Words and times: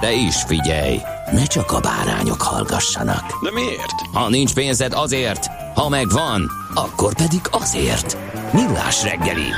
De 0.00 0.12
is 0.12 0.42
figyelj, 0.42 0.98
ne 1.32 1.44
csak 1.44 1.72
a 1.72 1.80
bárányok 1.80 2.42
hallgassanak. 2.42 3.42
De 3.42 3.50
miért? 3.52 4.00
Ha 4.12 4.28
nincs 4.28 4.54
pénzed 4.54 4.92
azért, 4.92 5.46
ha 5.74 5.88
megvan, 5.88 6.50
akkor 6.74 7.14
pedig 7.14 7.40
azért. 7.50 8.16
Millás 8.52 9.02
reggeli. 9.02 9.48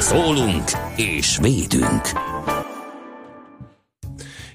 Szólunk 0.00 0.70
és 0.96 1.38
védünk. 1.40 2.10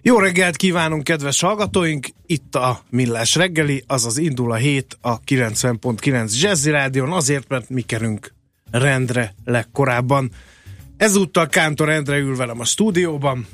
Jó 0.02 0.20
reggelt 0.20 0.56
kívánunk, 0.56 1.04
kedves 1.04 1.42
hallgatóink! 1.42 2.08
Itt 2.26 2.56
a 2.56 2.80
Millás 2.90 3.36
reggeli, 3.36 3.84
azaz 3.88 4.18
indul 4.18 4.52
a 4.52 4.56
hét 4.56 4.98
a 5.02 5.20
90.9 5.20 6.42
Jazzy 6.42 6.70
Rádion, 6.70 7.12
azért, 7.12 7.48
mert 7.48 7.70
mi 7.70 7.82
kerünk 7.82 8.34
rendre 8.72 9.34
legkorábban. 9.46 10.32
Ezúttal 11.02 11.48
Kántor 11.48 11.90
Endre 11.90 12.18
ül 12.18 12.36
velem 12.36 12.60
a 12.60 12.66
stúdióban. 12.66 13.48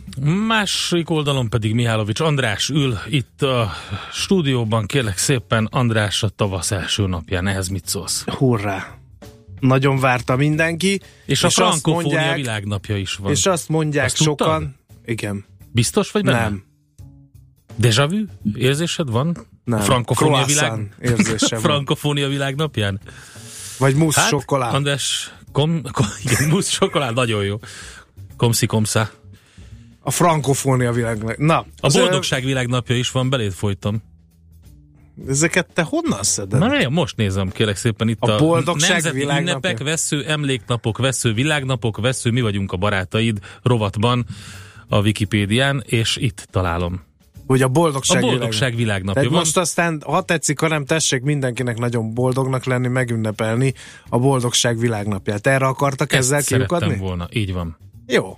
Másik 0.47 1.09
oldalon 1.09 1.49
pedig 1.49 1.73
Mihálovics 1.73 2.19
András 2.19 2.69
ül 2.69 2.97
itt 3.09 3.41
a 3.41 3.71
stúdióban. 4.11 4.85
Kérlek 4.85 5.17
szépen, 5.17 5.67
András 5.71 6.23
a 6.23 6.29
tavasz 6.29 6.71
első 6.71 7.07
napján. 7.07 7.47
Ehhez 7.47 7.67
mit 7.67 7.87
szólsz? 7.87 8.23
Hurrá! 8.25 8.97
Nagyon 9.59 9.99
várta 9.99 10.35
mindenki. 10.35 10.93
És, 10.93 11.01
És 11.25 11.43
a 11.43 11.47
azt 11.47 11.55
frankofónia 11.55 12.01
mondják- 12.17 12.35
világnapja 12.35 12.97
is 12.97 13.15
van. 13.15 13.31
És 13.31 13.45
azt 13.45 13.69
mondják 13.69 14.05
Azt 14.05 14.17
tudtad? 14.17 14.47
sokan... 14.47 14.75
Igen. 15.05 15.45
Biztos 15.71 16.11
vagy 16.11 16.23
benne? 16.23 16.39
Nem. 16.41 16.63
Déjà 17.75 18.07
vu? 18.09 18.17
Érzésed 18.55 19.09
van? 19.09 19.37
Nem. 19.63 19.79
A 19.79 19.81
frankofónia 19.81 20.43
Croissant 20.43 20.93
világ... 20.99 21.17
érzésem 21.19 21.59
van. 21.61 21.71
frankofónia 21.71 22.27
világnapján? 22.27 22.99
Vagy 23.79 23.95
musz 23.95 24.15
Hát, 24.15 24.27
sokolád. 24.27 24.73
András, 24.73 25.33
kom, 25.57 25.81
kom, 25.91 26.05
igen, 26.23 26.49
musz 26.49 26.69
csokolád, 26.69 27.13
nagyon 27.13 27.43
jó. 27.43 27.59
Komszi 28.35 28.65
komszá. 28.65 29.09
A 29.99 30.11
frankofónia 30.11 30.91
világ. 30.91 31.37
Na, 31.37 31.65
A 31.79 31.89
boldogság 31.89 32.43
világnapja 32.43 32.95
is 32.95 33.11
van, 33.11 33.29
belét 33.29 33.53
folytam. 33.53 34.03
Ezeket 35.27 35.67
te 35.73 35.81
honnan 35.81 36.23
szeded? 36.23 36.59
Na, 36.59 36.79
én 36.79 36.89
most 36.91 37.15
nézem, 37.15 37.49
kérlek 37.49 37.75
szépen 37.75 38.07
itt 38.07 38.19
A 38.19 38.35
a, 38.35 38.37
boldogság 38.37 38.89
nemzeti 38.89 39.17
világnapja? 39.17 39.51
ünnepek, 39.69 39.77
vesző 39.87 40.25
emléknapok, 40.25 40.97
vesző 40.97 41.33
világnapok, 41.33 41.97
vesző 41.97 42.31
mi 42.31 42.41
vagyunk 42.41 42.71
a 42.71 42.77
barátaid 42.77 43.39
rovatban 43.63 44.25
a 44.87 44.99
Wikipédián, 44.99 45.83
és 45.85 46.15
itt 46.15 46.47
találom. 46.51 47.06
Hogy 47.47 47.61
a 47.61 47.65
A 47.65 47.69
boldogság, 47.69 48.21
boldogság 48.21 48.75
világnapja 48.75 49.13
Tehát 49.13 49.29
van. 49.29 49.39
most 49.39 49.57
aztán, 49.57 50.01
ha 50.05 50.21
tetszik, 50.21 50.59
ha 50.59 50.67
nem 50.67 50.85
tessék 50.85 51.21
mindenkinek 51.21 51.77
nagyon 51.77 52.13
boldognak 52.13 52.65
lenni, 52.65 52.87
megünnepelni 52.87 53.73
a 54.09 54.19
boldogság 54.19 54.77
világnapját. 54.77 55.47
Erre 55.47 55.65
akartak 55.65 56.13
Ezt 56.13 56.31
ezzel 56.31 56.57
kiukadni? 56.57 56.97
volna, 56.97 57.27
így 57.31 57.53
van. 57.53 57.77
Jó. 58.05 58.37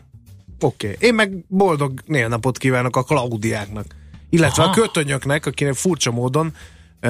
Oké. 0.60 0.96
Én 1.00 1.14
meg 1.14 1.46
boldog 1.48 2.00
nélnapot 2.06 2.58
kívánok 2.58 2.96
a 2.96 3.04
Klaudiáknak. 3.04 3.86
Illetve 4.30 4.64
Aha. 4.64 4.72
a 4.72 4.74
kötönyöknek, 4.76 5.46
akinek 5.46 5.74
furcsa 5.74 6.12
módon 6.12 6.54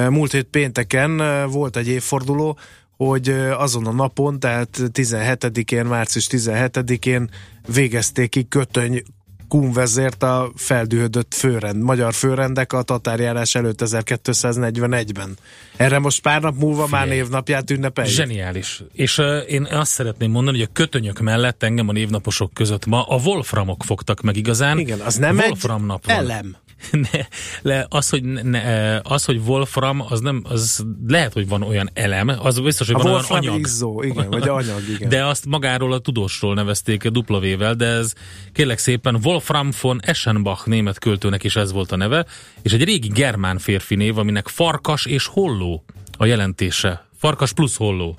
múlt 0.08 0.32
hét 0.32 0.44
pénteken 0.50 1.22
volt 1.50 1.76
egy 1.76 1.88
évforduló, 1.88 2.58
hogy 2.96 3.28
azon 3.56 3.86
a 3.86 3.92
napon, 3.92 4.40
tehát 4.40 4.68
17-én, 4.92 5.84
március 5.84 6.26
17-én 6.30 7.30
végezték 7.74 8.30
ki 8.30 8.48
kötöny 8.48 9.02
kunvezért 9.50 10.22
a 10.22 10.50
feldühödött 10.56 11.34
főrend, 11.34 11.82
magyar 11.82 12.12
főrendek 12.14 12.72
a 12.72 12.82
tatárjárás 12.82 13.54
előtt 13.54 13.82
1241-ben. 13.84 15.36
Erre 15.76 15.98
most 15.98 16.22
pár 16.22 16.40
nap 16.40 16.56
múlva 16.56 16.86
már 16.90 17.02
Figyelj. 17.02 17.20
névnapját 17.20 17.70
ünnepeljük. 17.70 18.14
Zseniális. 18.14 18.82
És 18.92 19.18
uh, 19.18 19.26
én 19.48 19.64
azt 19.70 19.90
szeretném 19.90 20.30
mondani, 20.30 20.58
hogy 20.58 20.66
a 20.70 20.72
kötönyök 20.72 21.20
mellett 21.20 21.62
engem 21.62 21.88
a 21.88 21.92
névnaposok 21.92 22.54
között 22.54 22.86
ma 22.86 23.02
a 23.02 23.16
Wolframok 23.24 23.82
fogtak 23.84 24.20
meg 24.20 24.36
igazán. 24.36 24.78
Igen, 24.78 25.00
az 25.00 25.16
nem 25.16 25.36
Wolfram 25.36 25.80
egy 25.80 25.86
nap 25.86 26.06
van. 26.06 26.16
elem. 26.16 26.56
Ne, 27.12 27.20
le, 27.62 27.86
az, 27.88 28.08
hogy 28.08 28.22
ne, 28.22 28.42
ne, 28.42 28.96
az, 29.02 29.24
hogy 29.24 29.40
Wolfram, 29.46 30.00
az 30.08 30.20
nem, 30.20 30.42
az 30.44 30.84
lehet, 31.06 31.32
hogy 31.32 31.48
van 31.48 31.62
olyan 31.62 31.90
elem, 31.94 32.28
az 32.42 32.60
biztos, 32.60 32.86
hogy 32.86 32.96
A 32.96 32.98
van 32.98 33.06
olyan 33.06 33.16
Wolfram 33.18 33.38
anyag. 33.38 33.58
izzó, 33.58 34.02
igen, 34.02 34.30
vagy 34.30 34.48
anyag, 34.58 34.88
igen. 34.88 35.08
De 35.08 35.24
azt 35.24 35.46
magáról 35.46 35.92
a 35.92 35.98
tudósról 35.98 36.54
nevezték 36.54 37.08
V-vel, 37.26 37.74
de 37.74 37.86
ez 37.86 38.12
kérlek 38.52 38.78
szépen 38.78 39.18
Wolfram 39.22 39.70
von 39.80 40.00
Eschenbach 40.04 40.66
német 40.66 40.98
költőnek 40.98 41.44
is 41.44 41.56
ez 41.56 41.72
volt 41.72 41.92
a 41.92 41.96
neve, 41.96 42.26
és 42.62 42.72
egy 42.72 42.84
régi 42.84 43.08
germán 43.08 43.58
férfi 43.58 43.94
név, 43.94 44.18
aminek 44.18 44.48
farkas 44.48 45.06
és 45.06 45.26
holló 45.26 45.84
a 46.18 46.24
jelentése. 46.24 47.08
Farkas 47.16 47.52
plusz 47.52 47.76
holló. 47.76 48.16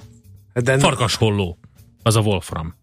De 0.54 0.80
Farkas 0.80 1.16
holló. 1.16 1.58
Az 2.04 2.16
a 2.16 2.20
Wolfram. 2.20 2.76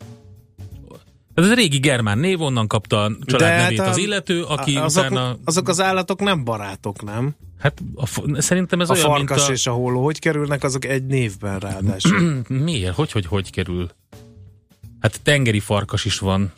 Ez 1.38 1.50
egy 1.50 1.54
régi 1.56 1.78
germán 1.78 2.19
név, 2.19 2.41
onnan 2.41 2.66
kapta 2.66 3.03
a 3.03 3.10
család 3.25 3.49
De 3.49 3.78
hát 3.78 3.87
a- 3.87 3.91
az 3.91 3.97
illető, 3.97 4.43
aki 4.43 4.76
azok, 4.76 5.04
utána... 5.04 5.37
azok 5.44 5.69
az 5.69 5.81
állatok 5.81 6.21
nem 6.21 6.44
barátok, 6.44 7.04
nem? 7.04 7.34
Hát 7.59 7.82
a, 7.94 8.06
szerintem 8.41 8.81
ez 8.81 8.91
A 8.91 8.93
olyan, 8.93 9.06
farkas 9.06 9.37
mint 9.38 9.48
a... 9.48 9.53
és 9.53 9.66
a 9.66 9.72
hóló, 9.72 10.04
hogy 10.04 10.19
kerülnek 10.19 10.62
azok 10.65 10.84
egy 10.84 11.06
névben 11.06 11.59
ráadásul? 11.59 12.43
Miért? 12.48 12.94
Hogy, 12.94 13.12
hogy, 13.12 13.27
hogy 13.27 13.50
kerül? 13.50 13.91
Hát 15.00 15.21
tengeri 15.22 15.60
farkas 15.60 16.04
is 16.04 16.19
van. 16.19 16.53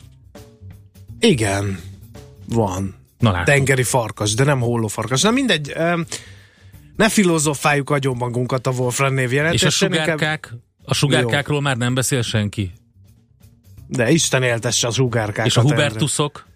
Igen, 1.19 1.79
van. 2.47 2.95
Na 3.19 3.31
látod. 3.31 3.45
Tengeri 3.45 3.83
farkas, 3.83 4.33
de 4.33 4.43
nem 4.43 4.59
holló 4.59 4.87
farkas. 4.87 5.21
Na 5.21 5.31
mindegy, 5.31 5.73
ne 6.95 7.09
filozofáljuk 7.09 7.89
agyon 7.89 8.17
magunkat 8.17 8.67
a 8.67 8.71
Wolfram 8.71 9.13
név 9.13 9.25
És 9.25 9.31
a 9.31 9.35
jelentésen, 9.35 9.69
sugárkák? 9.69 10.53
A 10.83 10.93
sugárkákról 10.93 11.61
már 11.61 11.77
nem 11.77 11.93
beszél 11.93 12.21
senki. 12.21 12.71
De 13.91 14.11
Isten 14.11 14.43
éltesse 14.43 14.87
a 14.87 14.91
sugárkákat. 14.91 15.45
És 15.45 15.57
a. 15.57 15.61
Hubertusok? 15.61 16.47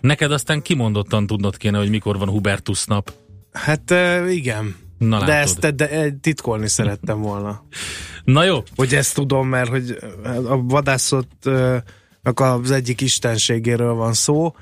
Neked 0.00 0.32
aztán 0.32 0.62
kimondottan 0.62 1.26
tudnod 1.26 1.56
kéne, 1.56 1.78
hogy 1.78 1.90
mikor 1.90 2.18
van 2.18 2.28
Hubertus 2.28 2.84
nap. 2.84 3.12
Hát 3.52 3.94
igen. 4.30 4.76
Na 4.98 5.24
de 5.24 5.32
ezt 5.32 5.58
de, 5.58 5.70
de, 5.70 5.90
e, 5.90 6.10
titkolni 6.20 6.68
szerettem 6.68 7.20
volna. 7.20 7.62
Na 8.24 8.44
jó, 8.44 8.62
Hogy 8.76 8.94
ezt 8.94 9.14
tudom, 9.14 9.48
mert 9.48 9.68
hogy 9.68 9.98
a 10.24 10.62
vadászottnak 10.62 12.40
az 12.40 12.70
egyik 12.70 13.00
istenségéről 13.00 13.94
van 13.94 14.12
szó, 14.12 14.54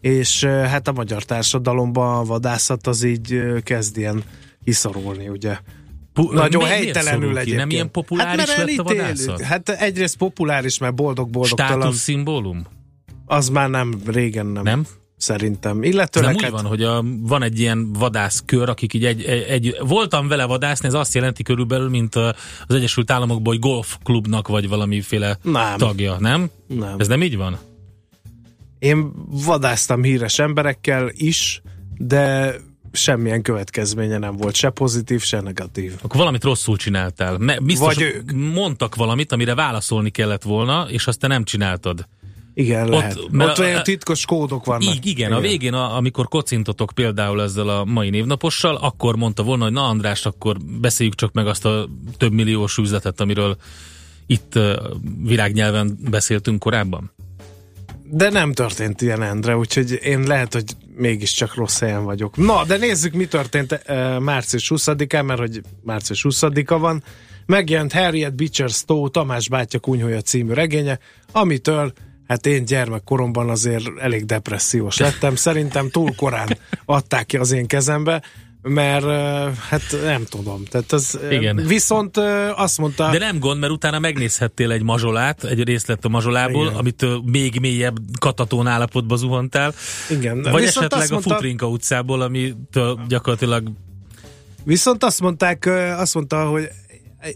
és 0.00 0.42
eh, 0.42 0.70
hát 0.70 0.88
a 0.88 0.92
magyar 0.92 1.22
társadalomban 1.22 2.18
a 2.18 2.24
vadászat 2.24 2.86
az 2.86 3.02
így 3.02 3.32
eh, 3.32 3.60
kezd 3.60 3.96
ilyen 3.96 4.22
kiszorulni, 4.64 5.28
ugye. 5.28 5.58
Pu- 6.12 6.32
Nagyon 6.32 6.62
mi- 6.62 6.68
miért 6.68 6.82
helytelenül 6.82 7.32
ki? 7.32 7.36
egyébként. 7.36 7.58
Nem 7.58 7.70
ilyen 7.70 7.90
populáris 7.90 8.50
hát, 8.50 8.66
lett 8.66 8.78
a 8.78 8.82
vadászat? 8.82 9.40
Hát 9.40 9.68
egyrészt 9.68 10.16
populáris, 10.16 10.78
mert 10.78 10.94
boldog-boldogtalan. 10.94 11.80
Státuszszimbólum? 11.80 12.66
Az 13.26 13.48
már 13.48 13.70
nem, 13.70 14.00
régen 14.06 14.46
nem. 14.46 14.62
Nem? 14.62 14.86
Szerintem. 15.16 15.82
Illetőleg 15.82 16.28
nem 16.28 16.36
úgy 16.36 16.42
hát, 16.42 16.50
van, 16.50 16.64
hogy 16.64 16.82
a, 16.82 17.04
van 17.20 17.42
egy 17.42 17.58
ilyen 17.58 17.92
vadászkör, 17.92 18.68
akik 18.68 18.94
így 18.94 19.04
egy, 19.04 19.24
egy, 19.24 19.42
egy... 19.42 19.76
Voltam 19.80 20.28
vele 20.28 20.44
vadászni, 20.44 20.86
ez 20.88 20.94
azt 20.94 21.14
jelenti 21.14 21.42
körülbelül, 21.42 21.88
mint 21.88 22.14
az 22.14 22.34
Egyesült 22.74 23.10
Államokban, 23.10 23.52
hogy 23.52 23.62
golfklubnak 23.62 24.48
vagy 24.48 24.68
valamiféle 24.68 25.38
Nem. 25.42 25.76
tagja, 25.76 26.16
nem? 26.18 26.50
nem. 26.66 26.94
Ez 26.98 27.08
nem 27.08 27.22
így 27.22 27.36
van? 27.36 27.58
Én 28.78 29.12
vadáztam 29.26 30.02
híres 30.02 30.38
emberekkel 30.38 31.10
is, 31.12 31.62
de 31.96 32.54
semmilyen 32.92 33.42
következménye 33.42 34.18
nem 34.18 34.36
volt, 34.36 34.54
se 34.54 34.70
pozitív, 34.70 35.22
se 35.22 35.40
negatív. 35.40 35.92
Akkor 36.02 36.16
valamit 36.16 36.44
rosszul 36.44 36.76
csináltál. 36.76 37.38
Me, 37.38 37.58
biztos, 37.60 37.94
Vagy 37.94 38.02
ők. 38.02 38.32
mondtak 38.32 38.94
valamit, 38.94 39.32
amire 39.32 39.54
válaszolni 39.54 40.10
kellett 40.10 40.42
volna, 40.42 40.86
és 40.88 41.06
azt 41.06 41.18
te 41.18 41.26
nem 41.26 41.44
csináltad. 41.44 42.06
Igen, 42.54 42.82
Ott- 42.82 42.90
lehet. 43.00 43.18
Mert 43.30 43.50
ott 43.50 43.58
a- 43.58 43.62
olyan 43.68 43.82
titkos 43.82 44.24
kódok 44.24 44.64
vannak. 44.64 44.82
Így, 44.94 45.06
igen, 45.06 45.26
igen, 45.28 45.32
a 45.32 45.40
végén, 45.40 45.74
a, 45.74 45.96
amikor 45.96 46.28
kocintotok 46.28 46.92
például 46.94 47.42
ezzel 47.42 47.68
a 47.68 47.84
mai 47.84 48.10
névnapossal, 48.10 48.76
akkor 48.76 49.16
mondta 49.16 49.42
volna, 49.42 49.64
hogy 49.64 49.72
na 49.72 49.88
András, 49.88 50.26
akkor 50.26 50.56
beszéljük 50.80 51.14
csak 51.14 51.32
meg 51.32 51.46
azt 51.46 51.64
a 51.64 51.88
több 52.16 52.32
milliós 52.32 52.78
üzletet, 52.78 53.20
amiről 53.20 53.56
itt 54.26 54.52
uh, 54.56 54.72
virágnyelven 55.22 55.98
beszéltünk 56.10 56.58
korábban. 56.58 57.10
De 58.12 58.30
nem 58.30 58.52
történt 58.52 59.02
ilyen, 59.02 59.22
Endre, 59.22 59.56
úgyhogy 59.56 59.98
én 60.02 60.22
lehet, 60.22 60.52
hogy 60.52 60.76
mégiscsak 60.96 61.54
rossz 61.54 61.78
helyen 61.78 62.04
vagyok. 62.04 62.36
Na, 62.36 62.64
de 62.64 62.76
nézzük, 62.76 63.12
mi 63.12 63.26
történt 63.26 63.72
uh, 63.88 64.18
március 64.18 64.72
20-án, 64.74 65.24
mert 65.24 65.40
hogy 65.40 65.60
március 65.82 66.26
20-a 66.28 66.78
van. 66.78 67.02
Megjelent 67.46 67.92
Harriet 67.92 68.34
Beecher 68.34 68.68
Stowe 68.68 69.08
Tamás 69.08 69.48
bátya 69.48 69.78
kunyhója 69.78 70.20
című 70.20 70.52
regénye, 70.52 70.98
amitől 71.32 71.92
hát 72.26 72.46
én 72.46 72.64
gyermekkoromban 72.64 73.48
azért 73.48 73.84
elég 73.98 74.24
depressziós 74.24 74.98
lettem. 74.98 75.34
Szerintem 75.34 75.90
túl 75.90 76.14
korán 76.14 76.58
adták 76.84 77.26
ki 77.26 77.36
az 77.36 77.52
én 77.52 77.66
kezembe, 77.66 78.22
mert 78.62 79.04
hát 79.58 79.82
nem 80.04 80.24
tudom. 80.24 80.64
Tehát 80.64 80.92
az, 80.92 81.18
Igen. 81.30 81.56
Viszont 81.56 82.16
azt 82.56 82.78
mondta... 82.78 83.10
De 83.10 83.18
nem 83.18 83.38
gond, 83.38 83.60
mert 83.60 83.72
utána 83.72 83.98
megnézhettél 83.98 84.70
egy 84.72 84.82
mazsolát, 84.82 85.44
egy 85.44 85.64
részlet 85.64 86.04
a 86.04 86.08
mazsolából, 86.08 86.66
Igen. 86.66 86.76
amit 86.78 87.06
még 87.24 87.60
mélyebb 87.60 87.96
katatón 88.18 88.66
állapotba 88.66 89.16
zuhantál. 89.16 89.74
Igen. 90.10 90.42
Vagy 90.42 90.62
Viszont 90.62 90.76
esetleg 90.76 91.00
azt 91.00 91.10
a 91.10 91.14
mondta- 91.14 91.34
Futrinka 91.34 91.68
utcából, 91.68 92.20
ami 92.20 92.54
gyakorlatilag 93.08 93.70
Viszont 94.64 95.04
azt 95.04 95.20
mondták, 95.20 95.66
azt 95.96 96.14
mondta, 96.14 96.48
hogy 96.48 96.68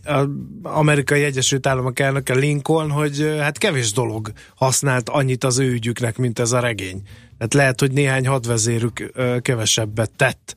az 0.05 0.27
amerikai 0.63 1.23
Egyesült 1.23 1.67
Államok 1.67 1.99
elnöke 1.99 2.35
Lincoln, 2.35 2.91
hogy 2.91 3.37
hát 3.41 3.59
kevés 3.59 3.93
dolog 3.93 4.33
használt 4.55 5.09
annyit 5.09 5.45
az 5.45 5.59
ő 5.59 5.71
ügyüknek, 5.73 6.17
mint 6.17 6.39
ez 6.39 6.53
a 6.53 6.61
regény. 6.61 7.03
Tehát 7.39 7.55
lehet, 7.55 7.81
hogy 7.81 7.93
néhány 7.93 8.27
hadvezérük 8.27 9.13
kevesebbet 9.43 10.11
tett 10.17 10.55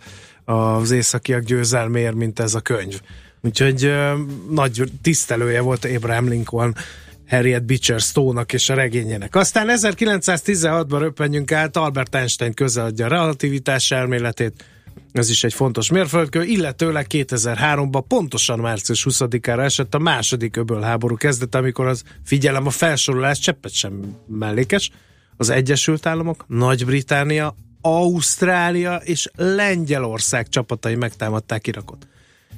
az 0.47 0.91
északiak 0.91 1.43
győzelméért, 1.43 2.15
mint 2.15 2.39
ez 2.39 2.53
a 2.53 2.59
könyv. 2.59 3.01
Úgyhogy 3.41 3.93
nagy 4.49 4.83
tisztelője 5.01 5.61
volt 5.61 5.85
Abraham 5.85 6.27
Lincoln 6.27 6.75
Harriet 7.29 7.65
Beecher 7.65 7.99
Stowe-nak 7.99 8.53
és 8.53 8.69
a 8.69 8.73
regényének. 8.73 9.35
Aztán 9.35 9.67
1916-ban 9.69 10.97
röppenjünk 10.99 11.51
át, 11.51 11.77
Albert 11.77 12.15
Einstein 12.15 12.53
közeladja 12.53 13.05
a 13.05 13.09
relativitás 13.09 13.91
elméletét, 13.91 14.65
ez 15.11 15.29
is 15.29 15.43
egy 15.43 15.53
fontos 15.53 15.91
mérföldkő, 15.91 16.43
illetőleg 16.43 17.05
2003-ban 17.09 18.03
pontosan 18.07 18.59
március 18.59 19.05
20-ára 19.09 19.63
esett 19.63 19.95
a 19.95 19.99
második 19.99 20.57
öbölháború 20.57 21.15
kezdet, 21.15 21.55
amikor 21.55 21.85
az, 21.87 22.03
figyelem 22.23 22.65
a 22.65 22.69
felsorolás, 22.69 23.39
cseppet 23.39 23.73
sem 23.73 24.15
mellékes, 24.27 24.91
az 25.37 25.49
Egyesült 25.49 26.05
Államok, 26.05 26.45
Nagy-Británia, 26.47 27.55
Ausztrália 27.87 28.95
és 28.95 29.29
Lengyelország 29.35 30.49
csapatai 30.49 30.95
megtámadták 30.95 31.67
Irakot. 31.67 32.07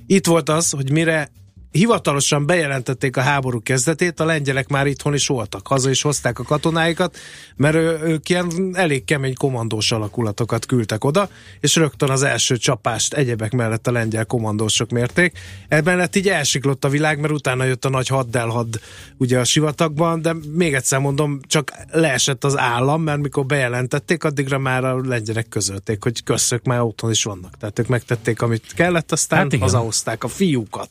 Itt 0.07 0.25
volt 0.25 0.49
az, 0.49 0.69
hogy 0.69 0.91
mire 0.91 1.29
hivatalosan 1.71 2.45
bejelentették 2.45 3.17
a 3.17 3.21
háború 3.21 3.61
kezdetét, 3.61 4.19
a 4.19 4.25
lengyelek 4.25 4.67
már 4.67 4.87
itthon 4.87 5.13
is 5.13 5.27
voltak, 5.27 5.67
haza 5.67 5.89
is 5.89 6.01
hozták 6.01 6.39
a 6.39 6.43
katonáikat, 6.43 7.17
mert 7.55 7.75
ő, 7.75 7.99
ők 8.03 8.29
ilyen 8.29 8.71
elég 8.73 9.05
kemény 9.05 9.35
kommandós 9.35 9.91
alakulatokat 9.91 10.65
küldtek 10.65 11.03
oda, 11.03 11.29
és 11.59 11.75
rögtön 11.75 12.09
az 12.09 12.23
első 12.23 12.57
csapást 12.57 13.13
egyebek 13.13 13.51
mellett 13.51 13.87
a 13.87 13.91
lengyel 13.91 14.25
kommandósok 14.25 14.89
mérték. 14.89 15.39
Emellett 15.67 16.15
így 16.15 16.27
elsiklott 16.27 16.85
a 16.85 16.89
világ, 16.89 17.19
mert 17.19 17.33
utána 17.33 17.63
jött 17.63 17.85
a 17.85 17.89
nagy 17.89 18.07
haddelhad 18.07 18.79
ugye 19.17 19.39
a 19.39 19.43
sivatagban, 19.43 20.21
de 20.21 20.35
még 20.53 20.73
egyszer 20.73 20.99
mondom, 20.99 21.39
csak 21.47 21.73
leesett 21.91 22.43
az 22.43 22.57
állam, 22.57 23.01
mert 23.01 23.21
mikor 23.21 23.45
bejelentették, 23.45 24.23
addigra 24.23 24.57
már 24.57 24.83
a 24.83 25.01
lengyelek 25.05 25.49
közölték, 25.49 26.03
hogy 26.03 26.23
köszök 26.23 26.63
már 26.63 26.81
otthon 26.81 27.11
is 27.11 27.23
vannak. 27.23 27.57
Tehát 27.57 27.79
ők 27.79 27.87
megtették, 27.87 28.41
amit 28.41 28.73
kellett, 28.75 29.11
aztán 29.11 29.39
hát 29.39 29.53
igen. 29.53 29.59
hazahozták 29.59 30.23
a 30.23 30.27
fiúkat. 30.27 30.89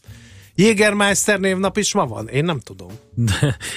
Jägermeister 0.61 1.41
névnap 1.41 1.77
is 1.77 1.95
ma 1.95 2.07
van? 2.07 2.29
Én 2.29 2.45
nem 2.45 2.61
tudom. 2.61 2.89
nem, 3.15 3.29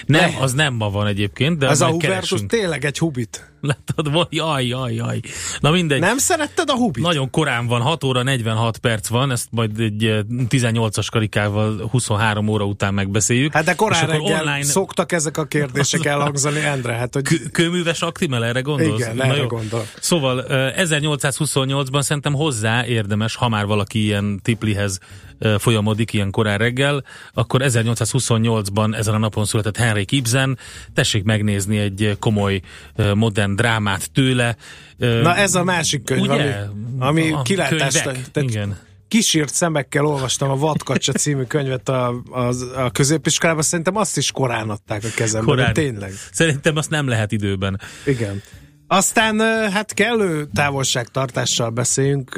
Lehet. 0.08 0.42
az 0.42 0.54
nem 0.54 0.74
ma 0.74 0.90
van 0.90 1.08
egyébként, 1.08 1.58
de 1.58 1.68
Ez 1.68 1.82
a 1.82 1.86
Hubertus 1.88 2.10
keresünk. 2.30 2.50
tényleg 2.50 2.86
egy 2.86 2.98
hubit. 2.98 3.51
Látod, 3.62 4.12
van- 4.14 4.28
jaj, 4.30 4.66
jaj, 4.66 4.94
jaj. 4.94 5.20
Na 5.60 5.72
mindegy. 5.72 6.00
Nem 6.00 6.18
szeretted 6.18 6.70
a 6.70 6.76
hubit? 6.76 7.04
Nagyon 7.04 7.30
korán 7.30 7.68
van, 7.68 7.82
6 7.82 8.04
óra 8.04 8.24
46 8.24 8.78
perc 8.78 9.08
van, 9.08 9.32
ezt 9.32 9.48
majd 9.52 9.80
egy 9.80 10.06
eh, 10.06 10.20
18-as 10.50 11.08
karikával 11.12 11.88
23 11.92 12.48
óra 12.48 12.66
után 12.66 12.94
megbeszéljük. 12.94 13.54
Hát 13.54 13.64
de 13.64 13.74
korán 13.76 14.08
reggel 14.08 14.40
online 14.42 14.64
szoktak 14.64 15.12
ezek 15.12 15.38
a 15.38 15.46
kérdések 15.46 16.06
elhangzani, 16.14 16.60
Endre, 16.60 16.94
hát 16.94 17.14
hogy 17.14 17.24
kő- 17.24 17.50
kőműves 17.52 18.02
aktimel, 18.02 18.46
erre 18.46 18.62
gondolsz? 18.62 19.00
Igen, 19.00 19.16
Na 19.16 19.24
erre 19.24 19.36
jó. 19.38 19.48
gondol. 19.48 19.86
Szóval 20.00 20.46
eh, 20.46 20.74
1828-ban 20.78 22.02
szerintem 22.02 22.34
hozzá 22.34 22.86
érdemes, 22.86 23.36
ha 23.36 23.50
már 23.50 23.66
valaki 23.66 24.04
ilyen 24.04 24.40
tiplihez 24.44 25.00
eh, 25.40 25.58
folyamodik 25.60 26.14
ilyen 26.14 26.32
korán 26.32 26.58
reggel, 26.58 27.04
akkor 27.34 27.62
1828-ban 27.64 28.96
ezen 28.98 29.14
a 29.14 29.18
napon 29.18 29.46
született 29.46 29.78
Henrik 29.78 30.12
Ibsen, 30.12 30.58
tessék 30.94 31.24
megnézni 31.24 31.78
egy 31.78 32.18
komoly 32.20 32.62
eh, 32.96 33.14
modern 33.52 33.56
drámát 33.56 34.12
tőle. 34.12 34.56
Na 34.98 35.36
ez 35.36 35.56
a 35.56 35.64
másik 35.64 36.04
könyv, 36.04 36.22
Ugye? 36.22 36.66
ami, 37.00 37.32
ami 37.32 37.56
tehát 37.56 38.30
igen. 38.34 38.78
Kisírt 39.08 39.54
szemekkel 39.54 40.06
olvastam 40.06 40.50
a 40.50 40.56
Vadkacsa 40.56 41.12
című 41.12 41.44
könyvet 41.44 41.90
a, 41.90 42.22
a, 42.30 42.54
a 42.76 42.92
középiskolában, 42.92 43.62
szerintem 43.62 43.96
azt 43.96 44.18
is 44.18 44.32
korán 44.32 44.70
adták 44.70 45.04
a 45.04 45.08
kezembe, 45.16 45.52
Korán. 45.52 45.74
tényleg. 45.74 46.14
Szerintem 46.32 46.76
azt 46.76 46.90
nem 46.90 47.08
lehet 47.08 47.32
időben. 47.32 47.80
Igen. 48.06 48.42
Aztán 48.88 49.40
hát 49.72 49.94
kellő 49.94 50.48
távolságtartással 50.54 51.70
beszéljünk 51.70 52.36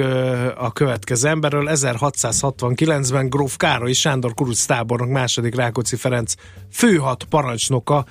a 0.57 0.71
következő 0.71 1.27
emberről. 1.27 1.69
1669-ben 1.71 3.29
Gróf 3.29 3.57
Károly 3.57 3.93
Sándor 3.93 4.33
Kuruc 4.33 4.65
tábornok 4.65 5.09
második 5.09 5.55
Rákóczi 5.55 5.95
Ferenc 5.95 6.33
főhat 6.71 7.23
parancsnoka 7.23 8.05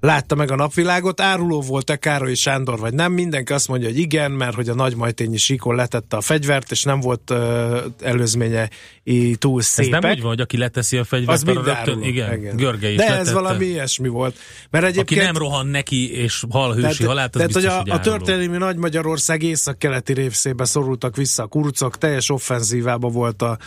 látta 0.00 0.34
meg 0.34 0.50
a 0.50 0.54
napvilágot. 0.56 1.20
Áruló 1.20 1.60
volt-e 1.60 1.96
Károly 1.96 2.34
Sándor, 2.34 2.78
vagy 2.78 2.94
nem? 2.94 3.12
Mindenki 3.12 3.52
azt 3.52 3.68
mondja, 3.68 3.88
hogy 3.88 3.98
igen, 3.98 4.30
mert 4.30 4.54
hogy 4.54 4.68
a 4.68 4.74
nagymajtényi 4.74 5.36
síkon 5.36 5.74
letette 5.74 6.16
a 6.16 6.20
fegyvert, 6.20 6.70
és 6.70 6.82
nem 6.82 7.00
volt 7.00 7.30
ö, 7.30 7.78
előzménye 8.00 8.68
í- 9.04 9.38
túl 9.38 9.60
Ez 9.60 9.66
szépek. 9.66 10.00
nem 10.02 10.10
úgy 10.10 10.20
van, 10.20 10.28
hogy 10.28 10.40
aki 10.40 10.56
leteszi 10.56 10.96
a 10.96 11.04
fegyvert, 11.04 11.38
az 11.38 11.44
mind 11.44 11.56
arra 11.58 11.74
áruló. 11.74 12.02
igen, 12.04 12.56
Görge 12.56 12.90
is 12.90 12.96
De 12.96 13.04
ez 13.04 13.10
letette. 13.10 13.32
valami 13.32 13.64
ilyesmi 13.66 14.08
volt. 14.08 14.36
Mert 14.70 14.84
Aki 14.84 14.92
egyébként 14.92 15.22
nem 15.24 15.36
rohan 15.36 15.66
neki 15.66 16.12
és 16.20 16.44
hal 16.50 16.74
hősi 16.74 17.04
halált, 17.04 17.34
az 17.34 17.40
tehát, 17.40 17.52
biztos, 17.52 17.72
hogy 17.76 17.88
a, 17.88 17.92
a 17.92 17.96
áruló. 17.98 18.16
történelmi 18.16 18.56
Nagy 18.56 18.76
Magyarország 18.76 19.42
észak-keleti 19.42 20.12
részébe 20.12 20.64
szorultak 20.64 21.16
vissza 21.16 21.42
a 21.42 21.46
kurucok, 21.46 21.98
teljes 21.98 22.30
offenzívába 22.30 23.08
volt 23.08 23.42
a, 23.42 23.58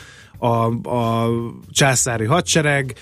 a, 0.42 0.90
a 0.90 1.30
császári 1.70 2.26
hadsereg, 2.26 2.96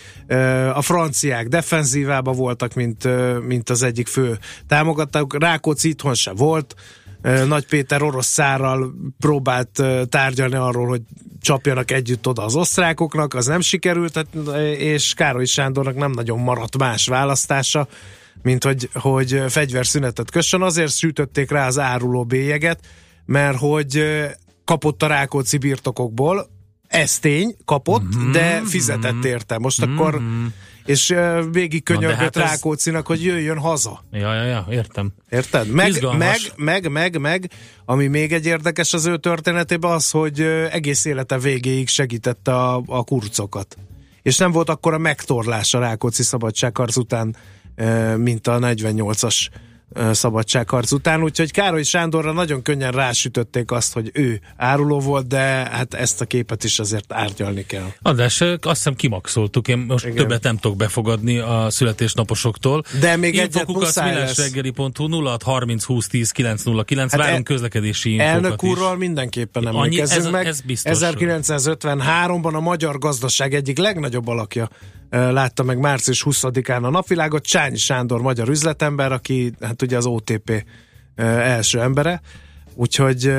a 0.73 0.81
franciák 0.81 1.47
defenzívába 1.47 2.31
voltak, 2.31 2.73
mint, 2.73 3.07
mint 3.47 3.69
az 3.69 3.83
egyik 3.83 4.07
fő 4.07 4.37
támogatók, 4.67 5.39
Rákóczi 5.39 5.89
itthon 5.89 6.13
se 6.13 6.31
volt, 6.31 6.75
Nagy 7.47 7.65
Péter 7.65 8.01
orosz 8.01 8.27
szárral 8.27 8.93
próbált 9.19 9.83
tárgyalni 10.09 10.55
arról, 10.55 10.87
hogy 10.87 11.01
csapjanak 11.41 11.91
együtt 11.91 12.27
oda 12.27 12.43
az 12.43 12.55
osztrákoknak, 12.55 13.33
az 13.33 13.45
nem 13.45 13.61
sikerült, 13.61 14.15
hát, 14.15 14.27
és 14.77 15.13
Károly 15.13 15.45
Sándornak 15.45 15.95
nem 15.95 16.11
nagyon 16.11 16.39
maradt 16.39 16.77
más 16.77 17.07
választása, 17.07 17.87
mint 18.41 18.63
hogy, 18.63 18.89
hogy 18.93 19.43
fegyverszünetet 19.47 20.31
kössön. 20.31 20.61
Azért 20.61 20.91
sütötték 20.91 21.51
rá 21.51 21.67
az 21.67 21.79
áruló 21.79 22.23
bélyeget, 22.23 22.79
mert 23.25 23.57
hogy 23.57 24.03
kapott 24.65 25.03
a 25.03 25.07
Rákóczi 25.07 25.57
birtokokból, 25.57 26.57
ez 26.89 27.19
tény, 27.19 27.55
kapott, 27.65 28.15
Mhm, 28.15 28.31
de 28.31 28.61
fizetett 28.65 29.23
érte. 29.25 29.57
Most 29.57 29.81
akkor, 29.81 30.21
és 30.85 31.15
végig 31.51 31.83
könyörgött 31.83 32.17
hát 32.17 32.37
ez- 32.37 32.43
Rákócinak, 32.43 33.07
hogy 33.07 33.23
jöjjön 33.23 33.57
haza. 33.57 34.03
Ja, 34.11 34.33
ja, 34.33 34.43
ja, 34.43 34.65
értem. 34.69 35.11
Érted? 35.29 35.65
Meg, 35.67 35.75
meg, 35.75 35.89
Izgalmas. 35.89 36.51
meg, 36.55 36.89
meg, 36.91 37.19
meg, 37.19 37.49
ami 37.85 38.07
még 38.07 38.33
egy 38.33 38.45
érdekes 38.45 38.93
az 38.93 39.05
ő 39.05 39.17
történetében 39.17 39.91
az, 39.91 40.09
hogy 40.11 40.41
egész 40.71 41.05
élete 41.05 41.37
végéig 41.39 41.87
segítette 41.87 42.53
a, 42.55 42.83
a 42.85 43.03
kurcokat. 43.03 43.77
És 44.21 44.37
nem 44.37 44.51
volt 44.51 44.69
akkor 44.69 44.93
a 44.93 44.97
megtorlás 44.97 45.73
a 45.73 45.79
Rákóczi 45.79 46.23
szabadságharc 46.23 46.95
után, 46.97 47.35
mint 48.17 48.47
a 48.47 48.59
48-as 48.59 49.47
ö, 49.51 49.55
szabadságharc 50.11 50.91
után, 50.91 51.23
úgyhogy 51.23 51.51
Károly 51.51 51.83
Sándorra 51.83 52.31
nagyon 52.31 52.61
könnyen 52.61 52.91
rásütötték 52.91 53.71
azt, 53.71 53.93
hogy 53.93 54.09
ő 54.13 54.39
áruló 54.57 54.99
volt, 54.99 55.27
de 55.27 55.39
hát 55.39 55.93
ezt 55.93 56.21
a 56.21 56.25
képet 56.25 56.63
is 56.63 56.79
azért 56.79 57.13
árgyalni 57.13 57.65
kell. 57.65 57.85
Adás, 58.01 58.41
azt 58.41 58.59
hiszem 58.61 58.95
kimaxoltuk, 58.95 59.67
én 59.67 59.77
most 59.77 60.05
Igen. 60.05 60.15
Többet 60.17 60.43
nem 60.43 60.57
tudok 60.57 60.77
befogadni 60.77 61.37
a 61.37 61.67
születésnaposoktól. 61.69 62.83
De 62.99 63.15
még 63.15 63.33
egyet 63.37 63.45
Infokukat 63.45 63.81
muszáj 63.81 64.13
lesz. 64.13 64.37
millásreggeli.hu 64.37 65.23
06 65.25 65.43
30 65.43 65.83
20 65.83 66.07
10 66.07 66.31
909 66.31 67.11
Hát 67.11 67.19
várunk 67.21 67.37
el- 67.37 67.55
közlekedési 67.55 68.09
infókat 68.11 68.33
Elnök 68.33 68.61
is. 68.61 68.69
úrról 68.69 68.97
mindenképpen 68.97 69.65
Annyi- 69.65 69.77
emlékezzünk 69.77 70.25
ez- 70.25 70.31
meg. 70.31 70.45
ez 70.45 70.61
biztos. 70.61 70.97
1953-ban 70.99 72.53
a 72.53 72.59
magyar 72.59 72.97
gazdaság 72.97 73.53
egyik 73.53 73.77
legnagyobb 73.77 74.27
alakja 74.27 74.69
látta 75.11 75.63
meg 75.63 75.79
március 75.79 76.23
20-án 76.25 76.81
a 76.83 76.89
napvilágot, 76.89 77.45
Csányi 77.45 77.77
Sándor 77.77 78.21
magyar 78.21 78.49
üzletember, 78.49 79.11
aki 79.11 79.53
hát 79.61 79.78
ugye 79.81 79.97
az 79.97 80.05
OTP 80.05 80.65
első 81.15 81.81
embere, 81.81 82.21
úgyhogy 82.73 83.33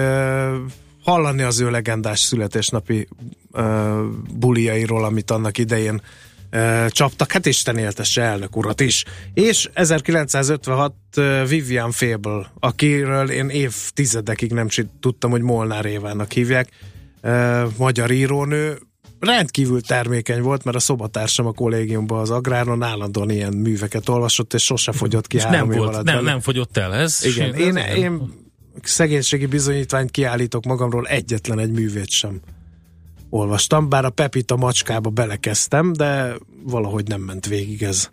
hallani 1.02 1.42
az 1.42 1.60
ő 1.60 1.70
legendás 1.70 2.20
születésnapi 2.20 3.08
buliairól, 4.34 5.04
amit 5.04 5.30
annak 5.30 5.58
idején 5.58 6.00
csaptak, 6.88 7.32
hát 7.32 7.46
Isten 7.46 7.78
éltesse 7.78 8.22
elnök 8.22 8.56
urat 8.56 8.80
is. 8.80 9.04
És 9.34 9.70
1956 9.72 10.94
Vivian 11.48 11.90
Fable, 11.90 12.52
akiről 12.60 13.30
én 13.30 13.48
évtizedekig 13.48 14.52
nem 14.52 14.68
tudtam, 15.00 15.30
hogy 15.30 15.42
Molnár 15.42 15.84
Évának 15.84 16.32
hívják, 16.32 16.68
magyar 17.76 18.10
írónő, 18.10 18.78
rendkívül 19.20 19.80
termékeny 19.80 20.42
volt, 20.42 20.64
mert 20.64 20.76
a 20.76 20.80
szobatársam 20.80 21.46
a 21.46 21.52
kollégiumban 21.52 22.20
az 22.20 22.30
agráron 22.30 22.82
állandóan 22.82 23.30
ilyen 23.30 23.52
műveket 23.52 24.08
olvasott, 24.08 24.54
és 24.54 24.62
sose 24.62 24.92
fogyott 24.92 25.26
ki 25.26 25.36
és 25.36 25.44
nem 25.44 25.68
volt, 25.68 26.02
nem, 26.02 26.24
nem 26.24 26.40
fogyott 26.40 26.76
el 26.76 26.94
ez. 26.94 27.24
Igen, 27.24 27.54
én, 27.54 27.76
én, 27.76 27.94
én 27.94 28.32
szegénységi 28.82 29.46
bizonyítványt 29.46 30.10
kiállítok 30.10 30.64
magamról, 30.64 31.06
egyetlen 31.06 31.58
egy 31.58 31.70
művét 31.70 32.10
sem 32.10 32.40
olvastam, 33.30 33.88
bár 33.88 34.04
a 34.04 34.10
Pepita 34.10 34.56
macskába 34.56 35.10
belekezdtem, 35.10 35.92
de 35.92 36.34
valahogy 36.62 37.06
nem 37.06 37.20
ment 37.20 37.46
végig 37.46 37.82
ez 37.82 38.08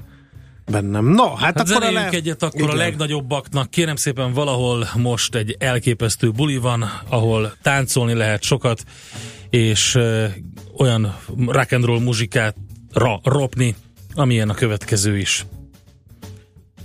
bennem. 0.72 1.06
No, 1.06 1.36
hát, 1.36 1.58
hát 1.58 1.70
akkor 1.70 1.84
a 1.84 1.92
le... 1.92 2.10
egyet 2.10 2.44
akkor 2.44 2.62
Igen. 2.62 2.72
a 2.72 2.76
legnagyobbaknak. 2.76 3.70
Kérem 3.70 3.96
szépen 3.96 4.34
valahol 4.34 4.88
most 4.96 5.36
egy 5.36 5.56
elképesztő 5.60 6.32
buli 6.32 6.58
van, 6.58 6.84
ahol 7.10 7.54
táncolni 7.62 8.14
lehet 8.14 8.44
sokat, 8.44 8.84
és 9.50 9.98
olyan 10.78 11.18
rock 11.48 11.72
and 11.72 11.84
roll 11.86 12.00
muzsikát 12.00 12.56
ra, 12.94 13.20
ropni, 13.24 13.76
amilyen 14.14 14.50
a 14.50 14.54
következő 14.54 15.18
is. 15.18 15.46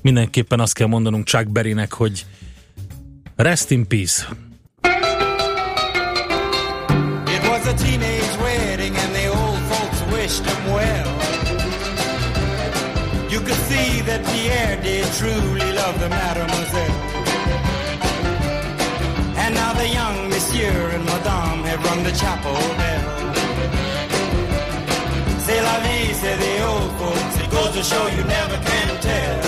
Mindenképpen 0.02 0.60
azt 0.60 0.74
kell 0.74 0.86
mondanunk 0.86 1.26
Chuck 1.26 1.48
Berrynek, 1.48 1.92
hogy 1.92 2.26
rest 3.36 3.70
in 3.70 3.86
peace. 3.86 4.28
It 7.26 7.48
was 7.48 7.66
a 7.66 7.74
teenage 7.74 8.36
wedding 8.40 8.96
and 8.96 9.12
the 9.14 9.28
old 9.28 9.58
folks 9.70 10.00
wished 10.12 10.46
him 10.46 10.72
well. 10.72 11.06
You 13.30 13.40
could 13.40 13.60
see 13.68 14.02
that 14.02 14.20
Pierre 14.24 14.80
did 14.82 15.04
truly 15.18 15.72
love 15.72 15.98
the 15.98 16.08
mademoiselle. 16.08 16.96
And 19.36 19.54
now 19.54 19.72
the 19.72 19.88
young 19.88 20.28
monsieur 20.28 20.90
and 20.94 21.11
rung 21.84 22.02
the 22.02 22.12
chapel 22.12 22.54
bell. 22.78 23.32
C'est 25.44 25.60
la 25.60 25.76
vie, 25.84 26.14
say 26.14 26.36
the 26.36 26.54
old 26.70 26.92
folks. 26.98 27.34
It 27.42 27.50
goes 27.50 27.72
to 27.76 27.82
show 27.82 28.04
you 28.16 28.24
never 28.24 28.56
can 28.68 28.88
tell. 29.00 29.40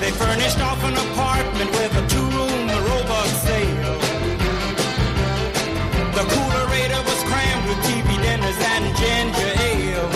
They 0.00 0.10
furnished 0.10 0.60
off 0.60 0.82
an 0.84 0.96
apartment 1.06 1.70
with 1.78 2.02
a 2.02 2.04
two-room 2.12 2.62
robot 2.88 3.28
sale. 3.46 3.98
The 6.18 6.24
coolerator 6.32 7.02
was 7.08 7.20
crammed 7.30 7.64
with 7.68 7.78
TV 7.88 8.08
dinners 8.26 8.60
and 8.72 8.84
ginger 9.00 9.52
ale. 9.70 10.10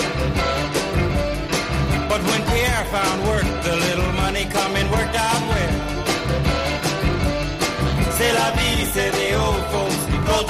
But 2.08 2.20
when 2.28 2.40
Pierre 2.50 2.84
found 2.96 3.18
work, 3.28 3.35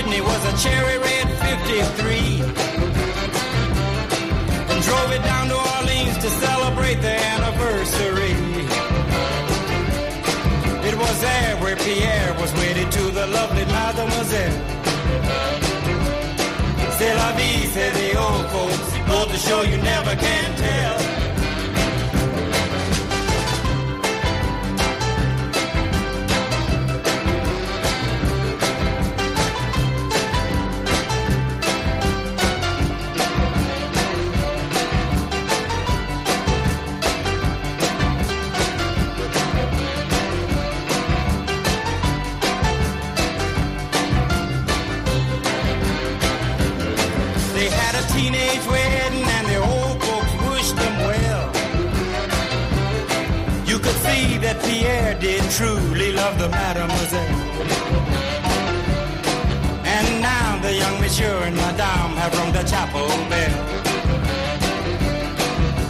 up 0.00 0.06
was 0.06 0.44
a 0.52 0.56
cherry 0.62 0.98
red 0.98 1.28
53. 1.28 2.42
And 4.70 4.82
drove 4.82 5.12
it 5.12 5.22
down 5.22 5.48
to 5.48 5.56
Orleans 5.56 6.18
to 6.18 6.30
celebrate 6.30 7.00
their 7.00 7.20
anniversary. 7.34 8.34
It 10.88 10.96
was 10.98 11.20
there 11.20 11.56
where 11.62 11.76
Pierre 11.76 12.34
was 12.40 12.52
wedded 12.54 12.90
to 12.92 13.02
the 13.10 13.26
lovely 13.26 13.64
mademoiselle. 13.66 14.60
C'est 16.98 17.14
la 17.14 17.32
vie, 17.32 17.66
say 17.74 17.90
the 17.90 18.18
old 18.18 18.46
folks. 18.50 18.88
Go 19.08 19.26
to 19.26 19.38
show 19.38 19.62
you 19.62 19.76
never 19.78 20.14
can 20.16 20.56
tell. 20.56 21.13
Truly 55.56 56.10
love 56.12 56.36
the 56.36 56.48
mademoiselle. 56.48 57.36
And 59.94 60.06
now 60.20 60.58
the 60.60 60.74
young 60.74 61.00
monsieur 61.00 61.36
and 61.46 61.54
madame 61.54 62.16
have 62.16 62.34
rung 62.38 62.52
the 62.52 62.64
chapel 62.64 63.06
bell. 63.30 63.54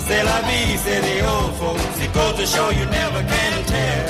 C'est 0.07 0.23
la 0.23 0.41
vie, 0.47 0.77
say 0.77 1.01
the 1.01 1.27
old 1.27 1.55
folks. 1.57 1.97
It 2.05 2.13
goes 2.13 2.37
to 2.37 2.47
show 2.47 2.69
you 2.79 2.85
never 3.01 3.23
can 3.33 3.65
tell. 3.73 4.09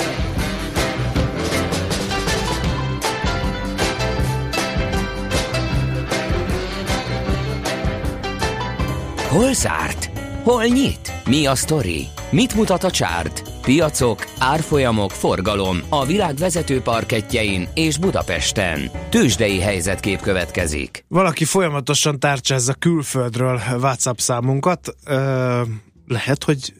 Hol 9.29 9.53
zárt? 9.53 10.09
Hol 10.43 10.67
nyit? 10.67 11.13
Mi 11.25 11.47
a 11.47 11.55
sztori? 11.55 12.07
Mit 12.31 12.55
mutat 12.55 12.83
a 12.83 12.91
csárt? 12.91 13.44
Piacok, 13.65 14.25
árfolyamok, 14.39 15.11
forgalom 15.11 15.77
a 15.89 16.05
világ 16.05 16.35
vezető 16.35 16.81
parketjein 16.81 17.67
és 17.73 17.97
Budapesten. 17.97 18.91
Tősdei 19.09 19.59
helyzetkép 19.59 20.21
következik. 20.21 21.05
Valaki 21.07 21.45
folyamatosan 21.45 22.19
tárcsázza 22.19 22.73
külföldről 22.73 23.61
WhatsApp 23.79 24.17
számunkat. 24.17 24.95
Ö, 25.05 25.61
lehet, 26.07 26.43
hogy 26.43 26.73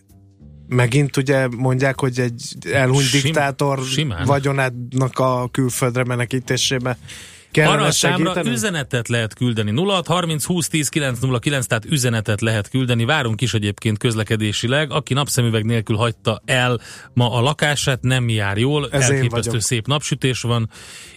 megint 0.67 1.17
ugye 1.17 1.47
mondják, 1.57 1.99
hogy 1.99 2.19
egy 2.19 2.55
elhunyt 2.71 3.05
Sim- 3.05 3.23
diktátor 3.23 3.79
simán. 3.83 4.25
vagyonának 4.25 5.19
a 5.19 5.47
külföldre 5.51 6.03
menekítésébe 6.03 6.97
Arra 7.57 7.83
a 7.83 7.91
számra 7.91 8.17
segíteni? 8.17 8.49
üzenetet 8.55 9.07
lehet 9.07 9.33
küldeni. 9.33 9.81
06 9.81 10.07
30 10.07 10.45
20 10.45 10.67
10 10.67 10.89
909, 10.89 11.65
tehát 11.65 11.85
üzenetet 11.85 12.41
lehet 12.41 12.69
küldeni. 12.69 13.05
Várunk 13.05 13.41
is 13.41 13.53
egyébként 13.53 13.97
közlekedésileg. 13.97 14.91
Aki 14.91 15.13
napszemüveg 15.13 15.65
nélkül 15.65 15.95
hagyta 15.95 16.41
el 16.45 16.79
ma 17.13 17.31
a 17.31 17.41
lakását, 17.41 18.01
nem 18.01 18.29
jár 18.29 18.57
jól. 18.57 18.89
Ez 18.91 19.09
Elképesztő 19.09 19.59
szép 19.59 19.87
napsütés 19.87 20.41
van, 20.41 20.69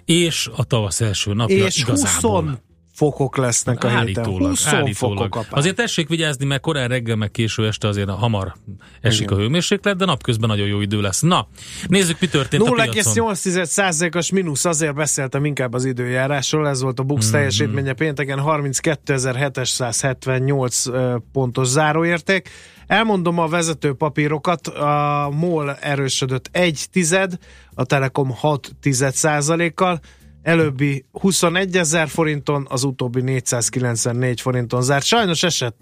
és 0.05 0.49
a 0.57 0.65
tavasz 0.65 1.01
első 1.01 1.33
napja 1.33 1.65
És 1.65 1.79
igazából. 1.79 2.43
20 2.43 2.59
fokok 2.99 3.37
lesznek 3.37 3.85
a 3.85 3.89
héten. 3.89 4.03
Állítólag, 4.03 4.49
20 4.49 4.67
állítólag. 4.67 5.19
fokok. 5.33 5.47
Azért 5.51 5.77
tessék 5.77 6.09
vigyázni, 6.09 6.45
mert 6.47 6.61
korán 6.61 6.89
reggel, 6.89 7.17
meg 7.17 7.31
késő 7.31 7.67
este 7.67 7.89
azért 7.89 8.11
hamar 8.11 8.55
esik 9.01 9.23
Igen. 9.23 9.39
a 9.39 9.41
hőmérséklet, 9.41 9.97
de 9.97 10.05
napközben 10.05 10.49
nagyon 10.49 10.67
jó 10.67 10.81
idő 10.81 11.01
lesz. 11.01 11.21
Na, 11.21 11.49
nézzük, 11.87 12.21
mi 12.21 12.27
történt 12.27 12.63
a 12.63 12.71
piacon. 12.73 13.13
0,8%-os 13.35 14.31
mínusz, 14.31 14.65
azért 14.65 14.95
beszéltem 14.95 15.45
inkább 15.45 15.75
az 15.75 15.85
időjárásról, 15.85 16.69
ez 16.69 16.83
volt 16.83 16.99
a 16.99 17.03
Bux 17.03 17.27
Mhm. 17.27 17.35
mm-hmm. 17.37 17.47
teljesítménye 17.47 17.93
pénteken, 17.93 18.39
32.778 18.45 20.87
ö, 20.93 21.17
pontos 21.33 21.67
záróérték. 21.67 22.49
Elmondom 22.87 23.39
a 23.39 23.49
vezető 23.49 23.93
papírokat, 23.95 24.67
a 24.67 25.29
MOL 25.33 25.75
erősödött 25.81 26.49
1 26.53 26.87
tized, 26.93 27.33
a 27.75 27.85
Telekom 27.85 28.31
6 28.31 28.71
tized 28.81 29.15
százalékkal, 29.15 30.01
előbbi 30.43 31.05
21 31.13 31.77
ezer 31.77 32.09
forinton, 32.09 32.67
az 32.71 32.85
utóbbi 32.85 33.21
494 33.21 34.41
forinton 34.41 34.83
zárt. 34.83 35.05
Sajnos 35.05 35.43
esett 35.43 35.77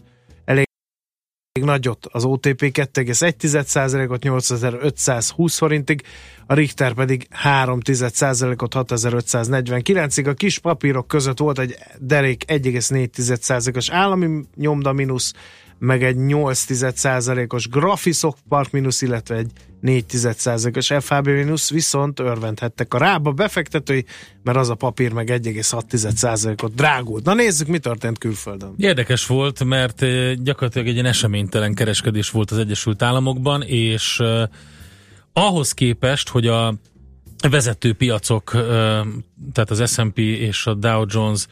nagyot 1.64 2.06
az 2.12 2.24
OTP 2.24 2.62
2,1%-ot 2.62 4.22
8520 4.22 5.56
forintig, 5.56 6.02
a 6.46 6.54
Richter 6.54 6.94
pedig 6.94 7.28
3,1%-ot 7.44 8.72
6549-ig. 8.76 10.28
A 10.28 10.32
kis 10.32 10.58
papírok 10.58 11.06
között 11.06 11.38
volt 11.38 11.58
egy 11.58 11.76
derék 11.98 12.44
1,4%-os 12.46 13.90
állami 13.90 14.44
nyomda 14.54 14.92
mínusz, 14.92 15.32
meg 15.78 16.04
egy 16.04 16.16
8%-os 16.18 17.68
Graphisoft 17.68 18.42
Park 18.48 18.70
mínusz, 18.70 19.02
illetve 19.02 19.36
egy 19.36 19.50
4%-os 19.82 20.92
FHB 21.00 21.28
mínusz, 21.28 21.70
viszont 21.70 22.20
örvendhettek 22.20 22.94
a 22.94 22.98
rába 22.98 23.32
befektetői, 23.32 24.04
mert 24.42 24.58
az 24.58 24.68
a 24.70 24.74
papír 24.74 25.12
meg 25.12 25.28
1,6%-ot 25.30 26.74
drágult. 26.74 27.24
Na 27.24 27.34
nézzük, 27.34 27.66
mi 27.66 27.78
történt 27.78 28.18
külföldön. 28.18 28.74
Érdekes 28.76 29.26
volt, 29.26 29.64
mert 29.64 30.02
eh, 30.02 30.34
gyakorlatilag 30.34 30.86
egy 30.86 30.94
ilyen 30.94 31.06
eseménytelen 31.06 31.74
kereskedés 31.74 32.30
volt 32.30 32.50
az 32.50 32.58
Egyesült 32.58 33.02
Államokban, 33.02 33.62
és 33.62 34.18
uh, 34.18 34.42
ahhoz 35.32 35.72
képest, 35.72 36.28
hogy 36.28 36.46
a 36.46 36.74
vezető 37.50 37.92
piacok, 37.92 38.50
uh, 38.54 38.60
tehát 39.52 39.70
az 39.70 39.92
S&P 39.92 40.18
és 40.18 40.66
a 40.66 40.74
Dow 40.74 41.04
Jones 41.08 41.46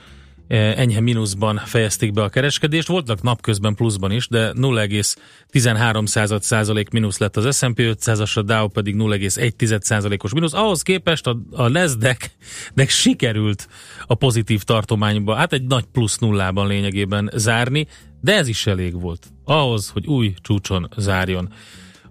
enyhe 0.49 1.01
mínuszban 1.01 1.57
fejezték 1.65 2.13
be 2.13 2.23
a 2.23 2.29
kereskedést. 2.29 2.89
Voltak 2.89 3.23
napközben 3.23 3.75
pluszban 3.75 4.11
is, 4.11 4.29
de 4.29 4.53
0,13 4.53 6.41
százalék 6.41 6.91
mínusz 6.91 7.19
lett 7.19 7.37
az 7.37 7.57
S&P 7.57 7.77
500-as, 7.77 8.37
a 8.37 8.43
Dow 8.43 8.69
pedig 8.69 8.95
0,1 8.99 9.81
százalékos 9.81 10.33
mínusz. 10.33 10.53
Ahhoz 10.53 10.83
képest 10.83 11.27
a, 11.27 11.39
a 11.51 11.69
Nasdaq 11.69 12.31
sikerült 12.87 13.69
a 14.07 14.15
pozitív 14.15 14.63
tartományba, 14.63 15.35
hát 15.35 15.53
egy 15.53 15.67
nagy 15.67 15.85
plusz 15.85 16.19
nullában 16.19 16.67
lényegében 16.67 17.31
zárni, 17.35 17.87
de 18.21 18.35
ez 18.35 18.49
is 18.49 18.67
elég 18.67 19.01
volt 19.01 19.27
ahhoz, 19.45 19.89
hogy 19.89 20.07
új 20.07 20.35
csúcson 20.41 20.89
zárjon. 20.97 21.53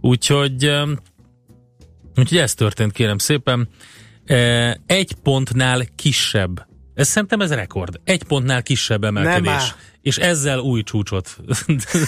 Úgyhogy, 0.02 0.72
úgyhogy 2.16 2.38
ez 2.38 2.54
történt, 2.54 2.92
kérem 2.92 3.18
szépen. 3.18 3.68
Egy 4.86 5.14
pontnál 5.24 5.86
kisebb 5.96 6.72
ez 6.96 7.08
szerintem 7.08 7.42
ez 7.42 7.54
rekord. 7.54 8.00
Egy 8.04 8.24
pontnál 8.24 8.64
kisebb 8.64 9.04
emelkedés. 9.04 9.76
És 10.02 10.18
ezzel 10.18 10.60
új 10.60 10.84
csúcsot. 10.84 11.38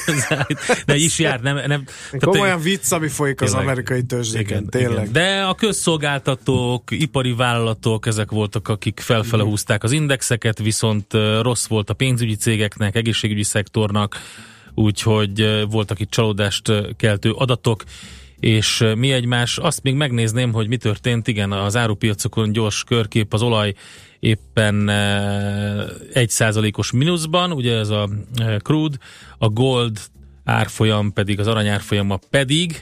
De 0.86 0.96
is 0.96 1.20
jár. 1.20 1.42
Nem, 1.42 1.60
nem, 1.68 1.84
Komolyan 2.20 2.62
vicc, 2.62 2.92
ami 2.92 3.08
folyik 3.08 3.38
tényleg, 3.38 3.58
az 3.58 3.64
amerikai 3.64 4.04
tőzsdéken, 4.04 4.70
tényleg. 4.70 5.02
Igen. 5.02 5.12
De 5.12 5.44
a 5.44 5.56
közszolgáltatók, 5.56 6.92
ipari 6.92 7.34
vállalatok, 7.34 8.06
ezek 8.06 8.32
voltak, 8.32 8.68
akik 8.68 9.00
felfele 9.00 9.44
húzták 9.44 9.84
az 9.84 9.92
indexeket, 9.92 10.60
viszont 10.60 11.14
rossz 11.42 11.68
volt 11.68 11.90
a 11.90 11.94
pénzügyi 11.94 12.36
cégeknek, 12.36 12.96
egészségügyi 12.96 13.44
szektornak, 13.44 14.18
úgyhogy 14.74 15.66
voltak 15.70 16.00
itt 16.00 16.10
csalódást 16.10 16.72
keltő 16.98 17.32
adatok 17.32 17.84
és 18.40 18.86
mi 18.96 19.12
egymás, 19.12 19.58
azt 19.58 19.84
még 19.84 19.96
megnézném, 19.96 20.54
hogy 20.54 20.68
mi 20.68 20.78
történt, 20.78 21.28
igen, 21.28 21.52
az 21.52 21.76
árupiacokon 21.76 22.52
gyors 22.52 22.84
körkép, 22.84 23.34
az 23.34 23.42
olaj 23.42 23.74
éppen 24.26 24.90
egy 26.14 26.30
százalékos 26.30 26.92
mínuszban, 26.92 27.52
ugye 27.52 27.78
ez 27.78 27.90
a 27.90 28.10
crude, 28.58 28.98
a 29.38 29.50
gold 29.50 30.00
árfolyam 30.44 31.14
pedig, 31.14 31.40
az 31.40 31.48
arany 31.48 31.68
árfolyama 31.68 32.20
pedig, 32.30 32.82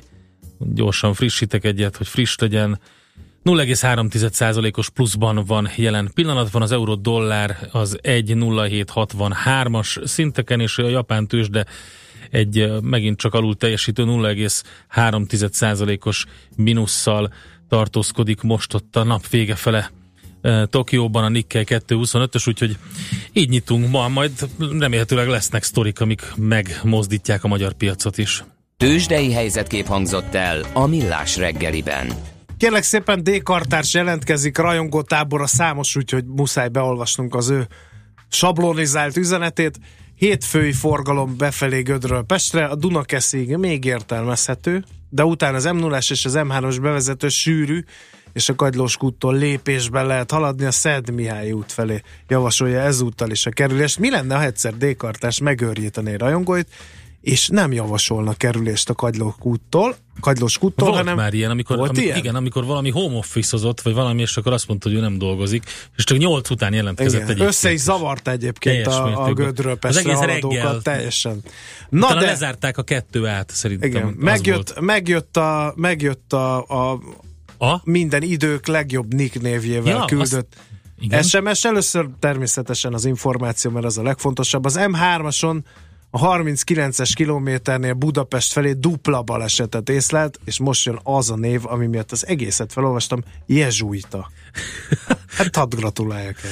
gyorsan 0.59 1.13
frissítek 1.13 1.65
egyet, 1.65 1.97
hogy 1.97 2.07
friss 2.07 2.35
legyen, 2.35 2.79
0,3%-os 3.43 4.89
pluszban 4.89 5.43
van 5.45 5.69
jelen 5.75 6.11
pillanatban, 6.13 6.61
az 6.61 6.71
euró 6.71 6.95
dollár 6.95 7.57
az 7.71 7.97
1,0763-as 8.01 10.05
szinteken, 10.05 10.59
és 10.59 10.77
a 10.77 10.87
japán 10.87 11.27
tőzsde 11.27 11.65
egy 12.29 12.81
megint 12.81 13.17
csak 13.17 13.33
alul 13.33 13.55
teljesítő 13.55 14.03
0,3%-os 14.05 16.25
minusszal 16.55 17.33
tartózkodik 17.69 18.41
most 18.41 18.73
ott 18.73 18.95
a 18.95 19.03
nap 19.03 19.27
vége 19.27 19.55
fele 19.55 19.91
Tokióban 20.69 21.23
a 21.23 21.29
Nikkei 21.29 21.63
225-ös, 21.67 22.47
úgyhogy 22.47 22.77
így 23.33 23.49
nyitunk 23.49 23.89
ma, 23.89 24.07
majd 24.07 24.31
remélhetőleg 24.79 25.27
lesznek 25.27 25.63
sztorik, 25.63 25.99
amik 25.99 26.21
megmozdítják 26.35 27.43
a 27.43 27.47
magyar 27.47 27.73
piacot 27.73 28.17
is. 28.17 28.43
Tőzsdei 28.77 29.31
helyzetkép 29.31 29.85
hangzott 29.85 30.33
el 30.35 30.61
a 30.73 30.85
Millás 30.85 31.37
reggeliben. 31.37 32.07
Kérlek 32.57 32.83
szépen 32.83 33.23
D. 33.23 33.43
Kartárs 33.43 33.93
jelentkezik, 33.93 34.57
rajongó 34.57 35.01
tábora 35.01 35.47
számos, 35.47 35.95
úgyhogy 35.95 36.25
muszáj 36.25 36.67
beolvasnunk 36.67 37.35
az 37.35 37.49
ő 37.49 37.67
sablonizált 38.29 39.17
üzenetét. 39.17 39.79
Hétfői 40.15 40.71
forgalom 40.71 41.37
befelé 41.37 41.81
Gödről 41.81 42.23
Pestre, 42.23 42.65
a 42.65 42.75
Dunakeszig 42.75 43.55
még 43.55 43.85
értelmezhető, 43.85 44.83
de 45.09 45.25
utána 45.25 45.55
az 45.55 45.65
m 45.65 45.77
0 45.77 45.97
és 45.97 46.25
az 46.25 46.33
M3-os 46.37 46.77
bevezető 46.81 47.29
sűrű, 47.29 47.83
és 48.33 48.49
a 48.49 48.55
Kagylós 48.55 48.97
úttól 48.99 49.35
lépésben 49.35 50.05
lehet 50.05 50.31
haladni 50.31 50.65
a 50.65 50.71
Szed 50.71 51.09
Mihály 51.09 51.51
út 51.51 51.71
felé. 51.71 52.01
Javasolja 52.27 52.79
ezúttal 52.79 53.31
is 53.31 53.45
a 53.45 53.49
kerülést. 53.49 53.99
Mi 53.99 54.09
lenne, 54.09 54.35
ha 54.35 54.43
egyszer 54.43 54.77
D-kartás 54.77 55.39
megőrjítené 55.39 56.15
rajongóit, 56.15 56.67
és 57.21 57.47
nem 57.47 57.71
javasolnak 57.73 58.37
kerülést 58.37 58.89
a 58.89 58.93
Kagylós 58.93 59.33
úttól, 59.39 59.95
Kagylós 60.19 60.55
úttól, 60.55 60.87
Volt 60.87 60.99
hanem... 60.99 61.15
már 61.15 61.33
ilyen, 61.33 61.49
amikor, 61.49 61.77
Volt 61.77 61.89
amikor, 61.89 62.05
ilyen? 62.07 62.17
igen, 62.17 62.35
amikor 62.35 62.65
valami 62.65 62.89
home 62.89 63.15
office 63.17 63.57
vagy 63.83 63.93
valami, 63.93 64.21
és 64.21 64.37
akkor 64.37 64.53
azt 64.53 64.67
mondta, 64.67 64.89
hogy 64.89 64.97
ő 64.97 65.01
nem 65.01 65.17
dolgozik, 65.17 65.63
és 65.95 66.03
csak 66.03 66.17
nyolc 66.17 66.49
után 66.49 66.73
jelentkezett 66.73 67.13
igen. 67.13 67.23
egyébként. 67.25 67.49
Össze 67.49 67.71
is 67.71 67.79
zavart 67.79 68.27
egyébként 68.27 68.83
Teljes 68.83 68.99
a, 68.99 69.25
a 69.25 69.33
gödről 69.33 69.77
Az 69.81 69.97
egész 69.97 70.19
reggel. 70.19 70.81
teljesen. 70.81 71.41
Na 71.89 72.13
Na 72.13 72.19
de... 72.19 72.25
lezárták 72.25 72.77
a 72.77 72.83
kettő 72.83 73.27
át, 73.27 73.49
szerintem. 73.49 73.89
igen, 73.89 74.15
megjött, 74.17 74.69
volt. 74.73 74.79
megjött, 74.85 75.37
a, 75.37 75.73
megjött 75.75 76.33
a, 76.33 76.57
a 76.91 76.99
A? 77.63 77.81
minden 77.83 78.21
idők 78.21 78.67
legjobb 78.67 79.13
nick 79.13 79.41
névjével 79.41 79.95
Ja, 79.95 80.05
küldött 80.05 80.55
Igen. 80.99 81.23
SMS. 81.23 81.65
Először 81.65 82.07
természetesen 82.19 82.93
az 82.93 83.05
információ, 83.05 83.71
mert 83.71 83.85
az 83.85 83.97
a 83.97 84.03
legfontosabb. 84.03 84.65
Az 84.65 84.79
M3-ason 84.79 85.59
a 86.09 86.19
39-es 86.19 87.11
kilométernél 87.15 87.93
Budapest 87.93 88.51
felé 88.51 88.73
dupla 88.73 89.21
balesetet 89.21 89.89
észlelt, 89.89 90.39
és 90.45 90.59
most 90.59 90.85
jön 90.85 90.99
az 91.03 91.29
a 91.29 91.35
név, 91.35 91.65
ami 91.65 91.87
miatt 91.87 92.11
az 92.11 92.27
egészet 92.27 92.71
felolvastam, 92.71 93.23
Jezsuita. 93.45 94.29
Hát 95.37 95.55
hadd 95.55 95.75
gratuláljak 95.75 96.35
el. 96.43 96.51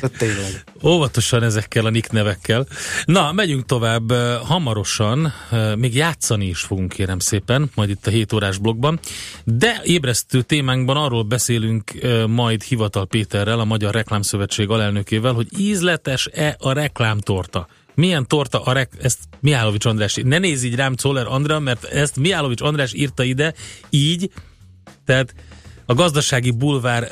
De 0.00 0.08
tényleg. 0.08 0.64
Óvatosan 0.82 1.42
ezekkel 1.42 1.86
a 1.86 1.90
nick 1.90 2.12
nevekkel. 2.12 2.66
Na, 3.04 3.32
megyünk 3.32 3.66
tovább 3.66 4.12
hamarosan, 4.42 5.32
még 5.76 5.94
játszani 5.94 6.46
is 6.46 6.60
fogunk 6.60 6.92
kérem 6.92 7.18
szépen, 7.18 7.70
majd 7.74 7.90
itt 7.90 8.06
a 8.06 8.10
7 8.10 8.32
órás 8.32 8.58
blogban, 8.58 9.00
de 9.44 9.80
ébresztő 9.84 10.42
témánkban 10.42 10.96
arról 10.96 11.22
beszélünk 11.22 11.92
majd 12.26 12.62
Hivatal 12.62 13.06
Péterrel, 13.06 13.60
a 13.60 13.64
Magyar 13.64 13.94
Reklámszövetség 13.94 14.70
alelnökével, 14.70 15.32
hogy 15.32 15.48
ízletes-e 15.58 16.56
a 16.58 16.72
reklámtorta. 16.72 17.66
Milyen 17.94 18.26
torta 18.26 18.62
a 18.62 18.72
rek... 18.72 18.92
Ezt 19.00 19.18
Mihálovics 19.40 19.84
András... 19.84 20.18
Ne 20.22 20.38
nézz 20.38 20.62
így 20.62 20.74
rám, 20.74 20.94
Czoller 20.94 21.26
Andra, 21.26 21.58
mert 21.58 21.84
ezt 21.84 22.16
Mihálovics 22.16 22.60
András 22.60 22.92
írta 22.92 23.22
ide, 23.22 23.54
így, 23.90 24.30
tehát 25.04 25.34
a 25.86 25.94
gazdasági 25.94 26.50
bulvár 26.50 27.10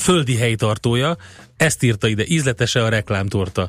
földi 0.00 0.36
helytartója, 0.36 1.16
ezt 1.56 1.82
írta 1.82 2.08
ide, 2.08 2.24
ízletese 2.26 2.84
a 2.84 2.88
reklámtorta. 2.88 3.68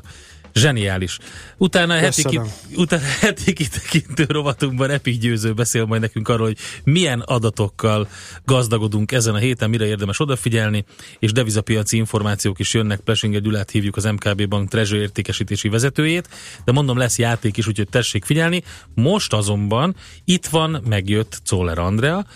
Zseniális. 0.54 1.18
Utána 1.56 1.94
a 1.94 1.96
heti, 1.96 2.22
ki, 2.22 2.40
utána 2.76 3.02
heti 3.20 3.52
kitekintő 3.52 4.24
rovatunkban 4.28 4.90
Epi 4.90 5.10
Győző 5.10 5.52
beszél 5.52 5.84
majd 5.84 6.00
nekünk 6.00 6.28
arról, 6.28 6.46
hogy 6.46 6.58
milyen 6.84 7.20
adatokkal 7.20 8.08
gazdagodunk 8.44 9.12
ezen 9.12 9.34
a 9.34 9.38
héten, 9.38 9.70
mire 9.70 9.86
érdemes 9.86 10.20
odafigyelni, 10.20 10.84
és 11.18 11.32
devizapiaci 11.32 11.96
információk 11.96 12.58
is 12.58 12.74
jönnek. 12.74 13.00
Plesinger 13.00 13.40
Gyulát 13.40 13.70
hívjuk 13.70 13.96
az 13.96 14.04
MKB 14.04 14.48
Bank 14.48 14.68
Treasure 14.68 15.00
értékesítési 15.00 15.68
vezetőjét, 15.68 16.28
de 16.64 16.72
mondom, 16.72 16.98
lesz 16.98 17.18
játék 17.18 17.56
is, 17.56 17.66
úgyhogy 17.66 17.88
tessék 17.88 18.24
figyelni. 18.24 18.62
Most 18.94 19.32
azonban 19.32 19.96
itt 20.24 20.46
van, 20.46 20.82
megjött 20.88 21.40
Czoller 21.44 21.78
Andrea, 21.78 22.26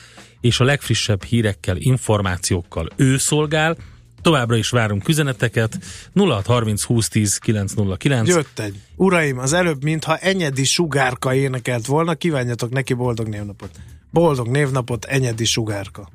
és 0.46 0.60
a 0.60 0.64
legfrissebb 0.64 1.24
hírekkel, 1.24 1.76
információkkal 1.76 2.88
ő 2.96 3.18
szolgál. 3.18 3.76
Továbbra 4.22 4.56
is 4.56 4.70
várunk 4.70 5.08
üzeneteket. 5.08 5.78
0630 6.14 6.84
2010 6.84 7.38
909. 7.38 8.28
Jött 8.28 8.58
egy. 8.58 8.80
Uraim, 8.96 9.38
az 9.38 9.52
előbb, 9.52 9.82
mintha 9.82 10.16
Enyedi 10.16 10.64
Sugárka 10.64 11.34
énekelt 11.34 11.86
volna, 11.86 12.14
kívánjatok 12.14 12.70
neki 12.70 12.94
boldog 12.94 13.28
névnapot. 13.28 13.70
Boldog 14.10 14.48
névnapot, 14.48 15.04
Enyedi 15.04 15.44
Sugárka. 15.44 16.08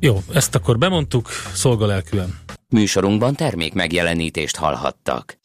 Jó, 0.00 0.22
ezt 0.32 0.54
akkor 0.54 0.78
bemondtuk, 0.78 1.28
szolgalelkűen. 1.52 2.38
Műsorunkban 2.68 3.34
termék 3.34 3.72
megjelenítést 3.72 4.56
hallhattak. 4.56 5.38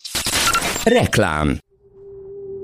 Reklám 0.84 1.60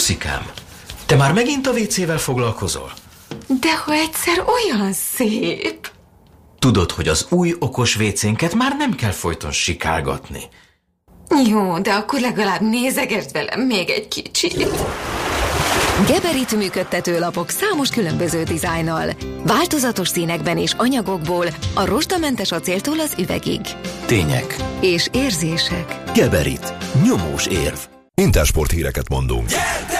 Juszikám, 0.00 0.50
te 1.06 1.16
már 1.16 1.32
megint 1.32 1.66
a 1.66 1.70
WC-vel 1.70 2.18
foglalkozol? 2.18 2.92
De 3.60 3.76
ha 3.76 3.92
egyszer 3.92 4.44
olyan 4.46 4.92
szép! 4.92 5.90
Tudod, 6.58 6.90
hogy 6.90 7.08
az 7.08 7.26
új 7.30 7.54
okos 7.58 7.96
WC-nket 7.96 8.54
már 8.54 8.76
nem 8.76 8.94
kell 8.94 9.10
folyton 9.10 9.50
sikálgatni. 9.50 10.40
Jó, 11.48 11.78
de 11.78 11.92
akkor 11.92 12.20
legalább 12.20 12.60
nézegesd 12.60 13.32
velem 13.32 13.60
még 13.60 13.90
egy 13.90 14.08
kicsit. 14.08 14.66
Geberit 16.06 16.56
működtető 16.56 17.18
lapok 17.18 17.50
számos 17.50 17.90
különböző 17.90 18.42
dizájnnal. 18.42 19.10
Változatos 19.46 20.08
színekben 20.08 20.58
és 20.58 20.72
anyagokból 20.76 21.46
a 21.74 21.84
rozsdamentes 21.84 22.52
acéltól 22.52 23.00
az 23.00 23.14
üvegig. 23.18 23.60
Tények. 24.06 24.56
És 24.80 25.08
érzések. 25.12 26.02
Geberit. 26.14 26.72
Nyomós 27.02 27.46
érv. 27.46 27.78
Intersport 28.20 28.70
híreket 28.70 29.08
mondunk. 29.08 29.48
Gyertek! 29.48 29.99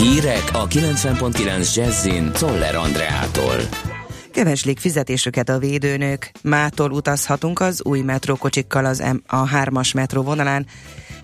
Hírek 0.00 0.50
a 0.52 0.66
90.9 0.66 1.74
Jazzin 1.74 2.32
Toller 2.32 2.74
Andreától. 2.74 3.56
Keveslik 4.32 4.78
fizetésüket 4.78 5.48
a 5.48 5.58
védőnök. 5.58 6.30
Mától 6.42 6.90
utazhatunk 6.90 7.60
az 7.60 7.84
új 7.84 8.00
metrókocsikkal 8.00 8.84
az 8.84 8.98
M- 8.98 9.22
a 9.26 9.48
3-as 9.48 9.94
metró 9.94 10.22
vonalán. 10.22 10.66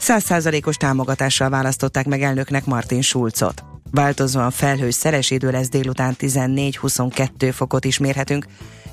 100%-os 0.00 0.76
támogatással 0.76 1.48
választották 1.48 2.06
meg 2.06 2.22
elnöknek 2.22 2.64
Martin 2.64 3.02
Schulzot. 3.02 3.64
Változóan 3.90 4.50
felhős 4.50 4.94
szeles 4.94 5.30
idő 5.30 5.50
lesz 5.50 5.68
délután 5.68 6.16
14-22 6.18 7.50
fokot 7.52 7.84
is 7.84 7.98
mérhetünk. 7.98 8.46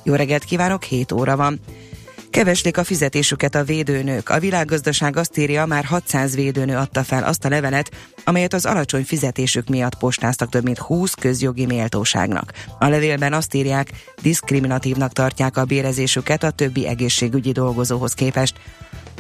Jó 0.04 0.14
reggelt 0.14 0.44
kívánok, 0.44 0.84
7 0.84 1.12
óra 1.12 1.36
van. 1.36 1.60
Keveslik 2.34 2.78
a 2.78 2.84
fizetésüket 2.84 3.56
a 3.56 3.64
védőnők. 3.64 4.30
A 4.30 4.40
világgazdaság 4.40 5.18
azt 5.18 5.38
írja, 5.38 5.66
már 5.66 5.84
600 5.84 6.36
védőnő 6.36 6.78
adta 6.78 7.04
fel 7.04 7.24
azt 7.24 7.46
a 7.46 7.50
levelet, 7.50 7.92
amelyet 8.24 8.54
az 8.54 8.66
alacsony 8.66 9.04
fizetésük 9.04 9.68
miatt 9.68 9.96
postáztak 9.96 10.50
több 10.50 10.64
mint 10.64 10.78
20 10.78 11.14
közjogi 11.14 11.66
méltóságnak. 11.66 12.52
A 12.80 12.88
levélben 12.88 13.34
azt 13.34 13.54
írják, 13.54 13.90
diszkriminatívnak 14.22 15.12
tartják 15.12 15.58
a 15.58 15.66
bérezésüket 15.66 16.44
a 16.44 16.52
többi 16.52 16.88
egészségügyi 16.88 17.52
dolgozóhoz 17.52 18.14
képest. 18.14 18.60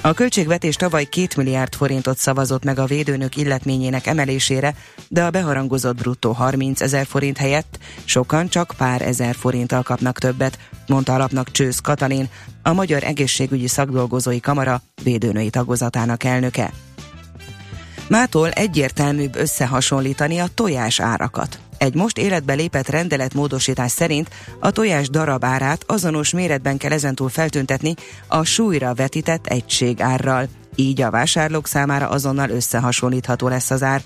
A 0.05 0.13
költségvetés 0.13 0.75
tavaly 0.75 1.03
2 1.03 1.27
milliárd 1.37 1.75
forintot 1.75 2.17
szavazott 2.17 2.63
meg 2.63 2.79
a 2.79 2.85
védőnök 2.85 3.35
illetményének 3.35 4.07
emelésére, 4.07 4.75
de 5.07 5.23
a 5.23 5.29
beharangozott 5.29 5.95
bruttó 5.95 6.31
30 6.31 6.81
ezer 6.81 7.05
forint 7.05 7.37
helyett 7.37 7.77
sokan 8.05 8.47
csak 8.47 8.73
pár 8.77 9.01
ezer 9.01 9.35
forinttal 9.35 9.81
kapnak 9.81 10.19
többet, 10.19 10.57
mondta 10.87 11.13
alapnak 11.13 11.51
Csősz 11.51 11.79
Katalin, 11.79 12.29
a 12.63 12.73
Magyar 12.73 13.03
Egészségügyi 13.03 13.67
Szakdolgozói 13.67 14.39
Kamara 14.39 14.81
védőnői 15.03 15.49
tagozatának 15.49 16.23
elnöke. 16.23 16.73
Mától 18.07 18.49
egyértelműbb 18.49 19.35
összehasonlítani 19.35 20.39
a 20.39 20.47
tojás 20.53 20.99
árakat. 20.99 21.59
Egy 21.83 21.93
most 21.93 22.17
életbe 22.17 22.53
lépett 22.53 22.87
rendeletmódosítás 22.87 23.91
szerint 23.91 24.29
a 24.59 24.71
tojás 24.71 25.09
darab 25.09 25.45
árát 25.45 25.83
azonos 25.87 26.31
méretben 26.31 26.77
kell 26.77 26.91
ezentúl 26.91 27.29
feltüntetni 27.29 27.93
a 28.27 28.43
súlyra 28.43 28.93
vetített 28.93 29.47
egység 29.47 30.01
árral. 30.01 30.47
Így 30.75 31.01
a 31.01 31.09
vásárlók 31.09 31.67
számára 31.67 32.09
azonnal 32.09 32.49
összehasonlítható 32.49 33.47
lesz 33.47 33.71
az 33.71 33.83
ár. 33.83 34.01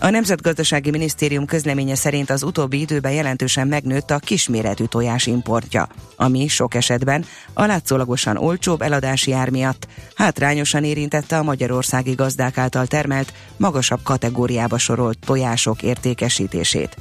A 0.00 0.10
Nemzetgazdasági 0.10 0.90
Minisztérium 0.90 1.46
közleménye 1.46 1.94
szerint 1.94 2.30
az 2.30 2.42
utóbbi 2.42 2.80
időben 2.80 3.12
jelentősen 3.12 3.68
megnőtt 3.68 4.10
a 4.10 4.18
kisméretű 4.18 4.84
tojás 4.84 5.26
importja, 5.26 5.88
ami 6.16 6.48
sok 6.48 6.74
esetben 6.74 7.24
a 7.52 7.64
látszólagosan 7.64 8.36
olcsóbb 8.36 8.82
eladási 8.82 9.32
ár 9.32 9.50
miatt 9.50 9.88
hátrányosan 10.14 10.84
érintette 10.84 11.38
a 11.38 11.42
magyarországi 11.42 12.12
gazdák 12.12 12.58
által 12.58 12.86
termelt, 12.86 13.32
magasabb 13.56 14.00
kategóriába 14.02 14.78
sorolt 14.78 15.18
tojások 15.26 15.82
értékesítését. 15.82 16.96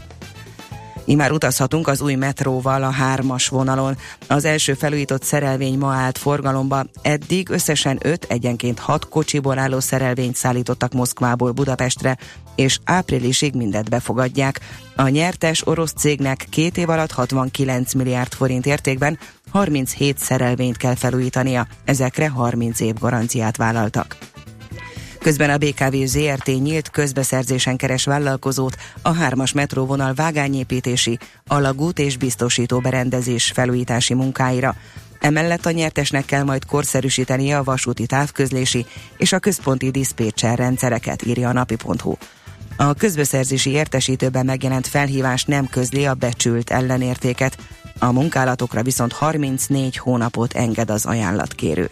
Imár 1.09 1.31
utazhatunk 1.31 1.87
az 1.87 2.01
új 2.01 2.15
metróval 2.15 2.83
a 2.83 2.89
hármas 2.89 3.47
vonalon. 3.47 3.97
Az 4.27 4.45
első 4.45 4.73
felújított 4.73 5.23
szerelvény 5.23 5.77
ma 5.77 5.93
állt 5.93 6.17
forgalomba. 6.17 6.85
Eddig 7.01 7.49
összesen 7.49 7.99
5, 8.01 8.25
egyenként 8.29 8.79
6 8.79 9.09
kocsiból 9.09 9.57
álló 9.57 9.79
szerelvényt 9.79 10.35
szállítottak 10.35 10.93
Moszkvából 10.93 11.51
Budapestre, 11.51 12.17
és 12.55 12.79
áprilisig 12.83 13.53
mindet 13.53 13.89
befogadják. 13.89 14.59
A 14.95 15.07
nyertes 15.07 15.67
orosz 15.67 15.93
cégnek 15.93 16.45
két 16.49 16.77
év 16.77 16.89
alatt 16.89 17.11
69 17.11 17.93
milliárd 17.93 18.33
forint 18.33 18.65
értékben 18.65 19.19
37 19.51 20.17
szerelvényt 20.17 20.77
kell 20.77 20.95
felújítania. 20.95 21.67
Ezekre 21.85 22.29
30 22.29 22.79
év 22.79 22.93
garanciát 22.99 23.57
vállaltak. 23.57 24.17
Közben 25.19 25.49
a 25.49 25.57
BKV 25.57 25.95
ZRT 26.05 26.45
nyílt 26.45 26.89
közbeszerzésen 26.89 27.77
keres 27.77 28.05
vállalkozót 28.05 28.77
a 29.01 29.13
hármas 29.13 29.51
metróvonal 29.51 30.13
vágányépítési, 30.13 31.19
alagút 31.47 31.99
és 31.99 32.17
biztosító 32.17 32.79
berendezés 32.79 33.51
felújítási 33.53 34.13
munkáira. 34.13 34.75
Emellett 35.19 35.65
a 35.65 35.71
nyertesnek 35.71 36.25
kell 36.25 36.43
majd 36.43 36.65
korszerűsítenie 36.65 37.57
a 37.57 37.63
vasúti 37.63 38.05
távközlési 38.05 38.85
és 39.17 39.31
a 39.31 39.39
központi 39.39 39.91
diszpécser 39.91 40.57
rendszereket, 40.57 41.25
írja 41.25 41.49
a 41.49 41.53
napi.hu. 41.53 42.15
A 42.77 42.93
közbeszerzési 42.93 43.69
értesítőben 43.69 44.45
megjelent 44.45 44.87
felhívás 44.87 45.43
nem 45.43 45.67
közli 45.67 46.05
a 46.05 46.13
becsült 46.13 46.69
ellenértéket, 46.69 47.57
a 47.99 48.11
munkálatokra 48.11 48.83
viszont 48.83 49.13
34 49.13 49.97
hónapot 49.97 50.53
enged 50.53 50.89
az 50.89 51.05
ajánlatkérő. 51.05 51.89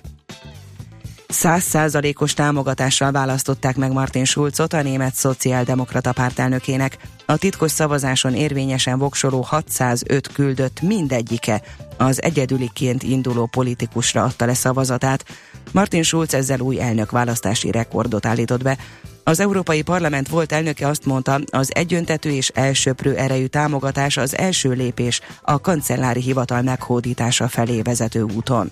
Százszázalékos 1.27 2.33
támogatással 2.33 3.11
választották 3.11 3.75
meg 3.75 3.91
Martin 3.91 4.25
Schulzot 4.25 4.73
a 4.73 4.81
német 4.81 5.15
szociáldemokrata 5.15 6.11
pártelnökének. 6.11 6.97
A 7.25 7.38
titkos 7.38 7.71
szavazáson 7.71 8.33
érvényesen 8.33 8.99
voksoló 8.99 9.41
605 9.41 10.27
küldött 10.27 10.81
mindegyike 10.81 11.61
az 11.97 12.21
egyedüliként 12.21 13.03
induló 13.03 13.45
politikusra 13.45 14.23
adta 14.23 14.45
le 14.45 14.53
szavazatát. 14.53 15.25
Martin 15.71 16.03
Schulz 16.03 16.33
ezzel 16.33 16.59
új 16.59 16.81
elnökválasztási 16.81 17.71
rekordot 17.71 18.25
állított 18.25 18.63
be. 18.63 18.77
Az 19.23 19.39
Európai 19.39 19.81
Parlament 19.81 20.27
volt 20.27 20.51
elnöke 20.51 20.88
azt 20.88 21.05
mondta, 21.05 21.39
az 21.51 21.75
egyöntető 21.75 22.29
és 22.31 22.49
elsöprő 22.49 23.15
erejű 23.15 23.45
támogatás 23.45 24.17
az 24.17 24.38
első 24.38 24.71
lépés 24.71 25.21
a 25.41 25.61
kancellári 25.61 26.21
hivatal 26.21 26.61
meghódítása 26.61 27.47
felé 27.47 27.81
vezető 27.81 28.21
úton. 28.21 28.71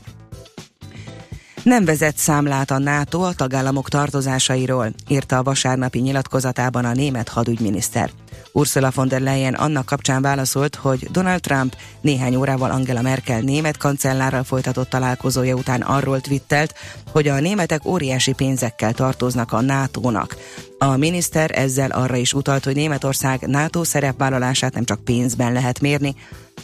Nem 1.64 1.86
vezet 1.86 2.18
számlát 2.18 2.72
a 2.72 2.78
NATO 2.78 3.22
a 3.22 3.34
tagállamok 3.34 3.90
tartozásairól, 3.90 4.94
írta 5.08 5.38
a 5.38 5.44
vasárnapi 5.44 6.00
nyilatkozatában 6.00 6.86
a 6.86 6.94
német 6.94 7.30
hadügyminiszter. 7.30 8.12
Ursula 8.56 8.92
von 8.96 9.08
der 9.08 9.22
Leyen 9.22 9.54
annak 9.54 9.86
kapcsán 9.86 10.22
válaszolt, 10.22 10.76
hogy 10.76 11.08
Donald 11.12 11.42
Trump 11.42 11.76
néhány 12.02 12.36
órával 12.36 12.72
Angela 12.72 13.02
Merkel 13.02 13.40
német 13.40 13.78
kancellárral 13.78 14.44
folytatott 14.44 14.90
találkozója 14.90 15.56
után 15.56 15.82
arról 15.82 16.22
twittelt, 16.22 16.74
hogy 17.12 17.28
a 17.28 17.40
németek 17.40 17.86
óriási 17.86 18.34
pénzekkel 18.34 18.94
tartoznak 18.94 19.52
a 19.52 19.62
NATO-nak. 19.62 20.36
A 20.78 20.98
miniszter 20.98 21.52
ezzel 21.54 21.90
arra 21.92 22.16
is 22.16 22.34
utalt, 22.34 22.64
hogy 22.64 22.76
Németország 22.76 23.42
NATO 23.48 23.84
szerepvállalását 23.84 24.74
nem 24.74 24.84
csak 24.84 25.04
pénzben 25.04 25.54
lehet 25.54 25.80
mérni, 25.80 26.16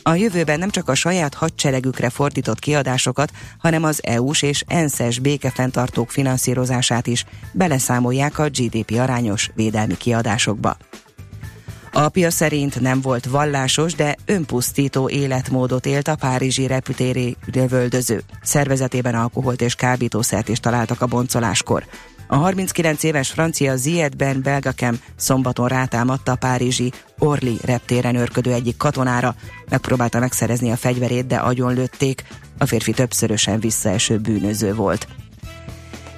a 0.04 0.14
jövőben 0.14 0.60
nem 0.60 0.70
csak 0.70 0.90
a 0.90 0.96
saját 0.96 1.34
hadseregükre 1.34 2.10
fordított 2.10 2.60
kiadásokat, 2.60 3.32
hanem 3.58 3.84
az 3.84 4.00
EU-s 4.04 4.42
és 4.42 4.64
ENSZ-es 4.68 5.20
békefenntartók 5.20 6.12
finanszírozását 6.12 7.08
is 7.08 7.26
beleszámolják 7.52 8.40
a 8.40 8.50
GDP 8.50 8.92
arányos 9.00 9.50
védelmi 9.56 9.98
kiadásokba. 9.98 10.78
Apja 11.92 12.32
szerint 12.32 12.80
nem 12.80 13.02
volt 13.02 13.26
vallásos, 13.26 13.94
de 13.94 14.16
önpusztító 14.26 15.10
életmódot 15.10 15.86
élt 15.86 16.08
a 16.08 16.16
párizsi 16.16 16.68
repütéri 16.68 17.38
lövöldöző. 17.54 18.22
Szervezetében 18.42 19.16
alkoholt 19.16 19.62
és 19.62 19.76
kábítószert 19.76 20.50
is 20.50 20.60
találtak 20.60 21.02
a 21.02 21.08
boncoláskor. 21.08 21.86
A 22.28 22.36
39 22.36 23.04
éves 23.04 23.30
francia 23.30 23.76
Ziedben 23.76 24.42
Belgakem 24.42 25.00
szombaton 25.16 25.68
rátámadta 25.68 26.32
a 26.32 26.36
párizsi 26.36 26.92
Orly 27.20 27.58
reptéren 27.62 28.16
örködő 28.16 28.54
egyik 28.54 28.78
katonára. 28.78 29.36
Megpróbálta 29.70 30.20
megszerezni 30.20 30.72
a 30.72 30.76
fegyverét, 30.76 31.28
de 31.28 31.36
agyonlőtték. 31.36 32.24
A 32.58 32.66
férfi 32.66 32.92
többszörösen 32.92 33.60
visszaeső 33.60 34.18
bűnöző 34.18 34.74
volt. 34.74 35.08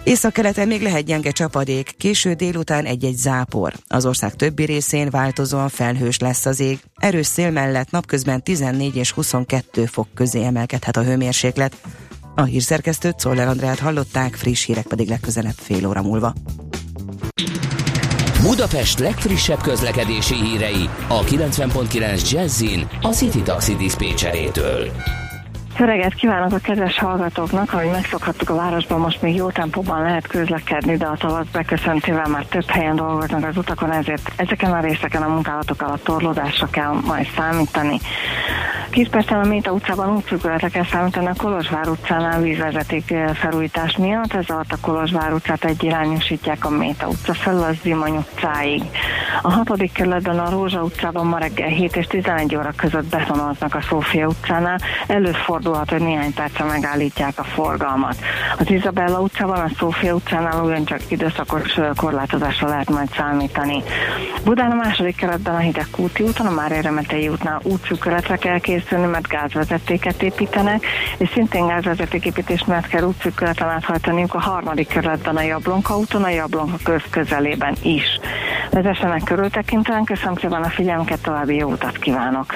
Északkeleten 0.04 0.68
még 0.68 0.82
lehet 0.82 1.04
gyenge 1.04 1.32
csapadék, 1.32 1.94
késő 1.98 2.34
délután 2.34 2.86
egy-egy 2.86 3.18
zápor. 3.18 3.74
Az 3.88 4.06
ország 4.06 4.36
többi 4.36 4.64
részén 4.64 5.10
változóan 5.10 5.70
felhős 5.70 6.20
lesz 6.20 6.46
az 6.46 6.60
ég. 6.60 6.80
Erős 6.96 7.26
szél 7.26 7.52
mellett 7.52 7.92
napközben 7.92 8.44
14 8.44 8.96
és 8.96 9.12
22 9.12 9.86
fok 9.86 10.08
közé 10.14 10.44
emelkedhet 10.44 10.98
a 10.98 11.04
hőmérséklet. 11.04 11.78
A 12.36 12.44
hírszerkesztőt 12.44 13.20
Szoller 13.20 13.48
Andrát 13.48 13.80
hallották, 13.80 14.36
friss 14.36 14.66
hírek 14.66 14.86
pedig 14.86 15.08
legközelebb 15.08 15.58
fél 15.58 15.88
óra 15.88 16.02
múlva. 16.02 16.34
Budapest 18.42 19.00
legfrissebb 19.00 19.62
közlekedési 19.62 20.36
hírei 20.36 20.90
a 21.08 21.24
90.9 21.24 22.32
Jazzin 22.32 22.88
a 23.02 23.08
City 23.08 23.42
Taxi 23.42 23.76
Dispécsejétől. 23.76 24.92
Jó 25.78 25.86
reggelt 25.86 26.14
kívánok 26.14 26.54
a 26.54 26.58
kedves 26.58 27.00
hallgatóknak, 27.00 27.74
ahogy 27.74 27.90
megszokhattuk 27.92 28.50
a 28.50 28.56
városban, 28.56 29.00
most 29.00 29.22
még 29.22 29.36
jó 29.36 29.50
tempóban 29.50 30.02
lehet 30.02 30.28
közlekedni, 30.28 30.98
de 30.98 31.06
a 31.06 31.18
tavasz 31.18 31.48
beköszöntével 31.52 32.28
már 32.28 32.46
több 32.46 32.70
helyen 32.70 32.96
dolgoznak 32.96 33.48
az 33.48 33.58
utakon, 33.58 33.92
ezért 33.92 34.32
ezeken 34.36 34.72
a 34.72 34.80
részeken 34.80 35.22
a 35.22 35.28
munkálatok 35.28 35.82
alatt 35.82 36.04
torlódásra 36.04 36.68
kell 36.70 36.94
majd 37.06 37.28
számítani. 37.36 38.00
Két 38.90 39.10
percen 39.10 39.40
a 39.40 39.48
Méta 39.48 39.72
utcában 39.72 40.16
útszűkületre 40.16 40.70
kell 40.70 40.86
számítani 40.86 41.26
a 41.26 41.34
Kolozsvár 41.38 41.90
utcánál 41.90 42.42
vízvezeték 42.42 43.12
eh, 43.12 43.34
felújítás 43.34 43.98
miatt, 43.98 44.34
ez 44.34 44.50
alatt 44.50 44.72
a 44.72 44.78
Kolozsvár 44.82 45.34
utcát 45.34 45.64
egyirányosítják 45.64 46.66
a 46.66 46.70
Méta 46.70 47.08
utca 47.08 47.34
felül 47.34 47.64
az 47.64 47.76
Zimony 47.82 48.16
utcáig. 48.16 48.84
A 49.42 49.52
hatodik 49.52 49.92
kerületben 49.92 50.40
a 50.40 50.50
Rózsa 50.50 50.84
utcában 50.84 51.28
ma 51.28 51.38
reggel 51.38 51.68
7 51.68 51.96
és 51.96 52.08
11 52.08 52.56
óra 52.56 52.72
között 52.76 53.10
betonoznak 53.10 53.76
a 53.76 53.82
Szófia 53.82 54.28
utcánál, 54.28 54.80
előfordulhat, 55.62 55.90
hogy 55.90 56.02
néhány 56.02 56.34
percre 56.34 56.64
megállítják 56.64 57.40
a 57.40 57.44
forgalmat. 57.44 58.16
Az 58.58 58.70
Izabella 58.70 59.20
utcában, 59.20 59.60
a 59.60 59.70
Szófia 59.78 60.14
utcánál 60.14 60.64
ugyancsak 60.64 61.02
időszakos 61.08 61.80
korlátozásra 61.96 62.68
lehet 62.68 62.90
majd 62.90 63.10
számítani. 63.16 63.84
Budán 64.44 64.72
a 64.72 64.76
második 64.76 65.16
kerületben 65.16 65.56
a 65.56 65.58
Hideg 65.58 65.88
Kúti 65.92 66.24
úton, 66.24 66.46
a 66.46 66.52
Mária 66.52 66.82
Remetei 66.82 67.28
útnál 67.28 67.62
útszűkületre 67.64 68.36
kell 68.36 68.60
készülni, 68.60 69.06
mert 69.06 69.28
gázvezetéket 69.28 70.22
építenek, 70.24 70.86
és 71.18 71.30
szintén 71.34 71.68
gázvezetéképítés 71.68 72.66
miatt 72.66 72.88
kell 72.88 73.04
útszűkületen 73.04 73.70
áthajtaniuk 73.70 74.34
a 74.34 74.40
harmadik 74.40 74.88
kerületben 74.88 75.38
a 75.38 75.42
Jablonka 75.42 75.98
úton, 75.98 76.24
a 76.24 76.30
Jablonka 76.30 76.78
köz 76.84 77.04
közelében 77.10 77.76
is. 77.82 78.20
Vezessenek 78.72 79.24
körültekintően, 79.24 80.04
köszönöm 80.04 80.36
szépen 80.36 80.64
a 80.64 80.70
figyelmüket, 80.70 81.22
további 81.22 81.56
jó 81.56 81.70
utat 81.70 81.98
kívánok! 81.98 82.56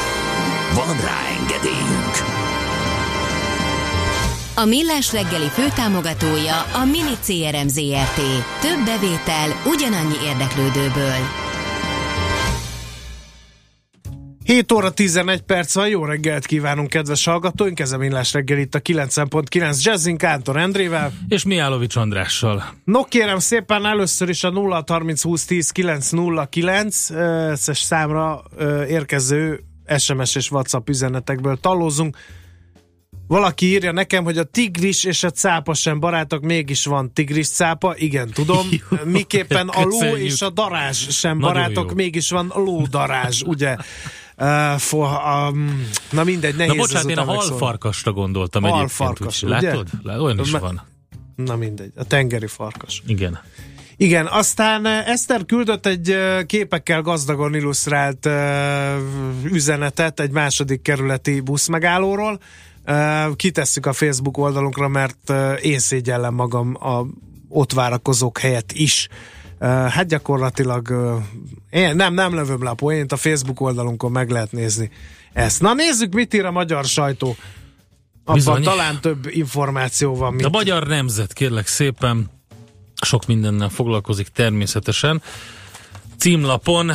Van 0.75 0.97
rá 0.97 1.19
engedélyünk! 1.39 2.15
A 4.55 4.65
Millás 4.65 5.11
reggeli 5.11 5.47
főtámogatója 5.47 6.61
a 6.61 6.85
Mini 6.85 7.15
CRM 7.23 7.67
Zrt. 7.67 8.21
Több 8.61 8.85
bevétel 8.85 9.61
ugyanannyi 9.65 10.15
érdeklődőből. 10.25 11.49
7 14.43 14.71
óra 14.71 14.91
11 14.91 15.41
perc 15.41 15.73
van, 15.73 15.87
jó 15.87 16.05
reggelt 16.05 16.45
kívánunk, 16.45 16.89
kedves 16.89 17.25
hallgatóink, 17.25 17.79
ez 17.79 17.91
a 17.91 17.97
Millás 17.97 18.33
reggel 18.33 18.57
itt 18.57 18.75
a 18.75 18.79
9.9 18.79 19.83
Jazzin 19.83 20.17
Kántor 20.17 20.57
Endrével. 20.57 21.11
És 21.27 21.43
Miálovics 21.43 21.95
Andrással. 21.95 22.63
No 22.83 23.03
kérem 23.03 23.39
szépen, 23.39 23.85
először 23.85 24.29
is 24.29 24.43
a 24.43 24.49
0 24.49 24.83
30 24.87 25.21
20 25.21 25.45
10 25.45 25.69
909 25.69 27.09
es 27.67 27.79
számra 27.79 28.43
érkező 28.87 29.63
SMS 29.97 30.35
és 30.35 30.51
WhatsApp 30.51 30.89
üzenetekből 30.89 31.57
talózunk. 31.59 32.17
Valaki 33.27 33.65
írja 33.65 33.91
nekem, 33.91 34.23
hogy 34.23 34.37
a 34.37 34.43
tigris 34.43 35.03
és 35.03 35.23
a 35.23 35.29
cápa 35.29 35.73
sem 35.73 35.99
barátok, 35.99 36.41
mégis 36.41 36.85
van 36.85 37.13
tigris 37.13 37.49
cápa, 37.49 37.93
igen, 37.97 38.29
tudom. 38.29 38.67
Miképpen 39.05 39.67
a 39.67 39.83
ló 39.83 40.15
és 40.15 40.41
a 40.41 40.49
darázs 40.49 41.09
sem 41.09 41.37
Nagyon 41.37 41.53
barátok, 41.53 41.89
jó. 41.89 41.95
mégis 41.95 42.29
van 42.29 42.51
lódarázs, 42.55 43.41
ugye? 43.41 43.75
Uh, 44.37 44.77
for, 44.77 45.07
um, 45.07 45.89
na 46.11 46.23
mindegy, 46.23 46.55
nehéz 46.55 46.73
Na 46.73 46.79
bocsánat, 46.79 47.09
én 47.09 47.17
a 47.17 47.23
halfarkasra 47.23 48.11
gondoltam 48.11 48.63
halfarkas, 48.63 49.43
egyébként. 49.43 49.61
Ugye? 49.61 49.87
Látod? 50.03 50.21
Olyan 50.23 50.39
is 50.39 50.51
van. 50.51 50.81
Na 51.35 51.55
mindegy, 51.55 51.91
a 51.95 52.03
tengeri 52.03 52.47
farkas. 52.47 53.01
Igen. 53.05 53.39
Igen, 54.01 54.27
aztán 54.27 54.85
Eszter 54.85 55.45
küldött 55.45 55.85
egy 55.85 56.17
képekkel 56.45 57.01
gazdagon 57.01 57.55
illusztrált 57.55 58.29
üzenetet 59.43 60.19
egy 60.19 60.31
második 60.31 60.81
kerületi 60.81 61.39
buszmegállóról. 61.39 62.39
Kitesszük 63.35 63.85
a 63.85 63.93
Facebook 63.93 64.37
oldalunkra, 64.37 64.87
mert 64.87 65.33
én 65.61 65.79
szégyellem 65.79 66.33
magam 66.33 66.75
a 66.79 67.05
ott 67.49 67.73
várakozók 67.73 68.37
helyett 68.37 68.71
is. 68.71 69.07
Hát 69.59 70.07
gyakorlatilag 70.07 70.93
én 71.69 71.95
nem, 71.95 72.13
nem 72.13 72.33
lövöm 72.33 72.63
le 72.63 72.69
a 72.69 72.73
poént, 72.73 73.11
a 73.11 73.17
Facebook 73.17 73.61
oldalunkon 73.61 74.11
meg 74.11 74.29
lehet 74.29 74.51
nézni 74.51 74.89
ezt. 75.33 75.61
Na 75.61 75.73
nézzük, 75.73 76.13
mit 76.13 76.33
ír 76.33 76.45
a 76.45 76.51
magyar 76.51 76.85
sajtó. 76.85 77.35
Abban 78.23 78.35
Bizony. 78.35 78.63
talán 78.63 79.01
több 79.01 79.27
információ 79.29 80.15
van. 80.15 80.33
Mint... 80.33 80.45
A 80.45 80.49
magyar 80.49 80.87
nemzet, 80.87 81.33
kérlek 81.33 81.67
szépen, 81.67 82.29
sok 83.05 83.25
mindennel 83.25 83.69
foglalkozik 83.69 84.27
természetesen. 84.27 85.21
Címlapon 86.17 86.91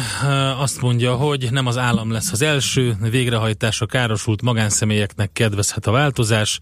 azt 0.59 0.81
mondja, 0.81 1.15
hogy 1.15 1.49
nem 1.51 1.67
az 1.67 1.77
állam 1.77 2.11
lesz 2.11 2.33
az 2.33 2.43
első, 2.43 2.97
végrehajtása 3.11 3.87
károsult 3.87 4.43
magánszemélyeknek 4.43 5.33
kedvezhet 5.33 5.87
a 5.87 5.91
változás, 5.91 6.61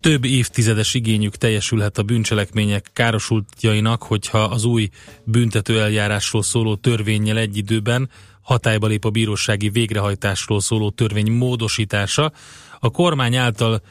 több 0.00 0.24
évtizedes 0.24 0.94
igényük 0.94 1.36
teljesülhet 1.36 1.98
a 1.98 2.02
bűncselekmények 2.02 2.90
károsultjainak, 2.92 4.02
hogyha 4.02 4.38
az 4.38 4.64
új 4.64 4.88
büntetőeljárásról 5.24 6.42
szóló 6.42 6.74
törvényel 6.74 7.38
egy 7.38 7.56
időben 7.56 8.10
hatályba 8.40 8.86
lép 8.86 9.04
a 9.04 9.10
bírósági 9.10 9.68
végrehajtásról 9.68 10.60
szóló 10.60 10.90
törvény 10.90 11.32
módosítása. 11.32 12.32
A 12.80 12.90
kormány 12.90 13.36
által 13.36 13.82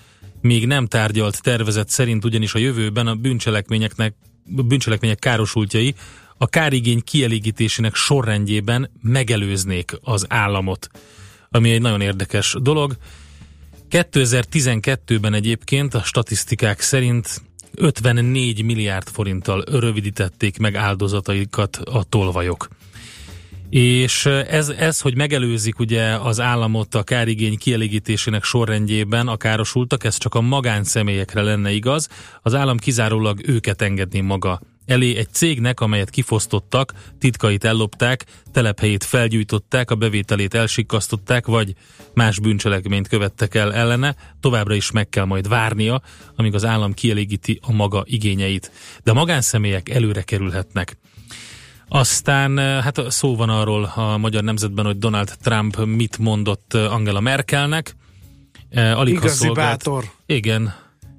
még 0.41 0.67
nem 0.67 0.85
tárgyalt 0.85 1.41
tervezet 1.41 1.89
szerint 1.89 2.25
ugyanis 2.25 2.53
a 2.53 2.59
jövőben 2.59 3.07
a 3.07 3.15
bűncselekményeknek 3.15 4.15
bűncselekmények 4.45 5.19
károsultjai 5.19 5.95
a 6.37 6.47
kárigény 6.47 7.03
kielégítésének 7.03 7.95
sorrendjében 7.95 8.91
megelőznék 9.01 9.97
az 10.01 10.25
államot, 10.29 10.87
ami 11.49 11.71
egy 11.71 11.81
nagyon 11.81 12.01
érdekes 12.01 12.55
dolog. 12.61 12.95
2012-ben 13.89 15.33
egyébként 15.33 15.93
a 15.93 16.03
statisztikák 16.03 16.81
szerint 16.81 17.41
54 17.75 18.63
milliárd 18.63 19.07
forinttal 19.07 19.63
rövidítették 19.71 20.57
meg 20.57 20.75
áldozataikat 20.75 21.75
a 21.75 22.03
tolvajok. 22.03 22.67
És 23.75 24.25
ez, 24.25 24.69
ez, 24.69 25.01
hogy 25.01 25.15
megelőzik 25.15 25.79
ugye 25.79 26.03
az 26.03 26.39
államot 26.39 26.95
a 26.95 27.03
kárigény 27.03 27.57
kielégítésének 27.57 28.43
sorrendjében 28.43 29.27
a 29.27 29.37
károsultak, 29.37 30.03
ez 30.03 30.17
csak 30.17 30.35
a 30.35 30.41
magánszemélyekre 30.41 31.41
lenne 31.41 31.71
igaz, 31.71 32.07
az 32.41 32.53
állam 32.53 32.77
kizárólag 32.77 33.47
őket 33.47 33.81
engedni 33.81 34.19
maga 34.19 34.61
elé 34.85 35.15
egy 35.15 35.31
cégnek, 35.31 35.79
amelyet 35.79 36.09
kifosztottak, 36.09 36.93
titkait 37.19 37.63
ellopták, 37.63 38.25
telephelyét 38.51 39.03
felgyújtották, 39.03 39.91
a 39.91 39.95
bevételét 39.95 40.53
elsikasztották, 40.53 41.45
vagy 41.45 41.73
más 42.13 42.39
bűncselekményt 42.39 43.07
követtek 43.07 43.55
el 43.55 43.73
ellene, 43.73 44.15
továbbra 44.39 44.73
is 44.73 44.91
meg 44.91 45.09
kell 45.09 45.25
majd 45.25 45.47
várnia, 45.47 46.01
amíg 46.35 46.53
az 46.53 46.65
állam 46.65 46.93
kielégíti 46.93 47.59
a 47.61 47.71
maga 47.71 48.03
igényeit. 48.05 48.71
De 49.03 49.13
magánszemélyek 49.13 49.89
előre 49.89 50.21
kerülhetnek. 50.21 50.97
Aztán 51.87 52.57
hát 52.57 53.01
szó 53.07 53.35
van 53.35 53.49
arról 53.49 53.83
a 53.95 54.17
magyar 54.17 54.43
nemzetben, 54.43 54.85
hogy 54.85 54.97
Donald 54.97 55.31
Trump 55.43 55.85
mit 55.85 56.17
mondott 56.17 56.73
Angela 56.73 57.19
Merkelnek. 57.19 57.95
Alig 58.75 59.13
Igazi 59.13 59.35
szolgált. 59.45 59.67
bátor. 59.67 60.03
Igen, 60.25 60.73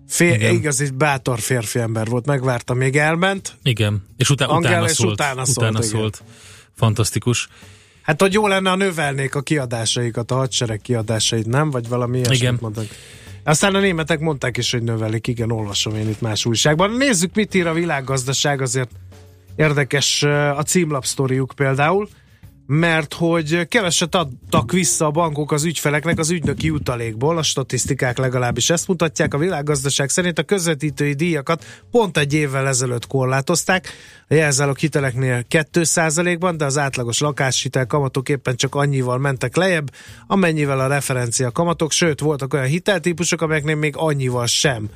Fél, 0.09 0.35
Igen. 0.35 0.55
igazi 0.55 0.91
bátor 0.91 1.39
férfi 1.39 1.79
ember 1.79 2.07
volt, 2.07 2.27
megvárta, 2.27 2.75
még 2.75 2.97
elment. 2.97 3.55
Igen, 3.63 4.07
és 4.17 4.31
utá- 4.31 4.49
Angela 4.49 4.73
utána, 4.73 4.89
és 4.91 4.97
szólt, 4.97 5.13
utána 5.13 5.45
szólt. 5.45 5.69
Utána 5.71 5.83
szólt. 5.85 6.23
Fantasztikus. 6.75 7.49
Hát, 8.03 8.21
hogy 8.21 8.33
jó 8.33 8.47
lenne, 8.47 8.71
ha 8.71 8.77
növelnék 8.77 9.35
a 9.35 9.41
kiadásaikat, 9.41 10.31
a 10.31 10.35
hadsereg 10.35 10.81
kiadásait, 10.81 11.47
nem? 11.47 11.71
Vagy 11.71 11.89
valami 11.89 12.19
ilyesmit 12.19 12.61
mondtak. 12.61 12.85
Aztán 13.45 13.75
a 13.75 13.81
németek 13.81 14.21
mondták 14.21 14.57
is, 14.57 14.71
hogy 14.71 14.83
növelik, 14.83 15.27
igen, 15.27 15.51
olvasom 15.51 15.95
én 15.95 16.09
itt 16.09 16.21
más 16.21 16.45
újságban. 16.45 16.91
Nézzük, 16.91 17.35
mit 17.35 17.55
ír 17.55 17.67
a 17.67 17.73
világgazdaság, 17.73 18.61
azért 18.61 18.91
érdekes 19.57 20.23
a 20.57 20.63
címlapsztoriuk 20.63 21.53
például 21.57 22.09
mert 22.67 23.15
hogy 23.15 23.69
keveset 23.69 24.15
adtak 24.15 24.73
vissza 24.73 25.07
a 25.07 25.11
bankok 25.11 25.53
az 25.53 25.65
ügyfeleknek 25.65 26.19
az 26.19 26.31
ügynöki 26.31 26.71
utalékból, 26.71 27.39
a 27.39 27.43
statisztikák 27.43 28.19
legalábbis 28.19 28.71
ezt 28.71 28.89
mutatják, 28.89 29.35
a 29.35 29.39
világgazdaság 29.39 30.09
szerint 30.09 30.39
a 30.39 30.43
közvetítői 30.43 31.13
díjakat 31.13 31.65
pont 31.91 32.19
egy 32.19 32.35
évvel 32.35 32.67
ezelőtt 32.67 33.07
korlátozták, 33.07 33.89
a 34.29 34.35
jelzálog 34.35 34.79
hiteleknél 34.79 35.45
2%-ban, 35.51 36.57
de 36.57 36.65
az 36.65 36.79
átlagos 36.79 37.21
lakáshitel 37.21 37.87
kamatok 37.87 38.29
éppen 38.29 38.57
csak 38.57 38.75
annyival 38.75 39.19
mentek 39.19 39.57
lejjebb, 39.57 39.91
amennyivel 40.27 40.81
a 40.81 40.87
referencia 40.87 41.51
kamatok, 41.51 41.93
sőt 41.93 42.21
voltak 42.21 42.55
olyan 42.55 42.67
hiteltípusok, 42.67 43.43
amelyeknél 43.43 43.77
még 43.77 43.95
annyival 43.97 44.47
sem 44.47 44.89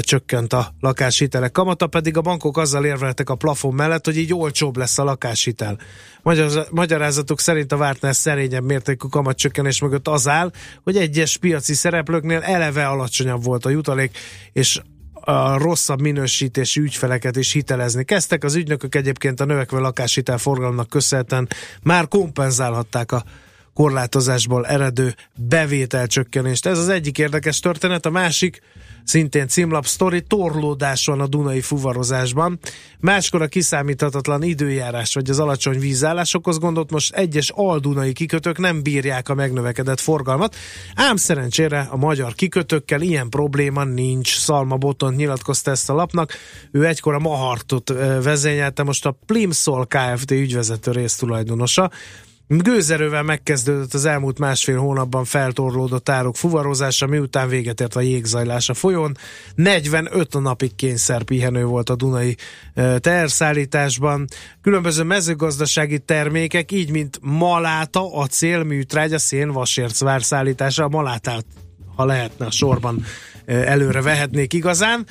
csökkent 0.00 0.52
a 0.52 0.74
lakáshitelek 0.80 1.52
kamata, 1.52 1.86
pedig 1.86 2.16
a 2.16 2.20
bankok 2.20 2.58
azzal 2.58 2.84
érveltek 2.84 3.30
a 3.30 3.34
plafon 3.34 3.74
mellett, 3.74 4.04
hogy 4.04 4.16
így 4.16 4.34
olcsóbb 4.34 4.76
lesz 4.76 4.98
a 4.98 5.04
lakáshitel. 5.04 5.78
Magyar, 6.22 6.66
magyarázatok 6.70 7.40
szerint 7.40 7.72
a 7.72 7.76
vártnál 7.76 8.12
szerényebb 8.12 8.64
mértékű 8.64 9.08
kamatcsökkenés 9.08 9.80
mögött 9.80 10.08
az 10.08 10.28
áll, 10.28 10.50
hogy 10.82 10.96
egyes 10.96 11.36
piaci 11.36 11.74
szereplőknél 11.74 12.40
eleve 12.40 12.86
alacsonyabb 12.86 13.44
volt 13.44 13.64
a 13.64 13.70
jutalék, 13.70 14.18
és 14.52 14.80
a 15.20 15.58
rosszabb 15.58 16.00
minősítési 16.00 16.80
ügyfeleket 16.80 17.36
is 17.36 17.52
hitelezni 17.52 18.04
kezdtek. 18.04 18.44
Az 18.44 18.54
ügynökök 18.54 18.94
egyébként 18.94 19.40
a 19.40 19.44
növekvő 19.44 19.78
lakáshitel 19.78 20.38
forgalomnak 20.38 20.88
köszönhetően 20.88 21.48
már 21.82 22.08
kompenzálhatták 22.08 23.12
a 23.12 23.24
korlátozásból 23.74 24.66
eredő 24.66 25.14
bevételcsökkenést. 25.34 26.66
Ez 26.66 26.78
az 26.78 26.88
egyik 26.88 27.18
érdekes 27.18 27.60
történet, 27.60 28.06
a 28.06 28.10
másik 28.10 28.62
szintén 29.04 29.48
címlap 29.48 29.86
sztori, 29.86 30.22
torlódás 30.22 31.06
van 31.06 31.20
a 31.20 31.26
Dunai 31.26 31.60
fuvarozásban. 31.60 32.58
Máskor 33.00 33.42
a 33.42 33.46
kiszámíthatatlan 33.46 34.42
időjárás 34.42 35.14
vagy 35.14 35.30
az 35.30 35.38
alacsony 35.38 35.78
vízállás 35.78 36.34
okoz 36.34 36.58
gondot, 36.58 36.90
most 36.90 37.14
egyes 37.14 37.50
aldunai 37.54 38.12
kikötők 38.12 38.58
nem 38.58 38.82
bírják 38.82 39.28
a 39.28 39.34
megnövekedett 39.34 40.00
forgalmat, 40.00 40.56
ám 40.94 41.16
szerencsére 41.16 41.88
a 41.90 41.96
magyar 41.96 42.34
kikötőkkel 42.34 43.00
ilyen 43.00 43.30
probléma 43.30 43.84
nincs. 43.84 44.36
Szalma 44.36 44.76
Botont 44.76 45.16
nyilatkozta 45.16 45.70
ezt 45.70 45.90
a 45.90 45.94
lapnak, 45.94 46.32
ő 46.70 46.86
egykor 46.86 47.14
a 47.14 47.18
Mahartot 47.18 47.88
vezényelte, 48.22 48.82
most 48.82 49.06
a 49.06 49.18
Plimsoll 49.26 49.86
Kft. 49.86 50.30
ügyvezető 50.30 50.90
résztulajdonosa. 50.90 51.90
Gőzerővel 52.52 53.22
megkezdődött 53.22 53.94
az 53.94 54.04
elmúlt 54.04 54.38
másfél 54.38 54.78
hónapban 54.78 55.24
feltorlódott 55.24 56.08
árok 56.08 56.36
fuvarozása, 56.36 57.06
miután 57.06 57.48
véget 57.48 57.80
ért 57.80 57.96
a 57.96 58.00
jégzajlás 58.00 58.68
a 58.68 58.74
folyón. 58.74 59.16
45 59.54 60.40
napig 60.40 60.74
kényszerpihenő 60.74 61.64
volt 61.64 61.90
a 61.90 61.94
Dunai 61.94 62.36
teherszállításban. 62.98 64.26
Különböző 64.62 65.02
mezőgazdasági 65.02 65.98
termékek, 65.98 66.72
így 66.72 66.90
mint 66.90 67.18
maláta, 67.22 68.14
acél, 68.14 68.62
műtrágya, 68.62 69.18
szén, 69.18 69.50
vasércvár 69.50 70.22
szállítása, 70.22 70.84
a 70.84 70.88
malátát, 70.88 71.44
ha 71.96 72.04
lehetne 72.04 72.46
a 72.46 72.50
sorban 72.50 73.04
előre 73.46 74.02
vehetnék 74.02 74.52
igazán. 74.52 75.06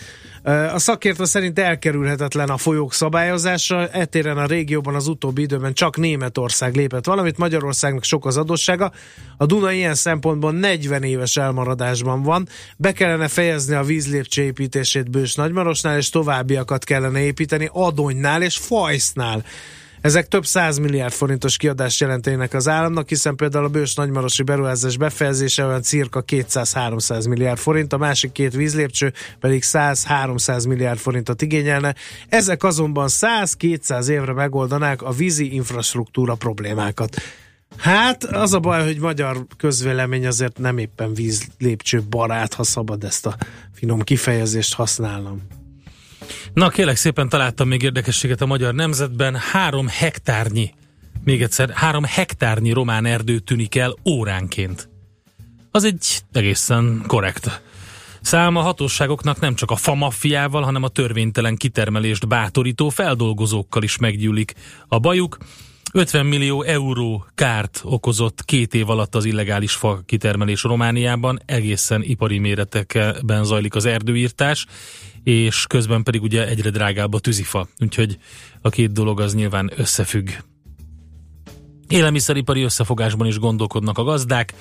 A 0.74 0.80
szakértő 0.80 1.26
szerint 1.26 1.60
elkerülhetetlen 1.60 2.50
a 2.50 2.58
folyók 2.58 2.94
szabályozása, 2.94 3.88
etéren 3.88 4.38
a 4.38 4.46
régióban 4.46 4.96
az 4.96 5.08
utóbbi 5.08 5.42
időben 5.42 5.74
csak 5.74 5.98
Németország 5.98 6.76
lépett 6.76 7.06
valamit, 7.06 7.38
Magyarországnak 7.38 8.04
sok 8.04 8.26
az 8.26 8.38
adóssága. 8.38 8.92
A 9.38 9.46
Duna 9.46 9.72
ilyen 9.72 9.96
szempontból 9.96 10.52
40 10.52 11.04
éves 11.04 11.38
elmaradásban 11.38 12.24
van, 12.24 12.48
be 12.78 12.92
kellene 12.92 13.28
fejezni 13.28 13.76
a 13.76 13.84
vízlépcső 13.84 14.42
építését 14.42 15.10
Bős 15.12 15.36
Nagymarosnál, 15.36 15.98
és 15.98 16.10
továbbiakat 16.10 16.84
kellene 16.84 17.20
építeni 17.20 17.70
Adonynál 17.74 18.42
és 18.42 18.58
Fajsznál. 18.58 19.44
Ezek 20.02 20.28
több 20.28 20.46
száz 20.46 20.78
milliárd 20.78 21.14
forintos 21.14 21.58
kiadást 21.58 22.00
jelentenek 22.00 22.54
az 22.54 22.68
államnak, 22.68 23.10
hiszen 23.10 23.36
például 23.36 23.66
a 23.66 23.70
bős 23.70 23.96
nagymarosi 23.96 24.44
beruházás 24.44 24.98
befejezése 24.98 25.66
olyan 25.66 25.82
cirka 25.82 26.24
200-300 26.28 27.30
milliárd 27.30 27.60
forint, 27.60 27.94
a 27.94 27.98
másik 27.98 28.32
két 28.32 28.54
vízlépcső 28.54 29.14
pedig 29.40 29.64
100-300 29.66 30.68
milliárd 30.68 31.00
forintot 31.00 31.42
igényelne. 31.42 31.96
Ezek 32.30 32.64
azonban 32.64 33.08
100-200 33.10 34.08
évre 34.08 34.34
megoldanák 34.34 35.02
a 35.02 35.12
vízi 35.12 35.54
infrastruktúra 35.54 36.36
problémákat. 36.36 37.22
Hát 37.78 38.24
az 38.24 38.54
a 38.54 38.60
baj, 38.60 38.84
hogy 38.84 39.00
magyar 39.00 39.46
közvélemény 39.58 40.28
azért 40.28 40.58
nem 40.58 40.78
éppen 40.78 41.14
vízlépcső 41.14 42.02
barát, 42.10 42.54
ha 42.54 42.64
szabad 42.64 43.04
ezt 43.04 43.26
a 43.26 43.36
finom 43.74 44.02
kifejezést 44.02 44.74
használnom. 44.74 45.59
Na 46.54 46.70
kérlek 46.70 46.96
szépen 46.96 47.30
találtam 47.30 47.68
még 47.68 47.82
érdekességet 47.82 48.42
a 48.42 48.46
magyar 48.46 48.74
nemzetben. 48.74 49.36
Három 49.36 49.88
hektárnyi, 49.88 50.74
még 51.24 51.42
egyszer, 51.42 51.70
három 51.70 52.04
hektárnyi 52.04 52.72
román 52.72 53.06
erdő 53.06 53.40
tűnik 53.40 53.76
el 53.76 53.96
óránként. 54.06 54.90
Az 55.72 55.84
egy 55.84 56.22
egészen 56.32 57.04
korrekt 57.08 57.62
szám 58.22 58.56
a 58.56 58.62
hatóságoknak 58.62 59.40
nem 59.40 59.56
csak 59.56 59.72
a 59.72 59.76
famaffiával, 59.76 60.62
hanem 60.62 60.84
a 60.84 60.88
törvénytelen 60.88 61.56
kitermelést 61.56 62.28
bátorító 62.28 62.90
feldolgozókkal 62.90 63.84
is 63.84 63.98
meggyűlik 63.98 64.54
a 64.88 65.00
bajuk. 65.00 65.38
50 65.94 66.26
millió 66.26 66.62
euró 66.62 67.26
kárt 67.36 67.82
okozott 67.84 68.46
két 68.46 68.74
év 68.74 68.90
alatt 68.90 69.16
az 69.16 69.26
illegális 69.26 69.74
fa 69.74 70.02
kitermelés 70.06 70.64
Romániában, 70.64 71.40
egészen 71.46 72.04
ipari 72.04 72.40
méretekben 72.40 73.44
zajlik 73.44 73.76
az 73.76 73.86
erdőírtás, 73.86 74.66
és 75.24 75.66
közben 75.68 76.04
pedig 76.04 76.22
ugye 76.22 76.48
egyre 76.48 76.70
drágább 76.70 77.14
a 77.14 77.20
tűzifa, 77.20 77.68
úgyhogy 77.80 78.18
a 78.62 78.70
két 78.70 78.92
dolog 78.92 79.20
az 79.20 79.36
nyilván 79.36 79.72
összefügg. 79.76 80.30
Élelmiszeripari 81.88 82.62
összefogásban 82.62 83.28
is 83.28 83.40
gondolkodnak 83.40 83.98
a 83.98 84.04
gazdák, 84.04 84.54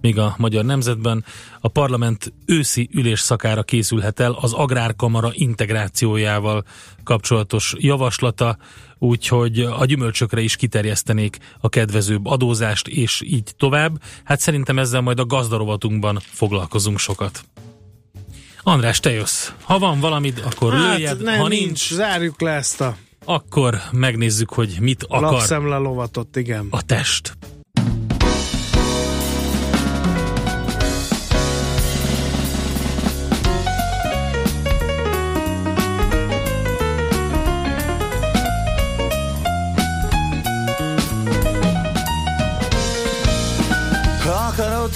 még 0.00 0.18
a 0.18 0.34
Magyar 0.38 0.64
Nemzetben. 0.64 1.24
A 1.60 1.68
parlament 1.68 2.32
őszi 2.46 2.88
ülés 2.92 3.20
szakára 3.20 3.62
készülhet 3.62 4.20
el 4.20 4.32
az 4.40 4.52
Agrárkamara 4.52 5.30
integrációjával 5.32 6.64
kapcsolatos 7.04 7.74
javaslata, 7.78 8.56
úgyhogy 9.00 9.60
a 9.60 9.84
gyümölcsökre 9.84 10.40
is 10.40 10.56
kiterjesztenék 10.56 11.38
a 11.60 11.68
kedvezőbb 11.68 12.26
adózást, 12.26 12.88
és 12.88 13.22
így 13.24 13.52
tovább. 13.56 14.02
Hát 14.24 14.40
szerintem 14.40 14.78
ezzel 14.78 15.00
majd 15.00 15.18
a 15.18 15.26
gazdarovatunkban 15.26 16.18
foglalkozunk 16.22 16.98
sokat. 16.98 17.44
András, 18.62 19.00
te 19.00 19.10
jössz. 19.10 19.50
Ha 19.62 19.78
van 19.78 20.00
valamid, 20.00 20.42
akkor 20.44 20.72
hát, 20.72 20.96
lőjed, 20.96 21.22
nem, 21.22 21.38
ha 21.38 21.48
nincs, 21.48 21.62
nincs, 21.62 21.92
zárjuk 21.92 22.40
le 22.40 22.50
ezt 22.50 22.80
a 22.80 22.96
akkor 23.24 23.80
megnézzük, 23.92 24.50
hogy 24.50 24.76
mit 24.80 25.04
akar 25.04 25.22
lapszemle 25.22 25.76
lovatot, 25.76 26.36
igen. 26.36 26.66
a 26.70 26.82
test. 26.82 27.36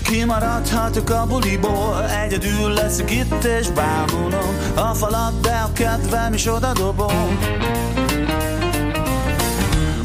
Kimaradhatok 0.04 1.10
a 1.10 1.26
buliból 1.26 2.04
Egyedül 2.24 2.70
leszek 2.70 3.10
itt 3.10 3.44
és 3.44 3.68
bámulom. 3.68 4.56
A 4.74 4.94
falat, 4.94 5.40
de 5.40 5.62
a 5.66 5.72
kedvem 5.72 6.32
is 6.32 6.46
oda 6.46 6.72
dobom. 6.72 7.38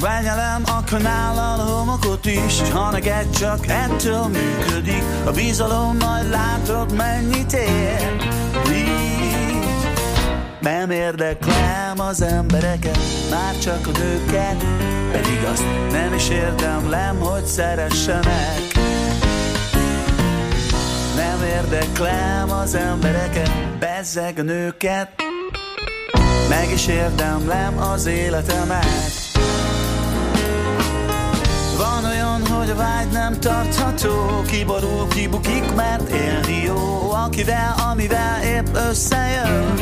Benyelem 0.02 0.64
a 0.66 0.84
kanállal 0.90 1.58
homokot 1.58 2.26
is. 2.26 2.70
Ha 2.72 2.92
neked 2.92 3.30
csak 3.30 3.68
ettől 3.68 4.28
működik 4.28 5.04
A 5.26 5.32
bizalom 5.32 5.98
majd 5.98 6.30
látod 6.30 6.96
mennyit 6.96 7.54
ér. 7.54 8.16
Így. 8.72 9.68
Nem 10.62 10.92
érdeklem 10.92 12.00
az 12.00 12.22
embereket 12.22 13.00
Már 13.30 13.58
csak 13.58 13.88
a 13.88 13.98
nőket. 13.98 14.66
Pedig 15.12 15.40
azt 15.52 15.64
nem 15.92 16.14
is 16.14 16.30
érdemlem, 16.30 17.20
hogy 17.20 17.46
szeressenek 17.46 18.79
nem 21.40 21.48
érdeklem 21.48 22.52
az 22.52 22.76
embereket, 22.76 23.78
bezzeg 23.80 24.40
a 24.40 24.42
nőket. 24.42 25.10
Meg 26.50 26.72
is 26.72 26.88
érdemlem 26.88 27.78
az 27.78 28.06
életemet. 28.06 29.12
Van 31.78 32.06
olyan, 32.06 32.48
hogy 32.48 32.70
a 32.70 32.76
vágy 32.76 33.08
nem 33.12 33.40
tartható 33.40 34.42
Kiborul, 34.48 35.08
kibukik, 35.08 35.76
mert 35.76 36.10
élni 36.10 36.64
jó 36.66 37.12
Akivel, 37.12 37.76
amivel 37.92 38.44
épp 38.44 38.76
összejön. 38.90 39.74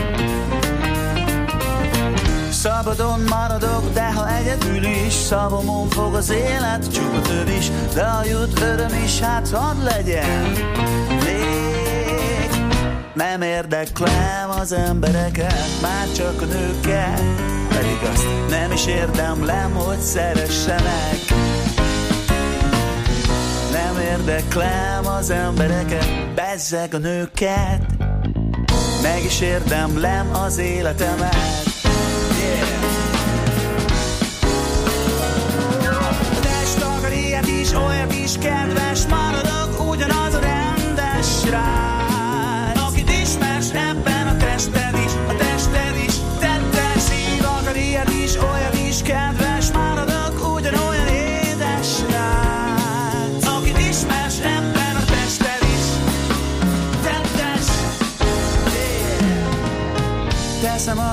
Szabadon 2.51 3.20
maradok, 3.30 3.93
de 3.93 4.14
ha 4.14 4.36
egyedül 4.36 4.84
is 4.84 5.14
Szavamon 5.14 5.89
fog 5.89 6.14
az 6.14 6.30
élet, 6.30 6.91
csupa 6.91 7.22
több 7.22 7.47
is 7.47 7.72
De 7.93 8.01
a 8.01 8.24
jut 8.26 8.62
öröm 8.62 9.03
is, 9.03 9.20
hát 9.20 9.49
hadd 9.49 9.84
legyen 9.84 11.16
nem 13.18 13.41
érdeklem 13.41 14.49
az 14.59 14.72
embereket 14.72 15.82
Már 15.82 16.11
csak 16.11 16.41
a 16.41 16.45
nőket. 16.45 17.22
Pedig 17.70 18.09
azt 18.11 18.26
nem 18.49 18.72
is 18.72 18.86
érdemlem, 18.86 19.74
hogy 19.74 19.99
szeressenek. 19.99 21.20
Nem 23.72 23.99
érdeklem 24.11 25.05
az 25.05 25.30
embereket 25.30 26.34
Bezzeg 26.36 26.93
a 26.93 26.97
nőket. 26.97 27.82
Meg 29.01 29.24
is 29.24 29.41
érdemlem 29.41 30.34
az 30.34 30.57
életemet. 30.57 31.55
Is, 37.61 37.74
olyat 37.74 38.13
is 38.13 38.32
kedves 38.38 39.05
Maradok 39.07 39.89
ugyanaz 39.89 40.34
a 40.34 40.39
rendes 40.39 41.39
srác 41.39 42.07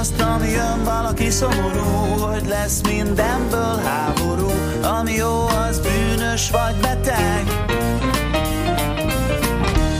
azt, 0.05 0.21
ami 0.21 0.51
jön 0.51 0.85
valaki 0.85 1.31
szomorú 1.31 1.83
Hogy 2.21 2.47
lesz 2.47 2.81
mindenből 2.81 3.81
háború. 3.85 4.51
Ami 4.83 5.13
jó, 5.13 5.47
az 5.47 5.81
bűnös 5.81 6.51
vagy 6.51 6.75
beteg. 6.81 7.45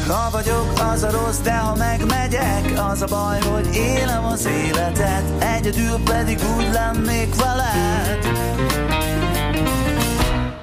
Na 0.07 0.29
vagyok 0.33 0.73
az 0.93 1.03
a 1.03 1.11
rossz, 1.11 1.39
de 1.39 1.57
ha 1.57 1.75
megmegyek 1.75 2.73
Az 2.91 3.03
a 3.03 3.07
baj, 3.07 3.41
hogy 3.41 3.75
élem 3.75 4.25
az 4.25 4.47
életet. 4.47 5.23
Egyedül 5.57 6.03
pedig 6.05 6.39
úgy 6.57 6.69
lennék 6.73 7.35
veled. 7.35 8.19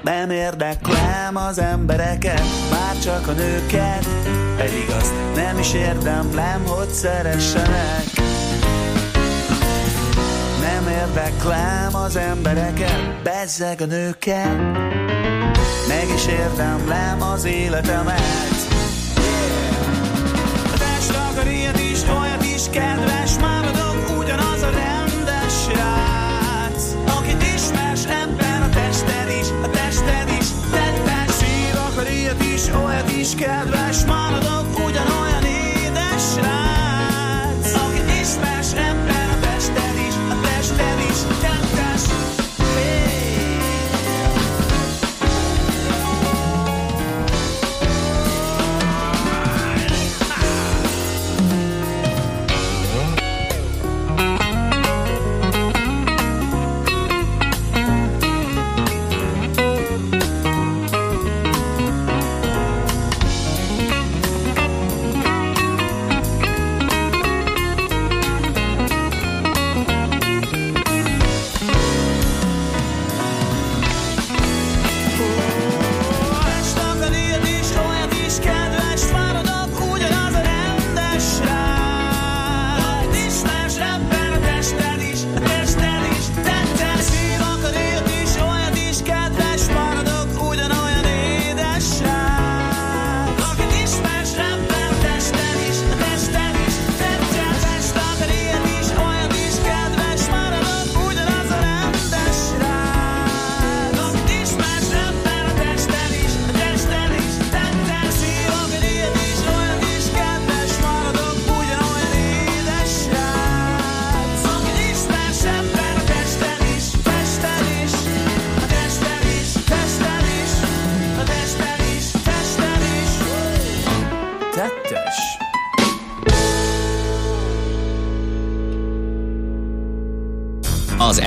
Nem 0.03 0.29
érdeklem 0.29 1.35
az 1.35 1.59
embereket 1.59 2.43
Már 2.71 2.99
csak 3.03 3.27
a 3.27 3.31
nőket. 3.31 4.07
Pedig 4.57 4.89
azt 4.97 5.13
nem 5.35 5.59
is 5.59 5.73
érdemlem, 5.73 6.65
hogy 6.65 6.89
szeressenek 6.89 8.30
érdeklem 10.91 11.95
az 11.95 12.15
embereket 12.15 13.21
Bezzeg 13.23 13.81
a 13.81 13.85
nőket. 13.85 14.57
Meg 15.87 16.07
is 16.15 16.25
érdemlem 16.27 17.21
az 17.21 17.45
életemet. 17.45 18.55
A 20.73 20.77
test 20.77 21.15
akar 21.29 21.47
ilyet 21.47 21.79
is, 21.79 21.99
olyat 22.19 22.43
is 22.43 22.69
kedves 22.69 23.37
Maradok 23.39 24.17
ugyanaz 24.19 24.61
a 24.61 24.69
rendes 24.69 25.53
srác. 25.63 26.83
Akit 27.17 27.43
ismersz 27.55 28.05
ebben 28.05 28.61
a 28.61 28.69
tested 28.69 29.29
is, 29.41 29.47
a 29.63 29.69
tested 29.69 30.29
is 30.39 30.47
Tettes 30.71 31.35
szív 31.35 31.75
akar 31.89 32.07
ilyet 32.11 32.43
is, 32.43 32.67
olyat 32.85 33.11
is 33.11 33.35
kedves 33.35 34.05
Maradok 34.05 34.85
ugyanolyan 34.85 35.43
édes 35.43 36.23
srác 36.33 36.80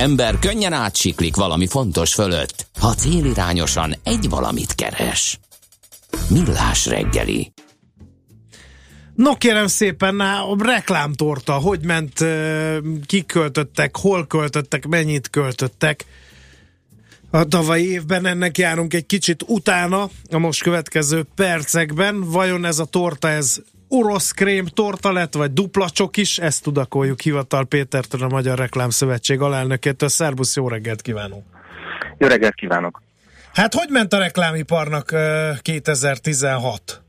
ember 0.05 0.39
könnyen 0.39 0.73
átsiklik 0.73 1.35
valami 1.35 1.67
fontos 1.67 2.13
fölött, 2.13 2.67
ha 2.79 2.93
célirányosan 2.93 3.95
egy 4.03 4.29
valamit 4.29 4.75
keres. 4.75 5.39
Millás 6.29 6.85
reggeli. 6.85 7.53
No 9.15 9.35
kérem 9.35 9.67
szépen, 9.67 10.19
a 10.19 10.55
reklámtorta, 10.59 11.53
hogy 11.53 11.85
ment, 11.85 12.25
kik 13.05 13.25
költöttek, 13.25 13.97
hol 13.97 14.27
költöttek, 14.27 14.87
mennyit 14.87 15.29
költöttek. 15.29 16.05
A 17.29 17.43
tavalyi 17.43 17.91
évben 17.91 18.25
ennek 18.25 18.57
járunk 18.57 18.93
egy 18.93 19.05
kicsit 19.05 19.43
utána, 19.47 20.09
a 20.31 20.37
most 20.37 20.61
következő 20.61 21.25
percekben. 21.35 22.21
Vajon 22.21 22.65
ez 22.65 22.79
a 22.79 22.85
torta, 22.85 23.29
ez 23.29 23.57
orosz 23.95 24.31
krém 24.31 24.65
torta 24.65 25.11
lett, 25.11 25.33
vagy 25.33 25.53
dupla 25.53 25.89
csokis? 25.89 26.37
Ezt 26.37 26.63
tudakoljuk 26.63 27.21
Hivatal 27.21 27.65
Pétertől, 27.65 28.23
a 28.23 28.27
Magyar 28.27 28.57
Reklámszövetség 28.57 29.41
alelnökétől. 29.41 30.09
Szerbusz, 30.09 30.55
jó 30.55 30.67
reggelt 30.67 31.01
kívánunk! 31.01 31.43
Jó 32.17 32.27
reggelt 32.27 32.55
kívánok! 32.55 33.01
Hát 33.53 33.73
hogy 33.73 33.89
ment 33.89 34.13
a 34.13 34.17
reklámiparnak 34.17 35.11
ö, 35.11 35.49
2016? 35.61 37.01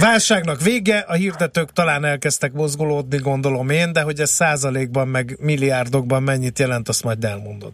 Válságnak 0.00 0.60
vége, 0.60 0.98
a 0.98 1.12
hirdetők 1.12 1.72
talán 1.72 2.04
elkezdtek 2.04 2.52
mozgolódni, 2.52 3.18
gondolom 3.18 3.70
én, 3.70 3.92
de 3.92 4.02
hogy 4.02 4.20
ez 4.20 4.30
százalékban, 4.30 5.08
meg 5.08 5.36
milliárdokban 5.40 6.22
mennyit 6.22 6.58
jelent, 6.58 6.88
azt 6.88 7.04
majd 7.04 7.24
elmondod. 7.24 7.72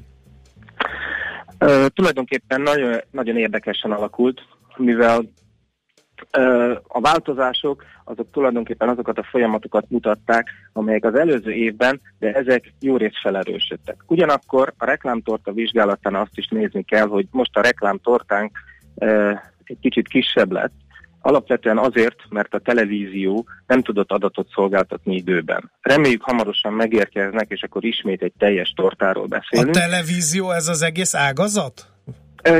Ö, 1.58 1.86
tulajdonképpen 1.94 2.60
nagyon, 2.60 3.00
nagyon 3.10 3.36
érdekesen 3.36 3.90
alakult, 3.90 4.40
mivel 4.76 5.24
a 6.86 7.00
változások 7.00 7.84
azok 8.04 8.30
tulajdonképpen 8.30 8.88
azokat 8.88 9.18
a 9.18 9.26
folyamatokat 9.30 9.84
mutatták, 9.88 10.48
amelyek 10.72 11.04
az 11.04 11.14
előző 11.14 11.50
évben, 11.50 12.00
de 12.18 12.32
ezek 12.32 12.72
jó 12.80 12.96
részt 12.96 13.20
felerősödtek. 13.22 13.96
Ugyanakkor 14.06 14.72
a 14.78 14.84
reklámtorta 14.84 15.52
vizsgálatán 15.52 16.14
azt 16.14 16.38
is 16.38 16.48
nézni 16.48 16.82
kell, 16.82 17.06
hogy 17.06 17.26
most 17.30 17.56
a 17.56 17.60
reklámtortánk 17.60 18.58
egy 19.64 19.78
kicsit 19.80 20.08
kisebb 20.08 20.52
lett, 20.52 20.72
Alapvetően 21.26 21.78
azért, 21.78 22.16
mert 22.28 22.54
a 22.54 22.58
televízió 22.58 23.46
nem 23.66 23.82
tudott 23.82 24.12
adatot 24.12 24.48
szolgáltatni 24.54 25.14
időben. 25.14 25.70
Reméljük 25.80 26.22
hamarosan 26.22 26.72
megérkeznek, 26.72 27.46
és 27.48 27.62
akkor 27.62 27.84
ismét 27.84 28.22
egy 28.22 28.32
teljes 28.38 28.72
tortáról 28.76 29.24
A 29.24 29.26
beszélünk. 29.26 29.74
televízió, 29.74 30.50
ez 30.50 30.68
az 30.68 30.82
egész 30.82 31.14
ágazat? 31.14 31.95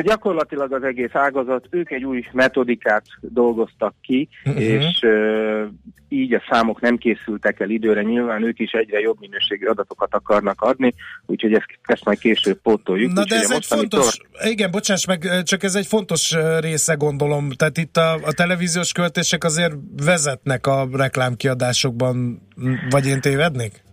Gyakorlatilag 0.03 0.73
az 0.73 0.83
egész 0.83 1.15
ágazat, 1.15 1.67
ők 1.71 1.91
egy 1.91 2.05
új 2.05 2.25
metodikát 2.33 3.05
dolgoztak 3.21 3.95
ki, 4.03 4.29
Mhm. 4.45 4.57
és 4.57 5.03
ö, 5.03 5.65
így 6.09 6.35
a 6.35 6.43
számok 6.51 6.81
nem 6.81 6.97
készültek 6.97 7.61
el 7.61 7.71
időre. 7.71 8.03
Nyilván 8.03 8.43
ők 8.43 8.59
is 8.59 8.71
egyre 8.73 8.99
jobb 9.01 9.17
minőségű 9.21 9.67
adatokat 9.67 10.15
akarnak 10.15 10.61
adni, 10.61 10.95
úgyhogy 11.27 11.53
ezt, 11.53 11.67
ezt 11.83 12.05
majd 12.05 12.19
később 12.19 12.61
pótoljuk. 12.63 13.13
Na 13.13 13.25
de 13.25 13.37
ez 13.37 13.51
egy 13.51 13.67
fontos, 13.67 14.19
igen, 14.45 14.71
bocsáss 14.71 15.07
meg, 15.07 15.43
csak 15.43 15.63
ez 15.63 15.75
egy 15.75 15.87
fontos 15.87 16.35
része 16.61 16.95
gondolom, 16.95 17.51
tehát 17.51 17.79
itt 17.79 17.97
a, 17.97 18.13
a 18.13 18.33
televíziós 18.33 18.93
költések 18.93 19.45
azért 19.45 19.75
vezetnek 20.05 20.67
a 20.67 20.89
reklámkiadásokban, 20.93 22.43
vagy 22.91 23.07
én 23.07 23.21
tévednék? 23.21 23.85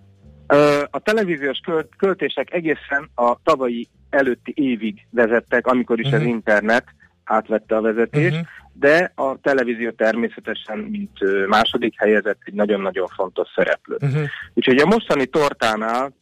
A 0.90 1.00
televíziós 1.00 1.60
költ, 1.66 1.90
költések 1.98 2.54
egészen 2.54 3.10
a 3.16 3.36
tavalyi 3.44 3.88
előtti 4.10 4.54
évig 4.56 5.08
vezettek, 5.10 5.68
amikor 5.68 6.00
is 6.00 6.06
uh-huh. 6.06 6.22
az 6.22 6.28
internet 6.28 6.84
átvette 7.24 7.76
a 7.76 7.82
vezetést, 7.82 8.34
uh-huh. 8.34 8.48
de 8.74 9.12
a 9.16 9.38
televízió 9.42 9.90
természetesen, 9.92 10.78
mint 10.78 11.48
második 11.48 11.94
helyezett, 11.98 12.40
egy 12.46 12.54
nagyon-nagyon 12.54 13.08
fontos 13.08 13.48
szereplő. 13.56 13.98
Uh-huh. 14.02 14.24
Úgyhogy 14.54 14.78
a 14.78 14.86
mostani 14.86 15.26
tortánál 15.26 16.14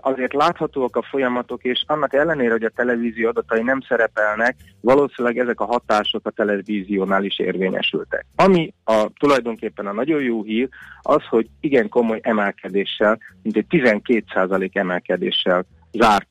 azért 0.00 0.32
láthatóak 0.32 0.96
a 0.96 1.02
folyamatok, 1.02 1.64
és 1.64 1.84
annak 1.86 2.14
ellenére, 2.14 2.50
hogy 2.50 2.64
a 2.64 2.72
televízió 2.74 3.28
adatai 3.28 3.62
nem 3.62 3.80
szerepelnek, 3.80 4.56
valószínűleg 4.80 5.38
ezek 5.38 5.60
a 5.60 5.64
hatások 5.64 6.26
a 6.26 6.30
televíziónál 6.30 7.24
is 7.24 7.38
érvényesültek. 7.38 8.26
Ami 8.36 8.74
a, 8.84 9.06
tulajdonképpen 9.18 9.86
a 9.86 9.92
nagyon 9.92 10.22
jó 10.22 10.42
hír, 10.42 10.68
az, 11.02 11.22
hogy 11.28 11.46
igen 11.60 11.88
komoly 11.88 12.20
emelkedéssel, 12.22 13.18
mint 13.42 13.56
egy 13.56 13.66
12% 13.68 14.76
emelkedéssel 14.76 15.64
zárt 15.92 16.28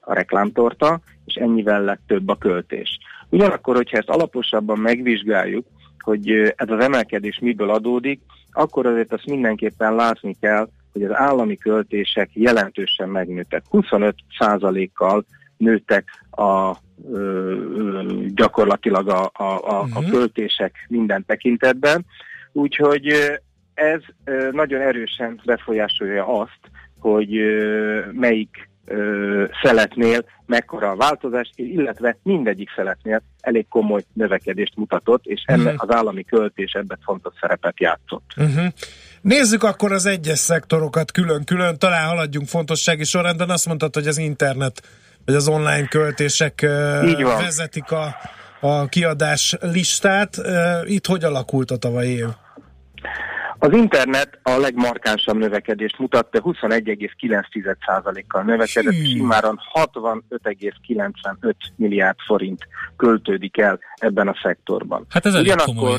a 0.00 0.14
reklámtorta, 0.14 1.00
és 1.24 1.34
ennyivel 1.34 1.82
lett 1.82 2.00
több 2.06 2.28
a 2.28 2.36
költés. 2.36 2.98
Ugyanakkor, 3.28 3.76
hogyha 3.76 3.96
ezt 3.96 4.08
alaposabban 4.08 4.78
megvizsgáljuk, 4.78 5.66
hogy 5.98 6.30
ez 6.30 6.70
az 6.70 6.84
emelkedés 6.84 7.38
miből 7.38 7.70
adódik, 7.70 8.20
akkor 8.52 8.86
azért 8.86 9.12
azt 9.12 9.26
mindenképpen 9.26 9.94
látni 9.94 10.36
kell, 10.40 10.68
hogy 10.92 11.02
az 11.02 11.14
állami 11.14 11.56
költések 11.56 12.30
jelentősen 12.32 13.08
megnőttek. 13.08 13.62
25%-kal 13.70 15.24
nőttek 15.56 16.04
a 16.30 16.76
ö, 17.12 18.22
gyakorlatilag 18.34 19.08
a, 19.08 19.30
a, 19.32 19.42
a, 19.42 19.80
a 19.80 20.00
Mhm. 20.00 20.10
költések 20.10 20.74
minden 20.88 21.24
tekintetben. 21.26 22.04
Úgyhogy 22.52 23.06
ez 23.74 24.00
nagyon 24.52 24.80
erősen 24.80 25.40
befolyásolja 25.44 26.26
azt, 26.40 26.60
hogy 26.98 27.30
melyik 28.12 28.70
szeletnél 29.62 30.24
mekkora 30.46 30.90
a 30.90 30.96
változás, 30.96 31.50
illetve 31.54 32.16
mindegyik 32.22 32.68
szeletnél 32.76 33.22
elég 33.40 33.68
komoly 33.68 34.02
növekedést 34.12 34.76
mutatott, 34.76 35.24
és 35.26 35.42
ennek 35.46 35.74
Mhm. 35.74 35.88
az 35.88 35.94
állami 35.96 36.24
költés 36.24 36.72
ebben 36.72 36.98
fontos 37.04 37.34
szerepet 37.40 37.80
játszott. 37.80 38.30
Uh-huh. 38.36 38.66
Nézzük 39.22 39.62
akkor 39.62 39.92
az 39.92 40.06
egyes 40.06 40.38
szektorokat 40.38 41.12
külön-külön, 41.12 41.78
talán 41.78 42.08
haladjunk 42.08 42.48
fontossági 42.48 43.04
sorrendben. 43.04 43.50
Azt 43.50 43.66
mondtad, 43.66 43.94
hogy 43.94 44.06
az 44.06 44.18
internet 44.18 44.82
vagy 45.24 45.34
az 45.34 45.48
online 45.48 45.86
költések 45.86 46.60
vezetik 47.38 47.90
a, 47.90 48.16
a 48.60 48.86
kiadás 48.86 49.56
listát. 49.60 50.40
Itt 50.84 51.06
hogy 51.06 51.24
alakult 51.24 51.70
a 51.70 51.76
tavalyi 51.76 52.16
év? 52.16 52.26
Az 53.64 53.72
internet 53.72 54.38
a 54.42 54.56
legmarkánsabb 54.56 55.36
növekedést 55.36 55.98
mutatta, 55.98 56.40
21,9%-kal 56.42 58.42
növekedett, 58.42 58.92
és 58.92 59.14
immáron 59.14 59.60
65,95 59.72 61.54
milliárd 61.76 62.16
forint 62.26 62.68
költődik 62.96 63.58
el 63.58 63.78
ebben 63.94 64.28
a 64.28 64.34
szektorban. 64.42 65.06
Hát 65.08 65.26
ez 65.26 65.34
elég 65.34 65.46
Ugyanakkor- 65.46 65.74
komoly. 65.74 65.98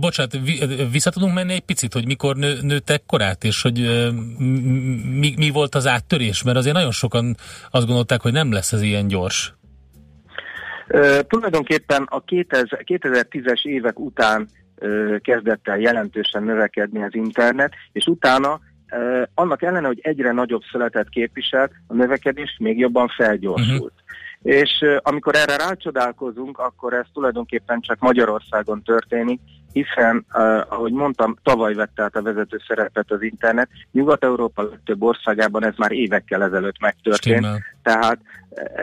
Bocsánat, 0.00 0.32
vi- 0.44 0.86
vissza 0.92 1.10
tudunk 1.10 1.34
menni 1.34 1.52
egy 1.52 1.64
picit, 1.64 1.92
hogy 1.92 2.06
mikor 2.06 2.36
nő, 2.36 2.58
nőttek 2.62 3.02
korát, 3.06 3.44
és 3.44 3.62
hogy 3.62 3.78
mi, 5.18 5.34
mi 5.36 5.50
volt 5.50 5.74
az 5.74 5.86
áttörés? 5.86 6.42
Mert 6.42 6.56
azért 6.56 6.74
nagyon 6.74 6.92
sokan 6.92 7.36
azt 7.70 7.86
gondolták, 7.86 8.20
hogy 8.20 8.32
nem 8.32 8.52
lesz 8.52 8.72
ez 8.72 8.82
ilyen 8.82 9.06
gyors. 9.06 9.54
Ö, 10.86 11.18
tulajdonképpen 11.28 12.02
a 12.02 12.24
2000, 12.24 12.82
2010-es 12.84 13.64
évek 13.64 13.98
után 13.98 14.48
kezdett 15.22 15.68
el 15.68 15.78
jelentősen 15.78 16.42
növekedni 16.42 17.02
az 17.02 17.14
internet, 17.14 17.72
és 17.92 18.06
utána 18.06 18.60
annak 19.34 19.62
ellenére, 19.62 19.86
hogy 19.86 20.00
egyre 20.02 20.32
nagyobb 20.32 20.62
születet 20.70 21.08
képviselt, 21.08 21.72
a 21.86 21.94
növekedés 21.94 22.56
még 22.58 22.78
jobban 22.78 23.08
felgyorsult. 23.08 23.92
És 24.42 24.70
ö, 24.80 24.96
amikor 25.02 25.34
erre 25.34 25.56
rácsodálkozunk, 25.56 26.58
akkor 26.58 26.92
ez 26.92 27.06
tulajdonképpen 27.12 27.80
csak 27.80 27.98
Magyarországon 27.98 28.82
történik, 28.82 29.40
hiszen, 29.74 30.26
uh, 30.34 30.42
ahogy 30.68 30.92
mondtam, 30.92 31.36
tavaly 31.42 31.74
vette 31.74 32.02
át 32.02 32.16
a 32.16 32.22
vezető 32.22 32.60
szerepet 32.66 33.10
az 33.10 33.22
internet. 33.22 33.68
Nyugat-Európa 33.92 34.62
legtöbb 34.62 35.02
országában 35.02 35.64
ez 35.64 35.74
már 35.76 35.92
évekkel 35.92 36.42
ezelőtt 36.42 36.80
megtörtént, 36.80 37.36
Stimmel. 37.36 37.62
tehát 37.82 38.18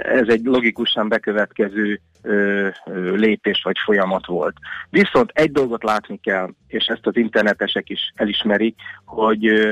ez 0.04 0.28
egy 0.28 0.44
logikusan 0.44 1.08
bekövetkező 1.08 2.00
ö, 2.22 2.68
ö, 2.86 3.16
lépés 3.16 3.62
vagy 3.64 3.78
folyamat 3.86 4.26
volt. 4.26 4.56
Viszont 4.89 5.32
egy 5.34 5.52
dolgot 5.52 5.84
látni 5.84 6.20
kell, 6.24 6.50
és 6.68 6.86
ezt 6.86 7.08
az 7.08 7.16
internetesek 7.16 7.89
is 7.89 8.12
elismerik, 8.16 8.76
hogy 9.06 9.48
ö, 9.48 9.72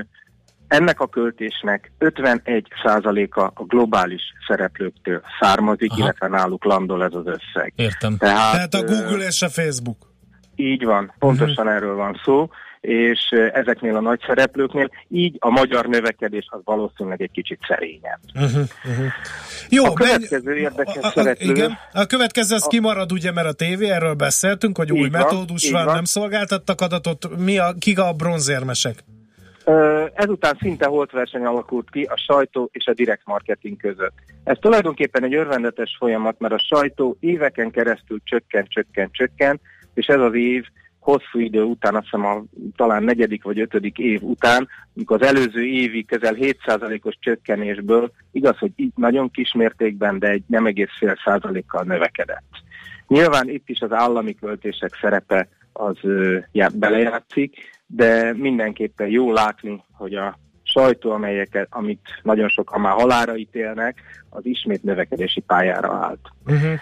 ennek 0.67 0.99
a 0.99 1.07
költésnek 1.07 1.91
51%-a 1.99 3.41
a 3.41 3.63
globális 3.67 4.21
szereplőktől 4.47 5.21
származik, 5.39 5.91
Aha. 5.91 5.99
illetve 5.99 6.27
náluk 6.27 6.63
landol 6.63 7.03
ez 7.03 7.13
az 7.13 7.25
összeg. 7.25 7.73
Értem. 7.75 8.17
Tehát, 8.17 8.51
Tehát 8.51 8.73
a 8.73 8.83
Google 8.83 9.25
és 9.25 9.41
a 9.41 9.49
Facebook. 9.49 9.97
Így 10.59 10.85
van, 10.85 11.13
pontosan 11.19 11.65
Mhm. 11.65 11.75
erről 11.75 11.95
van 11.95 12.21
szó, 12.23 12.49
és 12.81 13.19
ezeknél 13.53 13.95
a 13.95 13.99
nagy 13.99 14.19
szereplőknél 14.27 14.89
így 15.07 15.35
a 15.39 15.49
magyar 15.49 15.85
növekedés 15.85 16.47
az 16.49 16.59
valószínűleg 16.63 17.21
egy 17.21 17.31
kicsit 17.31 17.59
szerényebb. 17.67 18.19
Uh-huh, 18.35 18.67
uh-huh. 18.85 19.05
Jó, 19.69 19.85
a 19.85 19.93
következő 19.93 20.55
érdekes 20.55 21.05
szereplő... 21.13 21.51
igen. 21.51 21.77
A 21.93 22.05
következő 22.05 22.55
az 22.55 22.67
kimarad 22.67 23.11
ugye, 23.11 23.31
mert 23.31 23.47
a 23.47 23.53
tévé, 23.53 23.89
erről 23.89 24.13
beszéltünk, 24.13 24.77
hogy 24.77 24.91
új 24.91 25.09
van, 25.09 25.21
metódus 25.21 25.71
van, 25.71 25.85
van. 25.85 25.93
nem 25.93 26.03
szolgáltattak 26.03 26.81
adatot. 26.81 27.37
Mi 27.37 27.57
a, 27.57 27.73
kik 27.79 27.99
a 27.99 28.13
bronzérmesek? 28.13 29.03
Ezután 30.13 30.57
szinte 30.59 30.85
holt 30.85 31.11
verseny 31.11 31.45
alakult 31.45 31.89
ki 31.89 32.03
a 32.03 32.17
sajtó 32.17 32.69
és 32.71 32.85
a 32.85 32.93
direkt 32.93 33.25
marketing 33.25 33.77
között. 33.77 34.13
Ez 34.43 34.57
tulajdonképpen 34.59 35.23
egy 35.23 35.35
örvendetes 35.35 35.95
folyamat, 35.99 36.39
mert 36.39 36.53
a 36.53 36.65
sajtó 36.69 37.17
éveken 37.19 37.71
keresztül 37.71 38.19
csökken, 38.23 38.65
csökken, 38.67 39.09
csökken, 39.11 39.59
és 39.93 40.05
ez 40.05 40.19
az 40.19 40.33
év 40.33 40.65
hosszú 40.99 41.39
idő 41.39 41.61
után, 41.61 41.95
azt 41.95 42.03
hiszem 42.03 42.25
a 42.25 42.43
talán 42.75 43.03
negyedik 43.03 43.43
vagy 43.43 43.59
ötödik 43.59 43.97
év 43.97 44.21
után, 44.23 44.67
amikor 44.95 45.21
az 45.21 45.27
előző 45.27 45.65
évi 45.65 46.05
közel 46.05 46.35
7%-os 46.39 47.17
csökkenésből, 47.19 48.11
igaz, 48.31 48.57
hogy 48.57 48.71
így 48.75 48.91
nagyon 48.95 49.31
kis 49.31 49.53
mértékben, 49.53 50.19
de 50.19 50.27
egy 50.27 50.43
nem 50.47 50.65
egész 50.65 50.97
fél 50.97 51.17
százalékkal 51.23 51.83
növekedett. 51.83 52.51
Nyilván 53.07 53.49
itt 53.49 53.69
is 53.69 53.79
az 53.79 53.91
állami 53.91 54.35
költések 54.35 54.97
szerepe 55.01 55.47
az 55.73 55.97
ö, 56.01 56.37
já- 56.51 56.77
belejátszik, 56.77 57.55
de 57.85 58.33
mindenképpen 58.33 59.07
jó 59.07 59.31
látni, 59.31 59.83
hogy 59.91 60.13
a 60.13 60.37
sajtó, 60.63 61.11
amelyeket, 61.11 61.67
amit 61.69 62.19
nagyon 62.23 62.49
sokan 62.49 62.81
már 62.81 62.93
halára 62.93 63.35
ítélnek, 63.35 64.01
az 64.29 64.45
ismét 64.45 64.83
növekedési 64.83 65.39
pályára 65.39 65.93
állt. 65.93 66.29
Uh-huh. 66.45 66.79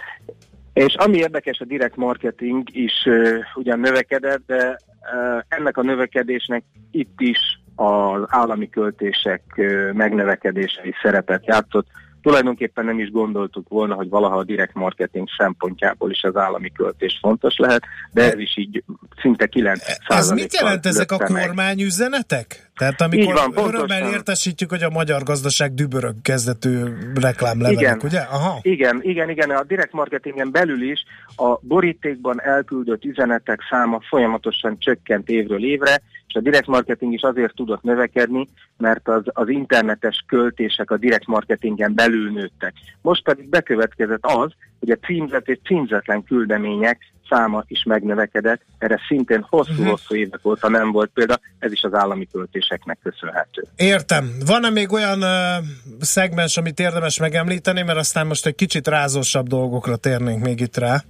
És 0.77 0.95
ami 0.95 1.17
érdekes, 1.17 1.59
a 1.59 1.65
direct 1.65 1.95
marketing 1.95 2.63
is 2.71 3.05
uh, 3.05 3.37
ugyan 3.55 3.79
növekedett, 3.79 4.41
de 4.45 4.67
uh, 4.67 5.41
ennek 5.47 5.77
a 5.77 5.81
növekedésnek 5.81 6.63
itt 6.91 7.21
is 7.21 7.39
az 7.75 8.21
állami 8.27 8.69
költések 8.69 9.41
uh, 9.55 9.91
megnövekedése 9.91 10.81
is 10.83 10.95
szerepet 11.01 11.45
játszott. 11.45 11.87
Tulajdonképpen 12.27 12.85
nem 12.85 12.99
is 12.99 13.11
gondoltuk 13.11 13.69
volna, 13.69 13.95
hogy 13.95 14.09
valaha 14.09 14.37
a 14.37 14.43
direct 14.43 14.73
marketing 14.73 15.27
szempontjából 15.37 16.11
is 16.11 16.23
az 16.23 16.35
állami 16.35 16.71
költés 16.71 17.17
fontos 17.21 17.57
lehet, 17.57 17.83
de 18.11 18.31
ez 18.31 18.39
is 18.39 18.57
így 18.57 18.83
szinte 19.21 19.45
9 19.45 19.81
Ez 20.07 20.29
mit 20.31 20.53
jelent 20.59 20.85
ezek 20.85 21.11
a 21.11 21.17
kormányüzenetek? 21.17 22.71
Tehát 22.75 23.01
amikor 23.01 23.27
Így 23.27 23.33
van, 23.33 23.51
pontosan. 23.51 23.73
örömmel 23.73 24.11
értesítjük, 24.11 24.69
hogy 24.69 24.83
a 24.83 24.89
magyar 24.89 25.23
gazdaság 25.23 25.73
dübörög 25.73 26.15
kezdetű 26.21 26.83
reklámlevelek, 27.13 27.81
Igen. 27.81 27.99
ugye? 28.03 28.19
Aha. 28.19 28.59
Igen, 28.61 28.99
igen, 29.01 29.29
igen, 29.29 29.49
a 29.49 29.63
direct 29.63 29.93
marketingen 29.93 30.51
belül 30.51 30.81
is 30.91 31.03
a 31.35 31.59
borítékban 31.61 32.41
elküldött 32.41 33.03
üzenetek 33.03 33.59
száma 33.69 33.99
folyamatosan 34.09 34.79
csökkent 34.79 35.29
évről 35.29 35.65
évre, 35.65 36.01
és 36.27 36.33
a 36.33 36.39
direct 36.39 36.67
marketing 36.67 37.13
is 37.13 37.21
azért 37.21 37.55
tudott 37.55 37.83
növekedni, 37.83 38.47
mert 38.77 39.07
az, 39.07 39.23
az 39.25 39.49
internetes 39.49 40.23
költések 40.27 40.91
a 40.91 40.97
direct 40.97 41.27
marketingen 41.27 41.93
belül 41.95 42.31
nőttek. 42.31 42.73
Most 43.01 43.23
pedig 43.23 43.49
bekövetkezett 43.49 44.25
az, 44.25 44.51
hogy 44.79 44.89
a 44.89 45.05
címzet 45.05 45.47
és 45.47 45.57
címzetlen 45.63 46.23
küldemények 46.23 46.99
száma 47.29 47.63
is 47.67 47.83
megnövekedett, 47.83 48.61
erre 48.77 48.99
szintén 49.07 49.45
hosszú-hosszú 49.49 50.15
évek 50.15 50.45
óta 50.45 50.69
nem 50.69 50.91
volt 50.91 51.09
példa, 51.13 51.39
ez 51.59 51.71
is 51.71 51.81
az 51.81 51.93
állami 51.93 52.27
költéseknek 52.31 52.97
köszönhető. 53.03 53.63
Értem. 53.75 54.31
Van-e 54.45 54.69
még 54.69 54.91
olyan 54.91 55.21
uh, 55.21 55.65
szegmens, 55.99 56.57
amit 56.57 56.79
érdemes 56.79 57.19
megemlíteni, 57.19 57.81
mert 57.81 57.97
aztán 57.97 58.27
most 58.27 58.45
egy 58.45 58.55
kicsit 58.55 58.87
rázósabb 58.87 59.47
dolgokra 59.47 59.95
térnénk 59.95 60.43
még 60.43 60.59
itt 60.59 60.77
rá. 60.77 61.03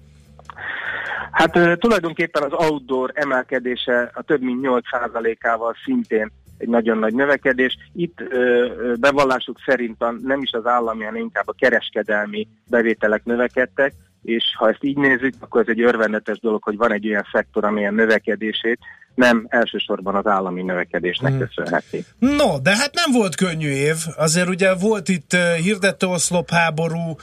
Hát 1.37 1.79
tulajdonképpen 1.79 2.43
az 2.43 2.67
outdoor 2.67 3.11
emelkedése 3.13 4.11
a 4.13 4.21
több 4.21 4.41
mint 4.41 4.67
8%-ával 4.67 5.75
szintén 5.85 6.31
egy 6.57 6.67
nagyon 6.67 6.97
nagy 6.97 7.13
növekedés. 7.13 7.77
Itt 7.95 8.21
ö, 8.29 8.67
bevallásuk 8.99 9.57
szerint 9.65 10.01
a, 10.01 10.11
nem 10.23 10.41
is 10.41 10.51
az 10.51 10.65
állami, 10.65 11.03
hanem 11.03 11.21
inkább 11.21 11.47
a 11.47 11.55
kereskedelmi 11.59 12.47
bevételek 12.69 13.23
növekedtek, 13.23 13.93
és 14.23 14.43
ha 14.57 14.69
ezt 14.69 14.83
így 14.83 14.97
nézzük, 14.97 15.33
akkor 15.39 15.61
ez 15.61 15.67
egy 15.67 15.81
örvendetes 15.81 16.39
dolog, 16.39 16.63
hogy 16.63 16.77
van 16.77 16.91
egy 16.91 17.07
olyan 17.07 17.27
szektor, 17.31 17.65
amilyen 17.65 17.93
növekedését 17.93 18.79
nem 19.15 19.45
elsősorban 19.49 20.15
az 20.15 20.27
állami 20.27 20.61
növekedésnek 20.61 21.31
Hmm. 21.31 21.39
köszönheti. 21.39 22.05
No, 22.19 22.59
de 22.61 22.75
hát 22.75 22.93
nem 22.93 23.11
volt 23.19 23.35
könnyű 23.35 23.69
év. 23.69 23.95
Azért 24.17 24.47
ugye 24.47 24.75
volt 24.75 25.09
itt 25.09 25.31
hirdetőoszlop 25.63 26.49
háború, 26.49 27.15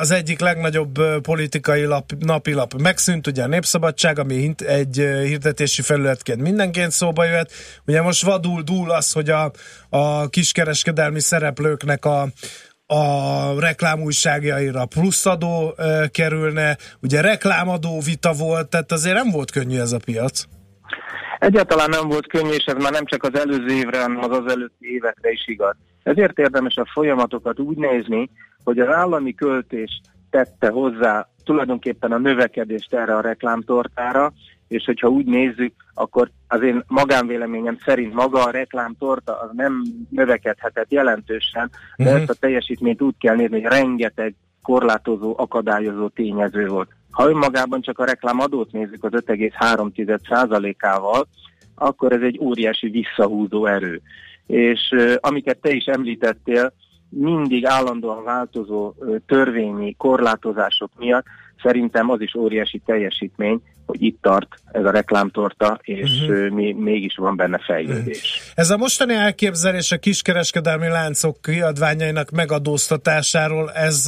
az 0.00 0.10
egyik 0.10 0.40
legnagyobb 0.40 1.20
politikai 1.20 1.84
lap, 1.84 2.12
napilap 2.18 2.74
megszűnt, 2.80 3.26
ugye 3.26 3.42
a 3.42 3.46
Népszabadság, 3.46 4.18
ami 4.18 4.54
egy 4.66 4.96
hirdetési 5.24 5.82
felületként 5.82 6.40
mindenként 6.40 6.90
szóba 6.90 7.24
jöhet. 7.24 7.52
Ugye 7.86 8.02
most 8.02 8.24
vadul 8.24 8.62
dúl 8.62 8.90
az, 8.90 9.12
hogy 9.12 9.30
a, 9.30 9.52
a 9.88 10.28
kiskereskedelmi 10.28 11.20
szereplőknek 11.20 12.04
a 12.04 12.28
a 12.86 13.60
reklámújságjaira 13.60 14.86
pluszadó 14.86 15.74
uh, 15.78 16.06
kerülne, 16.06 16.76
ugye 17.00 17.20
reklámadó 17.20 18.00
vita 18.00 18.32
volt, 18.32 18.68
tehát 18.68 18.92
azért 18.92 19.14
nem 19.14 19.30
volt 19.30 19.50
könnyű 19.50 19.78
ez 19.78 19.92
a 19.92 19.98
piac. 19.98 20.44
Egyáltalán 21.42 21.90
nem 21.90 22.08
volt 22.08 22.26
könnyű, 22.26 22.50
és 22.50 22.64
ez 22.64 22.82
már 22.82 22.92
nem 22.92 23.04
csak 23.04 23.22
az 23.22 23.34
előző 23.38 23.74
évre, 23.74 24.00
hanem 24.02 24.18
az 24.18 24.38
az 24.38 24.52
előtti 24.52 24.92
évekre 24.94 25.30
is 25.30 25.48
igaz. 25.48 25.74
Ezért 26.02 26.38
érdemes 26.38 26.76
a 26.76 26.90
folyamatokat 26.92 27.58
úgy 27.58 27.76
nézni, 27.76 28.30
hogy 28.64 28.78
az 28.78 28.88
állami 28.88 29.34
költés 29.34 30.00
tette 30.30 30.68
hozzá 30.70 31.28
tulajdonképpen 31.44 32.12
a 32.12 32.18
növekedést 32.18 32.94
erre 32.94 33.16
a 33.16 33.20
reklámtortára, 33.20 34.32
és 34.68 34.84
hogyha 34.84 35.08
úgy 35.08 35.26
nézzük, 35.26 35.72
akkor 35.94 36.30
az 36.48 36.62
én 36.62 36.84
magánvéleményem 36.86 37.78
szerint 37.84 38.14
maga 38.14 38.44
a 38.44 38.50
reklámtorta 38.50 39.40
az 39.40 39.50
nem 39.52 39.82
növekedhetett 40.10 40.90
jelentősen, 40.90 41.70
de 41.96 42.10
Mhm. 42.10 42.20
ezt 42.20 42.30
a 42.30 42.34
teljesítményt 42.40 43.02
úgy 43.02 43.14
kell 43.18 43.36
nézni, 43.36 43.62
hogy 43.62 43.72
rengeteg 43.72 44.34
korlátozó, 44.62 45.34
akadályozó 45.38 46.08
tényező 46.08 46.66
volt. 46.66 46.90
Ha 47.12 47.28
önmagában 47.28 47.80
csak 47.80 47.98
a 47.98 48.04
reklámadót 48.04 48.72
nézzük 48.72 49.04
az 49.04 49.12
5,3%-ával, 49.14 51.26
akkor 51.74 52.12
ez 52.12 52.22
egy 52.22 52.38
óriási 52.40 52.88
visszahúzó 52.88 53.66
erő. 53.66 54.00
És 54.46 54.94
amiket 55.20 55.60
te 55.60 55.70
is 55.70 55.84
említettél, 55.84 56.72
mindig 57.08 57.66
állandóan 57.66 58.24
változó 58.24 58.92
törvényi 59.26 59.94
korlátozások 59.96 60.90
miatt 60.98 61.26
szerintem 61.62 62.10
az 62.10 62.20
is 62.20 62.34
óriási 62.34 62.82
teljesítmény, 62.84 63.60
hogy 63.92 64.02
itt 64.02 64.22
tart 64.22 64.48
ez 64.72 64.84
a 64.84 64.90
reklámtorta, 64.90 65.78
és 65.82 66.20
Mhm. 66.20 66.32
ö, 66.32 66.48
mi, 66.48 66.72
mégis 66.72 67.14
van 67.16 67.36
benne 67.36 67.58
fejlődés. 67.58 68.52
Ez 68.54 68.70
a 68.70 68.76
mostani 68.76 69.14
elképzelés 69.14 69.92
a 69.92 69.98
kiskereskedelmi 69.98 70.88
láncok 70.88 71.36
kiadványainak 71.42 72.30
megadóztatásáról, 72.30 73.70
ez, 73.70 74.06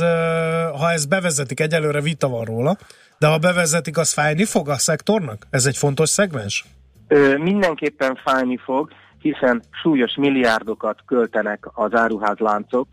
ha 0.79 0.91
ez 0.93 1.07
bevezetik, 1.07 1.61
egyelőre 1.61 2.01
vita 2.01 2.29
van 2.29 2.45
róla, 2.45 2.77
de 3.19 3.27
ha 3.27 3.39
bevezetik, 3.39 3.99
az 3.99 4.13
fájni 4.13 4.45
fog 4.45 4.69
a 4.69 4.79
szektornak? 4.79 5.47
Ez 5.51 5.67
egy 5.67 5.77
fontos 5.77 6.09
szegmens? 6.09 6.65
Ö, 7.09 7.37
mindenképpen 7.39 8.19
fájni 8.25 8.57
fog, 8.57 8.91
hiszen 9.19 9.63
súlyos 9.83 10.15
milliárdokat 10.17 10.99
költenek 11.07 11.65
az 11.73 11.95
áruházláncok 11.95 12.89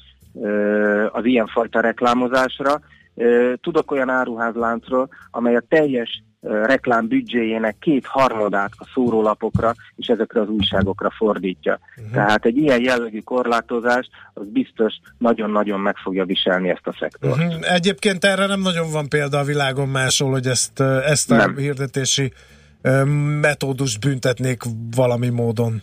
az 1.11 1.25
ilyenfajta 1.25 1.79
reklámozásra. 1.79 2.81
Tudok 3.61 3.91
olyan 3.91 4.09
áruházláncról, 4.09 5.09
amely 5.31 5.55
a 5.55 5.63
teljes 5.69 6.23
reklám 6.41 7.07
büdzséjének 7.07 7.75
két 7.79 8.05
harmadát 8.05 8.71
a 8.77 8.89
szórólapokra 8.93 9.73
és 9.95 10.07
ezekre 10.07 10.41
az 10.41 10.47
újságokra 10.47 11.09
fordítja. 11.17 11.79
Uh-huh. 11.97 12.13
Tehát 12.13 12.45
egy 12.45 12.57
ilyen 12.57 12.81
jellegű 12.81 13.19
korlátozás 13.19 14.09
az 14.33 14.43
biztos 14.47 14.93
nagyon-nagyon 15.17 15.79
meg 15.79 15.95
fogja 15.97 16.25
viselni 16.25 16.69
ezt 16.69 16.87
a 16.87 16.95
szektort. 16.99 17.37
Uh-huh. 17.37 17.73
Egyébként 17.73 18.23
erre 18.23 18.45
nem 18.45 18.59
nagyon 18.59 18.91
van 18.91 19.09
példa 19.09 19.37
a 19.37 19.43
világon 19.43 19.87
máshol, 19.87 20.31
hogy 20.31 20.45
ezt, 20.45 20.79
ezt 21.05 21.31
a 21.31 21.35
Nem. 21.35 21.55
hirdetési 21.55 22.33
metódust 23.41 23.99
büntetnék 23.99 24.61
valami 24.95 25.29
módon. 25.29 25.81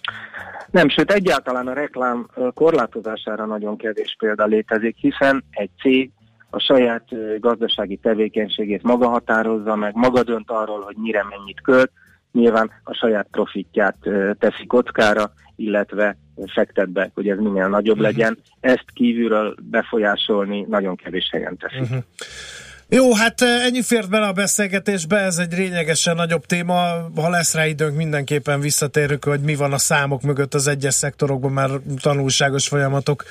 Nem, 0.70 0.88
sőt 0.88 1.12
egyáltalán 1.12 1.66
a 1.66 1.72
reklám 1.72 2.28
korlátozására 2.54 3.46
nagyon 3.46 3.76
kevés 3.76 4.16
példa 4.18 4.44
létezik, 4.44 4.96
hiszen 4.96 5.44
egy 5.50 5.70
cég 5.80 6.10
a 6.50 6.58
saját 6.58 7.04
gazdasági 7.40 7.96
tevékenységét 7.96 8.82
maga 8.82 9.08
határozza 9.08 9.76
meg, 9.76 9.94
maga 9.94 10.22
dönt 10.22 10.50
arról, 10.50 10.80
hogy 10.80 10.96
mire 10.96 11.24
mennyit 11.28 11.60
költ, 11.60 11.90
nyilván 12.32 12.70
a 12.82 12.94
saját 12.94 13.26
profitját 13.30 13.96
teszi 14.38 14.66
kockára, 14.66 15.32
illetve 15.56 16.16
fektet 16.54 16.90
be, 16.90 17.10
hogy 17.14 17.28
ez 17.28 17.38
minél 17.38 17.68
nagyobb 17.68 17.98
legyen. 17.98 18.38
Ezt 18.60 18.84
kívülről 18.94 19.54
befolyásolni 19.62 20.66
nagyon 20.68 20.96
kevés 20.96 21.28
helyen 21.32 21.56
teszik. 21.56 21.80
Uh-huh. 21.80 21.98
Jó, 22.90 23.14
hát 23.14 23.40
ennyi 23.40 23.82
fért 23.82 24.10
bele 24.10 24.26
a 24.26 24.32
beszélgetésbe, 24.32 25.16
ez 25.16 25.38
egy 25.38 25.52
lényegesen 25.52 26.14
nagyobb 26.14 26.46
téma. 26.46 26.74
Ha 27.16 27.30
lesz 27.30 27.54
rá 27.54 27.66
időnk, 27.66 27.96
mindenképpen 27.96 28.60
visszatérünk, 28.60 29.24
hogy 29.24 29.40
mi 29.40 29.54
van 29.54 29.72
a 29.72 29.78
számok 29.78 30.22
mögött 30.22 30.54
az 30.54 30.66
egyes 30.66 30.94
szektorokban, 30.94 31.52
már 31.52 31.70
tanulságos 32.02 32.68
folyamatok 32.68 33.24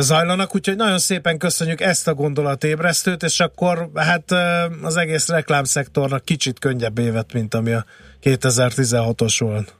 zajlanak, 0.00 0.54
úgyhogy 0.54 0.76
nagyon 0.76 0.98
szépen 0.98 1.38
köszönjük 1.38 1.80
ezt 1.80 2.08
a 2.08 2.14
gondolatébresztőt, 2.14 3.22
és 3.22 3.40
akkor 3.40 3.90
hát 3.94 4.34
az 4.82 4.96
egész 4.96 5.28
reklámszektornak 5.28 6.24
kicsit 6.24 6.58
könnyebb 6.58 6.98
évet, 6.98 7.32
mint 7.32 7.54
ami 7.54 7.72
a 7.72 7.84
2016-os 8.22 9.36
volt. 9.38 9.74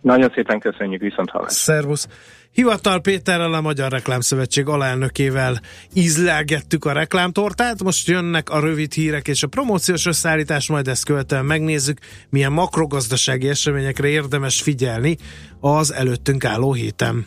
Nagyon 0.00 0.32
szépen 0.34 0.60
köszönjük, 0.60 1.00
viszont 1.00 1.30
hallásra. 1.30 1.54
Szervusz! 1.54 2.08
Hivatal 2.52 3.00
Péterrel, 3.00 3.52
a 3.52 3.60
Magyar 3.60 3.90
Reklámszövetség 3.90 4.68
alelnökével 4.68 5.60
ízlelgettük 5.94 6.84
a 6.84 6.92
reklámtortát, 6.92 7.82
most 7.82 8.08
jönnek 8.08 8.50
a 8.50 8.60
rövid 8.60 8.92
hírek 8.92 9.28
és 9.28 9.42
a 9.42 9.46
promóciós 9.46 10.06
összeállítás, 10.06 10.68
majd 10.68 10.88
ezt 10.88 11.04
követően 11.04 11.44
megnézzük, 11.44 11.98
milyen 12.30 12.52
makrogazdasági 12.52 13.48
eseményekre 13.48 14.08
érdemes 14.08 14.62
figyelni 14.62 15.16
az 15.60 15.92
előttünk 15.92 16.44
álló 16.44 16.72
héten. 16.72 17.26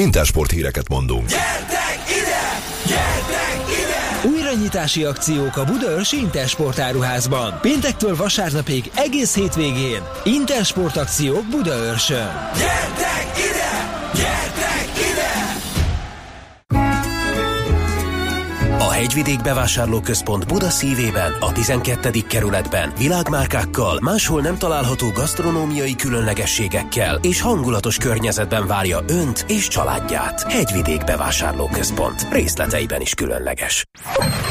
Intersport 0.00 0.50
híreket 0.50 0.88
mondunk. 0.88 1.28
Újranyitási 4.24 5.04
akciók 5.04 5.56
a 5.56 5.64
Budaörsi 5.64 6.16
Intersport 6.16 6.78
áruházban. 6.78 7.58
Péntektől 7.60 8.16
vasárnapig 8.16 8.90
egész 8.94 9.34
hétvégén. 9.34 10.02
Intersport 10.24 10.96
akciók 10.96 11.48
Budaörsön. 11.50 12.50
Gyertek 12.56 13.38
ide! 13.38 13.65
Hegyvidék 18.96 19.42
Bevásárlóközpont 19.42 20.46
Buda 20.46 20.70
szívében, 20.70 21.32
a 21.40 21.52
12. 21.52 22.10
kerületben 22.28 22.92
világmárkákkal, 22.98 23.98
máshol 24.02 24.40
nem 24.40 24.58
található 24.58 25.10
gasztronómiai 25.10 25.96
különlegességekkel 25.96 27.18
és 27.22 27.40
hangulatos 27.40 27.96
környezetben 27.96 28.66
várja 28.66 29.00
Önt 29.08 29.44
és 29.48 29.68
családját. 29.68 30.52
Hegyvidék 30.52 31.04
Bevásárlóközpont. 31.04 32.26
Részleteiben 32.30 33.00
is 33.00 33.14
különleges. 33.14 33.84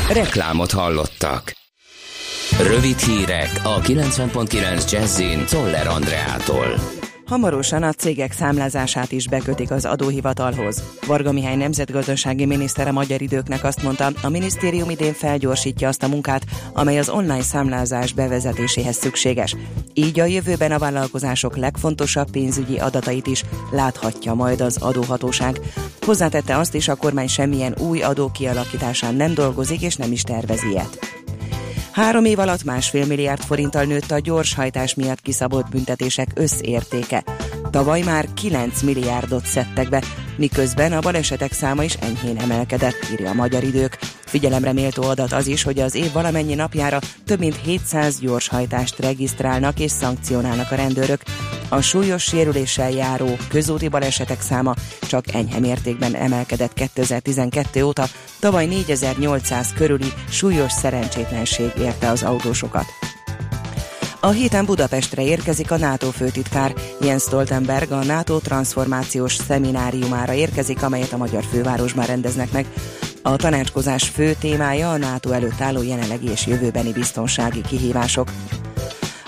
Reklámot 0.09 0.71
hallottak. 0.71 1.53
Rövid 2.61 2.99
hírek 2.99 3.61
a 3.63 3.81
90.9 3.81 4.91
Jazzin 4.91 5.45
Toller 5.45 5.87
Andreától. 5.87 6.75
Hamarosan 7.25 7.83
a 7.83 7.91
cégek 7.91 8.31
számlázását 8.31 9.11
is 9.11 9.27
bekötik 9.27 9.71
az 9.71 9.85
adóhivatalhoz. 9.85 10.83
Varga 11.07 11.31
Mihály 11.31 11.55
nemzetgazdasági 11.55 12.45
miniszter 12.45 12.87
a 12.87 12.91
magyar 12.91 13.21
időknek 13.21 13.63
azt 13.63 13.83
mondta, 13.83 14.11
a 14.21 14.29
minisztérium 14.29 14.89
idén 14.89 15.13
felgyorsítja 15.13 15.87
azt 15.87 16.03
a 16.03 16.07
munkát, 16.07 16.45
amely 16.73 16.99
az 16.99 17.09
online 17.09 17.41
számlázás 17.41 18.13
bevezetéséhez 18.13 18.95
szükséges. 18.95 19.55
Így 19.93 20.19
a 20.19 20.25
jövőben 20.25 20.71
a 20.71 20.77
vállalkozások 20.77 21.57
legfontosabb 21.57 22.29
pénzügyi 22.29 22.77
adatait 22.77 23.27
is 23.27 23.43
láthatja 23.71 24.33
majd 24.33 24.61
az 24.61 24.77
adóhatóság. 24.77 25.59
Hozzátette 26.01 26.57
azt 26.57 26.75
is, 26.75 26.87
a 26.87 26.95
kormány 26.95 27.27
semmilyen 27.27 27.75
új 27.79 28.01
adó 28.01 28.31
kialakításán 28.31 29.15
nem 29.15 29.33
dolgozik 29.33 29.81
és 29.81 29.95
nem 29.95 30.11
is 30.11 30.21
tervez 30.21 30.63
ilyet. 30.63 31.23
Három 31.95 32.25
év 32.25 32.39
alatt 32.39 32.63
másfél 32.63 33.05
milliárd 33.05 33.41
forinttal 33.41 33.83
nőtt 33.83 34.11
a 34.11 34.19
gyorshajtás 34.19 34.93
miatt 34.93 35.21
kiszabott 35.21 35.69
büntetések 35.69 36.27
összértéke. 36.33 37.23
Tavaly 37.71 38.01
már 38.01 38.25
9 38.33 38.81
milliárdot 38.81 39.45
szedtek 39.45 39.89
be, 39.89 40.03
miközben 40.37 40.93
a 40.93 40.99
balesetek 40.99 41.51
száma 41.51 41.83
is 41.83 41.93
enyhén 41.93 42.37
emelkedett, 42.37 43.07
írja 43.11 43.29
a 43.29 43.33
magyar 43.33 43.63
idők. 43.63 43.97
Figyelemre 44.25 44.73
méltó 44.73 45.03
adat 45.03 45.31
az 45.31 45.47
is, 45.47 45.63
hogy 45.63 45.79
az 45.79 45.95
év 45.95 46.11
valamennyi 46.11 46.53
napjára 46.53 46.99
több 47.25 47.39
mint 47.39 47.61
700 47.63 48.19
gyorshajtást 48.19 48.99
regisztrálnak 48.99 49.79
és 49.79 49.91
szankcionálnak 49.91 50.71
a 50.71 50.75
rendőrök. 50.75 51.21
A 51.69 51.81
súlyos 51.81 52.23
sérüléssel 52.23 52.91
járó 52.91 53.37
közúti 53.49 53.87
balesetek 53.87 54.41
száma 54.41 54.73
csak 55.01 55.33
enyhe 55.33 55.59
mértékben 55.59 56.15
emelkedett 56.15 56.73
2012 56.73 57.83
óta, 57.83 58.05
tavaly 58.39 58.65
4800 58.65 59.73
körüli 59.73 60.13
súlyos 60.29 60.71
szerencsétlenség 60.71 61.71
érte 61.77 62.09
az 62.09 62.23
autósokat. 62.23 62.85
A 64.19 64.29
héten 64.29 64.65
Budapestre 64.65 65.23
érkezik 65.23 65.71
a 65.71 65.77
NATO 65.77 66.11
főtitkár. 66.11 66.73
Jens 67.01 67.23
Stoltenberg 67.23 67.91
a 67.91 68.03
NATO 68.03 68.39
transformációs 68.39 69.35
szemináriumára 69.35 70.33
érkezik, 70.33 70.83
amelyet 70.83 71.13
a 71.13 71.17
magyar 71.17 71.43
fővárosban 71.43 72.05
rendeznek 72.05 72.51
meg. 72.51 72.65
A 73.21 73.35
tanácskozás 73.35 74.09
fő 74.09 74.35
témája 74.39 74.91
a 74.91 74.97
NATO 74.97 75.31
előtt 75.31 75.61
álló 75.61 75.83
jelenlegi 75.83 76.29
és 76.29 76.47
jövőbeni 76.47 76.91
biztonsági 76.91 77.61
kihívások. 77.61 78.31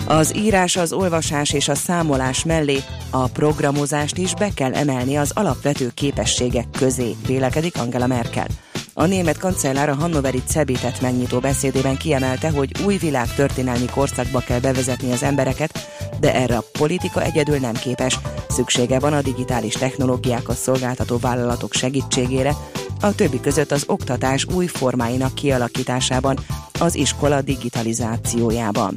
Az 0.08 0.36
írás, 0.36 0.76
az 0.76 0.92
olvasás 0.92 1.52
és 1.52 1.68
a 1.68 1.74
számolás 1.74 2.44
mellé 2.44 2.78
a 3.10 3.26
programozást 3.26 4.16
is 4.18 4.34
be 4.34 4.48
kell 4.54 4.74
emelni 4.74 5.16
az 5.16 5.30
alapvető 5.34 5.90
képességek 5.94 6.66
közé, 6.70 7.16
vélekedik 7.26 7.76
Angela 7.76 8.06
Merkel. 8.06 8.46
A 8.94 9.06
német 9.06 9.38
kancellár 9.38 9.88
a 9.88 9.94
Hannoveri 9.94 10.42
Cebitet 10.46 11.00
megnyitó 11.00 11.38
beszédében 11.38 11.96
kiemelte, 11.96 12.50
hogy 12.50 12.70
új 12.84 12.96
világ 12.96 13.34
történelmi 13.34 13.86
korszakba 13.86 14.38
kell 14.38 14.60
bevezetni 14.60 15.12
az 15.12 15.22
embereket, 15.22 15.78
de 16.20 16.34
erre 16.34 16.56
a 16.56 16.64
politika 16.72 17.22
egyedül 17.22 17.58
nem 17.58 17.74
képes. 17.74 18.18
Szüksége 18.48 18.98
van 18.98 19.12
a 19.12 19.22
digitális 19.22 19.74
technológiákat 19.74 20.56
szolgáltató 20.56 21.18
vállalatok 21.18 21.72
segítségére, 21.72 22.52
a 23.00 23.14
többi 23.14 23.40
között 23.40 23.72
az 23.72 23.84
oktatás 23.86 24.46
új 24.54 24.66
formáinak 24.66 25.34
kialakításában, 25.34 26.38
az 26.80 26.94
iskola 26.94 27.40
digitalizációjában. 27.40 28.96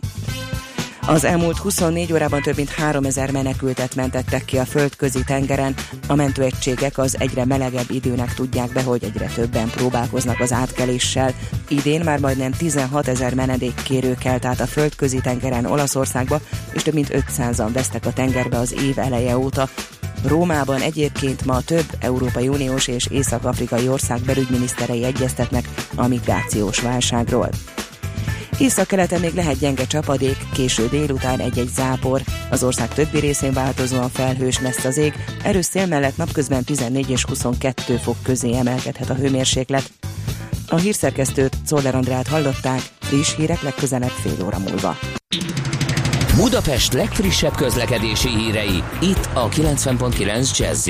Az 1.07 1.23
elmúlt 1.23 1.57
24 1.57 2.13
órában 2.13 2.41
több 2.41 2.55
mint 2.55 2.69
3000 2.69 3.31
menekültet 3.31 3.95
mentettek 3.95 4.45
ki 4.45 4.57
a 4.57 4.65
földközi 4.65 5.23
tengeren. 5.23 5.75
A 6.07 6.15
mentőegységek 6.15 6.97
az 6.97 7.19
egyre 7.19 7.45
melegebb 7.45 7.89
időnek 7.89 8.33
tudják 8.33 8.71
be, 8.71 8.83
hogy 8.83 9.03
egyre 9.03 9.25
többen 9.25 9.69
próbálkoznak 9.69 10.39
az 10.39 10.51
átkeléssel. 10.51 11.33
Idén 11.67 12.01
már 12.03 12.19
majdnem 12.19 12.51
16 12.51 13.07
ezer 13.07 13.33
menedékkérő 13.33 14.15
kelt 14.19 14.45
át 14.45 14.59
a 14.59 14.65
földközi 14.65 15.19
tengeren 15.21 15.65
Olaszországba, 15.65 16.39
és 16.73 16.81
több 16.81 16.93
mint 16.93 17.09
500-an 17.11 17.69
vesztek 17.73 18.05
a 18.05 18.13
tengerbe 18.13 18.57
az 18.57 18.73
év 18.73 18.99
eleje 18.99 19.37
óta. 19.37 19.69
Rómában 20.25 20.81
egyébként 20.81 21.45
ma 21.45 21.61
több 21.61 21.85
Európai 21.99 22.47
Uniós 22.47 22.87
és 22.87 23.07
Észak-Afrikai 23.07 23.87
ország 23.87 24.19
belügyminiszterei 24.19 25.03
egyeztetnek 25.03 25.69
a 25.95 26.07
migrációs 26.07 26.79
válságról. 26.79 27.49
Észak-keleten 28.61 29.19
még 29.19 29.33
lehet 29.33 29.59
gyenge 29.59 29.87
csapadék, 29.87 30.37
késő 30.53 30.87
délután 30.87 31.39
egy-egy 31.39 31.69
zápor. 31.75 32.21
Az 32.49 32.63
ország 32.63 32.93
többi 32.93 33.19
részén 33.19 33.53
változóan 33.53 34.09
felhős 34.09 34.59
lesz 34.59 34.85
az 34.85 34.97
ég, 34.97 35.13
erős 35.43 35.65
szél 35.65 35.85
mellett 35.85 36.17
napközben 36.17 36.63
14 36.63 37.09
és 37.09 37.25
22 37.25 37.97
fok 37.97 38.15
közé 38.23 38.55
emelkedhet 38.55 39.09
a 39.09 39.13
hőmérséklet. 39.13 39.91
A 40.67 40.75
hírszerkesztőt 40.75 41.57
Czoller 41.65 41.95
Andrát 41.95 42.27
hallották, 42.27 42.81
friss 42.99 43.35
hírek 43.35 43.61
legközelebb 43.61 44.09
fél 44.09 44.45
óra 44.45 44.59
múlva. 44.59 44.97
Budapest 46.35 46.93
legfrissebb 46.93 47.55
közlekedési 47.55 48.29
hírei, 48.29 48.83
itt 49.01 49.29
a 49.33 49.49
90.9 49.49 50.57
jazz 50.57 50.89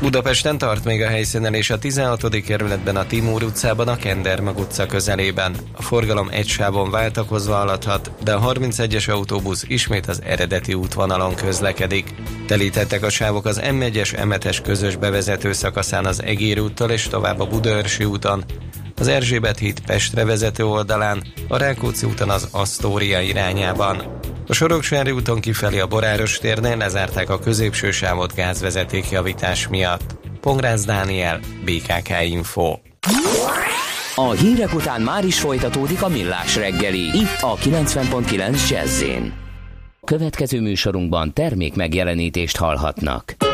Budapesten 0.00 0.58
tart 0.58 0.84
még 0.84 1.02
a 1.02 1.08
helyszínen 1.08 1.54
és 1.54 1.70
a 1.70 1.78
16. 1.78 2.42
kerületben 2.42 2.96
a 2.96 3.06
Timúr 3.06 3.42
utcában 3.42 3.88
a 3.88 3.96
Kendermag 3.96 4.58
utca 4.58 4.86
közelében. 4.86 5.54
A 5.72 5.82
forgalom 5.82 6.28
egy 6.30 6.46
sávon 6.46 6.90
váltakozva 6.90 7.54
haladhat, 7.54 8.10
de 8.24 8.34
a 8.34 8.52
31-es 8.52 9.10
autóbusz 9.10 9.64
ismét 9.68 10.06
az 10.06 10.22
eredeti 10.24 10.74
útvonalon 10.74 11.34
közlekedik. 11.34 12.14
Telítettek 12.46 13.02
a 13.02 13.10
sávok 13.10 13.44
az 13.44 13.60
M1-es 13.64 14.14
M7-es 14.22 14.58
közös 14.62 14.96
bevezető 14.96 15.52
szakaszán 15.52 16.06
az 16.06 16.22
Egér 16.22 16.60
úttal 16.60 16.90
és 16.90 17.08
tovább 17.08 17.40
a 17.40 17.46
Budaörsi 17.46 18.04
úton, 18.04 18.44
az 18.96 19.06
Erzsébet 19.06 19.58
híd 19.58 19.80
Pestre 19.80 20.24
vezető 20.24 20.64
oldalán, 20.64 21.22
a 21.48 21.56
Rákóczi 21.56 22.06
úton 22.06 22.30
az 22.30 22.48
Asztória 22.50 23.20
irányában. 23.20 24.20
A 24.50 24.54
Soroksári 24.54 25.10
úton 25.10 25.40
kifelé 25.40 25.78
a 25.78 25.86
Boráros 25.86 26.38
térnél 26.38 26.76
lezárták 26.76 27.30
a 27.30 27.38
középső 27.38 27.90
sávot 27.90 28.34
gázvezeték 28.34 29.10
javítás 29.10 29.68
miatt. 29.68 30.16
Pongrász 30.40 30.84
Dániel, 30.84 31.40
BKK 31.64 32.08
Info. 32.24 32.76
A 34.14 34.30
hírek 34.30 34.74
után 34.74 35.00
már 35.00 35.24
is 35.24 35.40
folytatódik 35.40 36.02
a 36.02 36.08
millás 36.08 36.56
reggeli, 36.56 37.00
itt 37.00 37.40
a 37.40 37.56
90.9 37.56 38.68
jazz 38.68 39.04
Következő 40.04 40.60
műsorunkban 40.60 41.32
termék 41.32 41.74
megjelenítést 41.74 42.56
hallhatnak. 42.56 43.47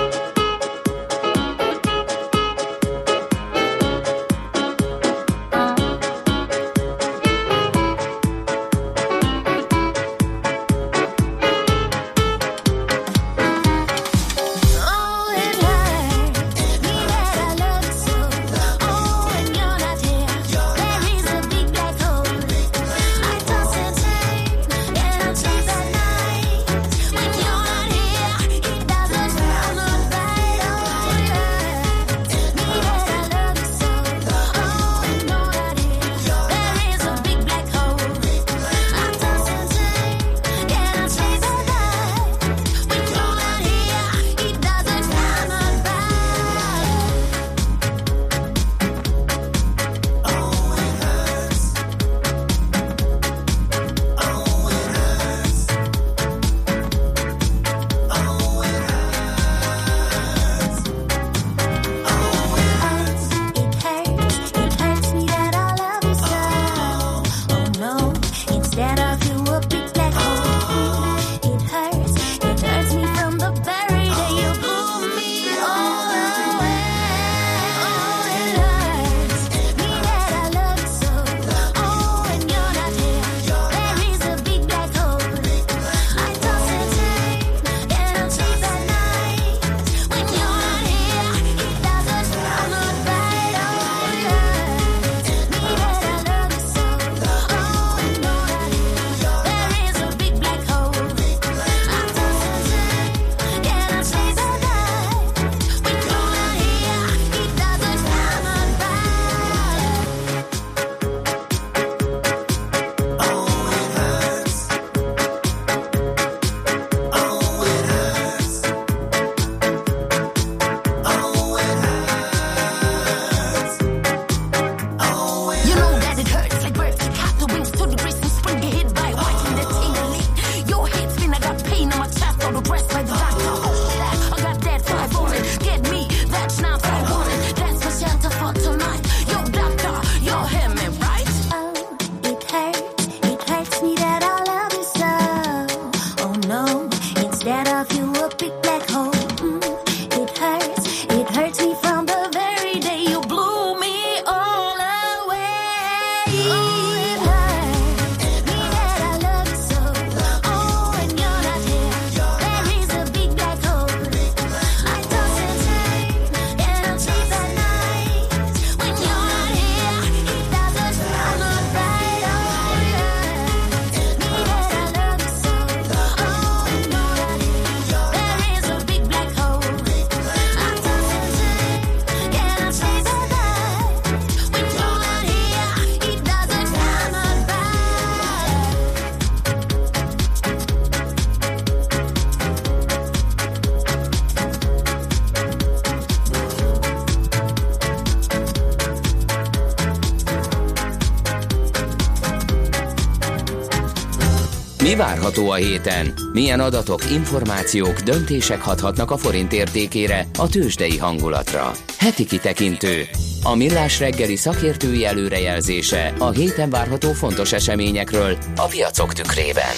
Várható 205.34 205.50
a 205.50 205.54
héten? 205.54 206.14
Milyen 206.32 206.60
adatok, 206.60 207.10
információk, 207.10 208.00
döntések 208.00 208.60
hathatnak 208.60 209.10
a 209.10 209.16
forint 209.16 209.52
értékére, 209.52 210.26
a 210.38 210.48
tőzsdei 210.48 210.98
hangulatra? 210.98 211.72
Heti 211.98 212.24
kitekintő. 212.24 213.02
A 213.42 213.54
millás 213.54 213.98
reggeli 213.98 214.36
szakértői 214.36 215.04
előrejelzése 215.04 216.14
a 216.18 216.30
héten 216.30 216.70
várható 216.70 217.12
fontos 217.12 217.52
eseményekről 217.52 218.36
a 218.56 218.66
piacok 218.66 219.12
tükrében. 219.12 219.74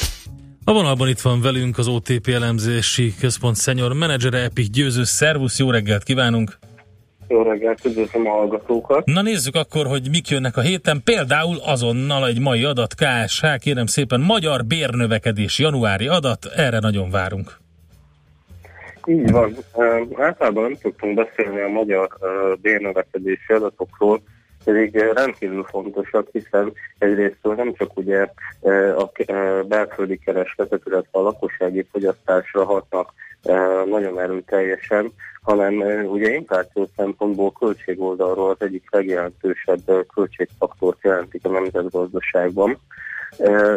A 0.64 0.72
vonalban 0.72 1.08
itt 1.08 1.20
van 1.20 1.40
velünk 1.40 1.78
az 1.78 1.88
OTP 1.88 2.28
elemzési 2.28 3.14
központ 3.20 3.60
senior 3.60 3.92
menedzsere 3.92 4.38
Epik 4.38 4.70
Győző. 4.70 5.04
Szervusz, 5.04 5.58
jó 5.58 5.70
reggelt 5.70 6.02
kívánunk! 6.02 6.58
Reggelt, 7.46 7.84
üdvözlöm 7.84 8.26
a 8.26 8.30
hallgatókat. 8.30 9.04
Na 9.04 9.22
nézzük 9.22 9.54
akkor, 9.54 9.86
hogy 9.86 10.08
mik 10.10 10.28
jönnek 10.28 10.56
a 10.56 10.60
héten. 10.60 11.00
Például 11.04 11.56
azonnal 11.64 12.26
egy 12.26 12.40
mai 12.40 12.64
adat, 12.64 12.94
KSH, 12.94 13.58
kérem 13.58 13.86
szépen, 13.86 14.20
magyar 14.20 14.64
bérnövekedés 14.64 15.58
januári 15.58 16.06
adat, 16.06 16.44
erre 16.56 16.78
nagyon 16.78 17.10
várunk. 17.10 17.58
Így 19.06 19.30
van. 19.30 19.56
Általában 20.16 20.62
nem 20.62 20.74
szoktunk 20.82 21.14
beszélni 21.14 21.60
a 21.60 21.68
magyar 21.68 22.08
bérnövekedési 22.60 23.52
adatokról, 23.52 24.22
pedig 24.66 24.94
rendkívül 25.14 25.64
fontosak, 25.64 26.28
hiszen 26.32 26.72
egyrészt 26.98 27.38
nem 27.42 27.74
csak 27.74 27.96
ugye 27.96 28.26
a 28.96 29.10
belföldi 29.68 30.18
keresletet, 30.18 30.82
illetve 30.84 31.18
a 31.18 31.22
lakossági 31.22 31.86
fogyasztásra 31.92 32.64
hatnak 32.64 33.12
nagyon 33.86 34.20
erőteljesen, 34.20 35.12
hanem 35.42 35.72
ugye 36.06 36.34
infláció 36.34 36.88
szempontból 36.96 37.52
költségoldalról 37.52 38.50
az 38.50 38.66
egyik 38.66 38.84
legjelentősebb 38.90 40.06
költségfaktort 40.14 40.98
jelentik 41.02 41.44
a 41.44 41.48
nemzetgazdaságban. 41.48 42.78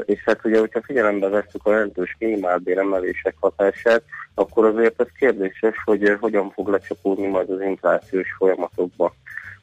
És 0.05 0.23
hát 0.25 0.45
ugye, 0.45 0.59
hogyha 0.59 0.81
figyelembe 0.81 1.27
veszük 1.27 1.65
a 1.65 1.71
jelentős 1.71 2.15
minimálbéremelések 2.19 3.35
hatását, 3.39 4.03
akkor 4.33 4.65
azért 4.65 5.01
ez 5.01 5.07
kérdéses, 5.19 5.75
hogy 5.85 6.17
hogyan 6.19 6.51
fog 6.51 6.67
lecsapódni 6.67 7.27
majd 7.27 7.49
az 7.49 7.61
inflációs 7.61 8.27
folyamatokba. 8.37 9.13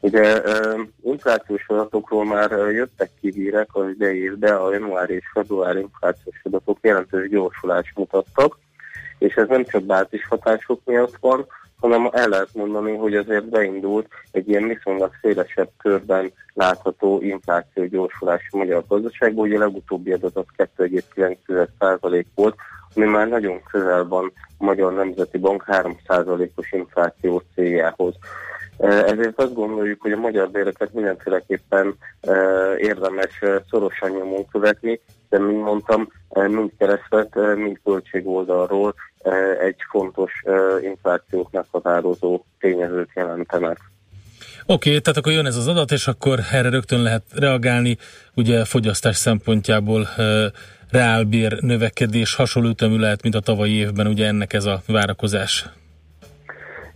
Ugye 0.06 0.42
inflációs 1.02 1.68
adatokról 1.68 2.24
már 2.24 2.50
jöttek 2.50 3.10
ki 3.20 3.32
hírek 3.32 3.68
az 3.72 3.88
idei 3.88 4.22
évben, 4.22 4.56
a 4.56 4.72
január 4.72 5.10
és 5.10 5.24
február 5.32 5.76
inflációs 5.76 6.40
adatok 6.44 6.78
jelentős 6.82 7.28
gyorsulást 7.28 7.96
mutattak, 7.96 8.58
és 9.18 9.34
ez 9.34 9.48
nem 9.48 9.64
csak 9.64 9.82
bázis 9.82 10.26
hatások 10.26 10.80
miatt 10.84 11.16
van, 11.20 11.46
hanem 11.80 12.08
el 12.12 12.28
lehet 12.28 12.54
mondani, 12.54 12.96
hogy 12.96 13.16
azért 13.16 13.48
beindult 13.48 14.08
egy 14.30 14.48
ilyen 14.48 14.68
viszonylag 14.68 15.10
szélesebb 15.20 15.70
körben 15.78 16.32
látható 16.54 17.20
infláció 17.22 17.84
gyorsulás 17.84 18.48
a 18.50 18.56
magyar 18.56 18.84
gazdaságban. 18.88 19.46
Ugye 19.46 19.56
a 19.56 19.58
legutóbbi 19.58 20.12
adat 20.12 20.36
az 20.36 20.66
2,9% 20.76 22.24
volt, 22.34 22.56
ami 22.94 23.06
már 23.06 23.28
nagyon 23.28 23.62
közel 23.62 24.04
van 24.04 24.32
a 24.58 24.64
Magyar 24.64 24.92
Nemzeti 24.92 25.38
Bank 25.38 25.64
3%-os 25.66 26.72
inflációs 26.72 27.42
céljához. 27.54 28.14
Ezért 28.78 29.40
azt 29.40 29.54
gondoljuk, 29.54 30.00
hogy 30.00 30.12
a 30.12 30.16
magyar 30.16 30.50
béreket 30.50 30.92
mindenféleképpen 30.92 31.96
érdemes 32.76 33.40
szorosan 33.70 34.10
nyomon 34.10 34.46
követni, 34.48 35.00
de 35.28 35.38
mint 35.38 35.62
mondtam, 35.62 36.08
mind 36.46 36.70
kereslet, 36.78 37.56
mind 37.56 37.78
költség 37.84 38.26
oldalról 38.26 38.94
egy 39.60 39.76
fontos 39.90 40.32
inflációt 40.82 41.52
meghatározó 41.52 42.44
tényezőt 42.58 43.10
jelentenek. 43.14 43.78
Oké, 44.66 44.88
okay, 44.88 45.00
tehát 45.00 45.18
akkor 45.18 45.32
jön 45.32 45.46
ez 45.46 45.56
az 45.56 45.66
adat, 45.66 45.90
és 45.90 46.06
akkor 46.06 46.38
erre 46.52 46.68
rögtön 46.68 47.02
lehet 47.02 47.22
reagálni. 47.34 47.96
Ugye 48.34 48.64
fogyasztás 48.64 49.16
szempontjából 49.16 50.08
reálbér 50.90 51.52
növekedés 51.60 52.34
hasonló 52.34 52.68
ütemű 52.68 52.96
lehet, 52.96 53.22
mint 53.22 53.34
a 53.34 53.40
tavalyi 53.40 53.72
évben, 53.72 54.06
ugye 54.06 54.26
ennek 54.26 54.52
ez 54.52 54.64
a 54.64 54.82
várakozás. 54.86 55.66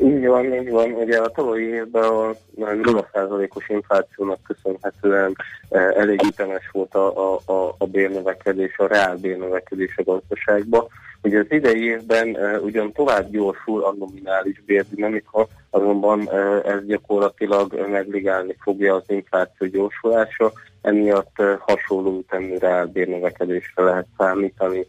Így 0.03 0.27
van, 0.27 0.55
így 0.55 0.71
van. 0.71 0.93
Ugye 0.93 1.19
a 1.19 1.29
tavalyi 1.29 1.65
évben 1.65 2.05
a 2.05 2.35
0%-os 2.57 3.69
inflációnak 3.69 4.39
köszönhetően 4.43 5.37
elég 5.71 6.23
ütemes 6.23 6.71
volt 6.73 6.95
a, 6.95 7.35
a, 7.35 7.75
a 7.79 7.87
bérnövekedés, 7.87 8.79
a 8.79 8.87
reál 8.87 9.17
bérnövekedés 9.17 9.95
a 9.97 10.03
gazdaságban. 10.03 10.87
Ugye 11.23 11.39
az 11.39 11.47
idei 11.49 11.85
évben 11.85 12.29
uh, 12.29 12.65
ugyan 12.65 12.93
tovább 12.93 13.31
gyorsul 13.31 13.85
a 13.85 13.95
nominális 13.99 14.63
bérdinamika, 14.67 15.47
azonban 15.71 16.21
uh, 16.21 16.61
ez 16.65 16.85
gyakorlatilag 16.87 17.89
megligálni 17.91 18.57
fogja 18.61 18.95
az 18.95 19.05
infláció 19.07 19.67
gyorsulása, 19.67 20.53
emiatt 20.83 21.35
uh, 21.39 21.59
hasonló 21.59 22.19
ütemű 22.19 22.57
reálbérnövekedésre 22.57 23.83
lehet 23.83 24.07
számítani 24.19 24.87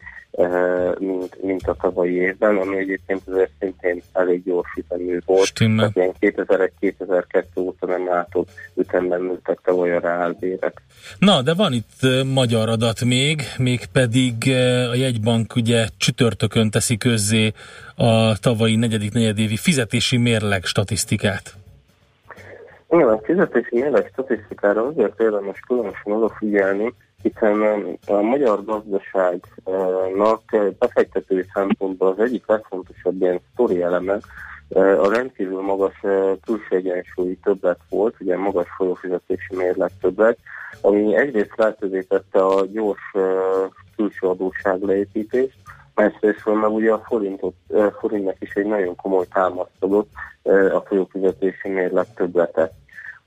mint, 1.00 1.42
mint 1.42 1.68
a 1.68 1.76
tavalyi 1.82 2.16
évben, 2.16 2.58
ami 2.58 2.78
egyébként 2.78 3.22
azért 3.28 3.52
szintén 3.60 4.02
elég 4.14 4.44
gyors 4.44 4.74
ütemű 4.78 5.20
volt. 5.26 5.46
Stimmel. 5.46 5.92
Tehát 5.92 6.16
ilyen 6.20 6.36
2001-2002 6.82 7.44
óta 7.56 7.86
nem 7.86 8.08
látott 8.08 8.50
ütemben 8.76 9.22
nőttek 9.22 9.60
tavaly 9.64 9.96
a 9.96 10.00
reálbérek. 10.00 10.82
Na, 11.20 11.42
de 11.42 11.54
van 11.54 11.74
itt 11.74 12.26
magyar 12.34 12.70
adat 12.70 13.04
még, 13.04 13.42
még 13.58 13.86
pedig 13.86 14.34
a 14.92 14.96
jegybank 14.96 15.56
ugye 15.56 15.88
csütörtökön 15.98 16.70
teszi 16.70 16.98
közzé 16.98 17.52
a 17.96 18.40
tavalyi 18.40 18.76
negyedik 18.76 19.14
negyedévi 19.14 19.58
fizetési 19.58 20.18
mérleg 20.18 20.64
statisztikát. 20.64 21.54
Igen, 22.90 23.08
a 23.08 23.20
fizetési 23.24 23.80
mérleg 23.80 24.10
statisztikára 24.12 24.86
azért 24.86 25.20
érdemes 25.20 25.60
különösen 25.68 26.12
odafigyelni, 26.12 26.94
hiszen 27.22 27.62
a 28.08 28.22
magyar 28.22 28.66
gazdaságnak 28.66 30.42
befektetői 30.80 31.46
szempontból 31.54 32.08
az 32.08 32.20
egyik 32.20 32.44
legfontosabb 32.48 33.22
ilyen 33.22 33.40
sztori 33.54 33.82
eleme 33.82 34.20
a 34.76 35.10
rendkívül 35.10 35.62
magas 35.62 36.00
külső 36.46 36.76
egyensúlyi 36.76 37.38
többlet 37.44 37.80
volt, 37.90 38.16
ugye 38.20 38.38
magas 38.38 38.68
folyófizetési 38.78 39.56
mérleg 39.56 39.92
többlet, 40.02 40.38
ami 40.82 41.16
egyrészt 41.16 41.54
lehetővé 41.56 42.02
tette 42.02 42.46
a 42.46 42.66
gyors 42.66 43.12
külső 43.96 44.28
adósság 44.28 44.82
leépítést, 44.82 45.58
másrészt 45.96 46.46
meg 46.46 46.72
ugye 46.72 46.92
a 46.92 47.04
forintot, 47.06 47.54
forintnak 48.00 48.36
is 48.40 48.54
egy 48.54 48.66
nagyon 48.66 48.96
komoly 48.96 49.26
támasztodott 49.34 50.10
a 50.74 50.80
folyófizetési 50.80 51.70
mérleg 51.70 52.14
többletet. 52.14 52.74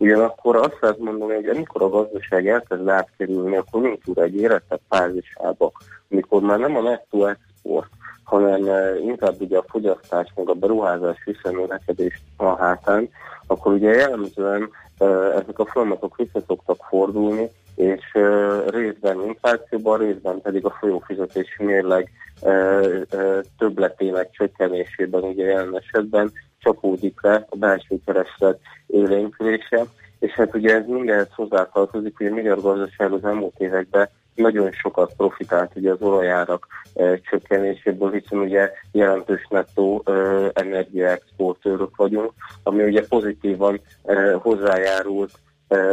Ugyanakkor 0.04 0.56
azt 0.56 0.78
lehet 0.80 0.98
mondani, 0.98 1.34
hogy 1.34 1.48
amikor 1.48 1.82
a 1.82 1.88
gazdaság 1.88 2.48
elkezd 2.48 2.88
átkerülni 2.88 3.56
a 3.56 3.64
konjunktúra 3.70 4.22
egy 4.22 4.34
érettebb 4.34 4.80
fázisába, 4.88 5.72
amikor 6.10 6.42
már 6.42 6.58
nem 6.58 6.76
a 6.76 6.80
nettó 6.80 7.26
export, 7.26 7.88
hanem 8.24 8.68
eh, 8.68 9.04
inkább 9.04 9.40
ugye 9.40 9.58
a 9.58 9.64
fogyasztás, 9.68 10.32
meg 10.36 10.48
a 10.48 10.54
beruházás 10.54 11.24
visszanövekedés 11.24 12.22
a 12.36 12.56
hátán, 12.56 13.08
akkor 13.46 13.72
ugye 13.72 13.90
jellemzően 13.90 14.70
eh, 14.98 15.34
ezek 15.34 15.58
a 15.58 15.66
folyamatok 15.66 16.16
vissza 16.16 16.40
szoktak 16.46 16.84
fordulni, 16.88 17.50
és 17.74 18.02
uh, 18.14 18.70
részben 18.70 19.22
inflációban, 19.26 19.98
részben 19.98 20.40
pedig 20.40 20.64
a 20.64 20.76
folyófizetési 20.80 21.64
mérleg 21.64 22.10
uh, 22.40 23.02
uh, 23.12 23.40
többletének 23.58 24.30
csökkenésében, 24.30 25.22
ugye 25.22 25.44
jelen 25.44 25.76
esetben 25.76 26.32
csapódik 26.58 27.22
le 27.22 27.46
a 27.48 27.56
belső 27.56 27.98
kereslet 28.06 28.60
élénkülése, 28.86 29.84
és 30.18 30.32
hát 30.32 30.54
ugye 30.54 30.74
ez 30.74 30.86
mindenhez 30.86 31.32
hozzátartozik, 31.34 32.16
hogy 32.16 32.26
a 32.26 32.34
magyar 32.34 32.60
gazdaság 32.60 33.12
az 33.12 33.24
elmúlt 33.24 33.58
években 33.58 34.08
nagyon 34.34 34.72
sokat 34.72 35.14
profitált 35.16 35.72
ugye 35.74 35.90
az 35.90 36.02
olajárak 36.02 36.66
e, 36.94 37.18
csökkenéséből, 37.18 38.12
hiszen 38.12 38.38
ugye 38.38 38.70
jelentős 38.92 39.46
nettó 39.50 40.02
e, 40.04 40.12
energiaexportőrök 40.54 41.96
vagyunk, 41.96 42.32
ami 42.62 42.82
ugye 42.82 43.06
pozitívan 43.08 43.80
e, 44.04 44.32
hozzájárult 44.32 45.32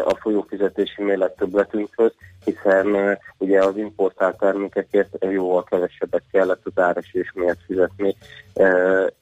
a 0.05 0.15
folyófizetési 0.19 1.03
mérleg 1.03 1.35
többletünkhöz, 1.35 2.11
hiszen 2.45 3.17
ugye 3.37 3.63
az 3.63 3.77
importált 3.77 4.37
termékekért 4.37 5.17
jóval 5.19 5.63
kevesebbet 5.63 6.23
kellett 6.31 6.61
az 6.63 6.83
áresés 6.83 7.31
miatt 7.35 7.59
fizetni, 7.65 8.15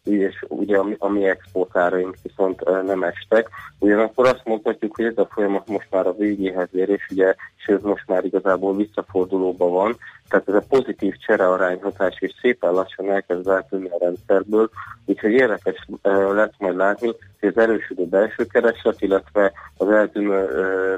és 0.03 0.45
ugye 0.47 0.77
a 0.97 1.07
mi 1.07 1.25
exportáraink 1.25 2.15
viszont 2.23 2.83
nem 2.85 3.03
estek. 3.03 3.49
Ugyanakkor 3.79 4.27
azt 4.27 4.45
mondhatjuk, 4.45 4.95
hogy 4.95 5.05
ez 5.05 5.17
a 5.17 5.27
folyamat 5.31 5.67
most 5.67 5.87
már 5.89 6.07
a 6.07 6.15
végéhez 6.15 6.69
ér, 6.71 6.89
és 6.89 7.07
ugye, 7.11 7.35
sőt 7.55 7.83
most 7.83 8.07
már 8.07 8.25
igazából 8.25 8.75
visszafordulóban 8.75 9.71
van, 9.71 9.97
tehát 10.29 10.47
ez 10.47 10.55
a 10.55 10.63
pozitív 10.69 11.15
cserearányhatás 11.15 12.15
is 12.19 12.35
szépen 12.41 12.71
lassan 12.71 13.11
elkezd 13.11 13.45
változni 13.45 13.89
a 13.89 13.97
rendszerből, 13.99 14.69
úgyhogy 15.05 15.31
érdekes 15.31 15.85
lesz 16.33 16.57
majd 16.57 16.75
látni, 16.75 17.07
hogy 17.39 17.49
az 17.49 17.57
erősödő 17.57 18.05
belső 18.05 18.45
kereslet, 18.45 19.01
illetve 19.01 19.51
az 19.77 19.89
eltűnő 19.89 20.47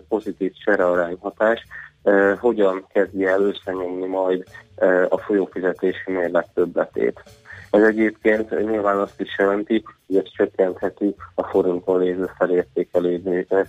pozitív 0.07 0.51
cserearányhatás 0.65 1.65
hogyan 2.39 2.86
kezdi 2.93 3.25
el 3.25 3.41
összenyomni 3.41 4.05
majd 4.05 4.43
a 5.09 5.17
folyófizetési 5.17 6.11
mérleg 6.11 6.45
többletét. 6.53 7.23
Ez 7.72 7.84
egyébként 7.84 8.69
nyilván 8.69 8.97
azt 8.97 9.22
is 9.22 9.36
jelenti, 9.38 9.84
hogy 10.07 10.15
ez 10.15 10.32
csökkentheti 10.36 11.15
a 11.36 11.43
forinton 11.43 11.99
lévő 11.99 12.30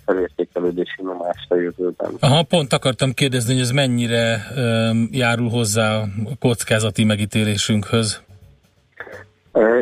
felértékelődési 0.05 1.03
nyomást 1.03 1.51
a 1.51 1.55
jövőben. 1.55 2.11
Aha, 2.21 2.43
pont 2.43 2.73
akartam 2.73 3.13
kérdezni, 3.13 3.53
hogy 3.53 3.63
ez 3.63 3.71
mennyire 3.71 4.47
um, 4.57 5.09
járul 5.11 5.49
hozzá 5.49 6.01
a 6.01 6.07
kockázati 6.39 7.05
megítélésünkhöz. 7.05 8.23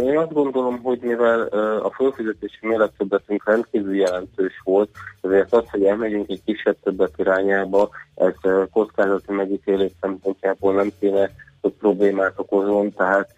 Én 0.03 0.19
azt 0.19 0.33
gondolom, 0.33 0.83
hogy 0.83 0.99
mivel 1.03 1.41
a 1.83 1.91
fölfizetési 1.91 2.59
mérettöbbletünk 2.61 3.49
rendkívül 3.49 3.97
jelentős 3.97 4.61
volt, 4.65 4.91
ezért 5.21 5.53
az, 5.53 5.65
hogy 5.71 5.85
elmegyünk 5.85 6.31
egy 6.31 6.43
kisebb 6.45 6.77
többet 6.83 7.15
irányába, 7.17 7.91
ez 8.15 8.35
kockázati 8.71 9.33
megítélés 9.33 9.93
szempontjából 10.01 10.75
nem 10.75 10.91
kéne, 11.01 11.31
hogy 11.61 11.73
problémát 11.73 12.33
okozon, 12.37 12.93
tehát 12.93 13.33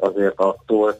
azért 0.00 0.32
attól 0.36 0.96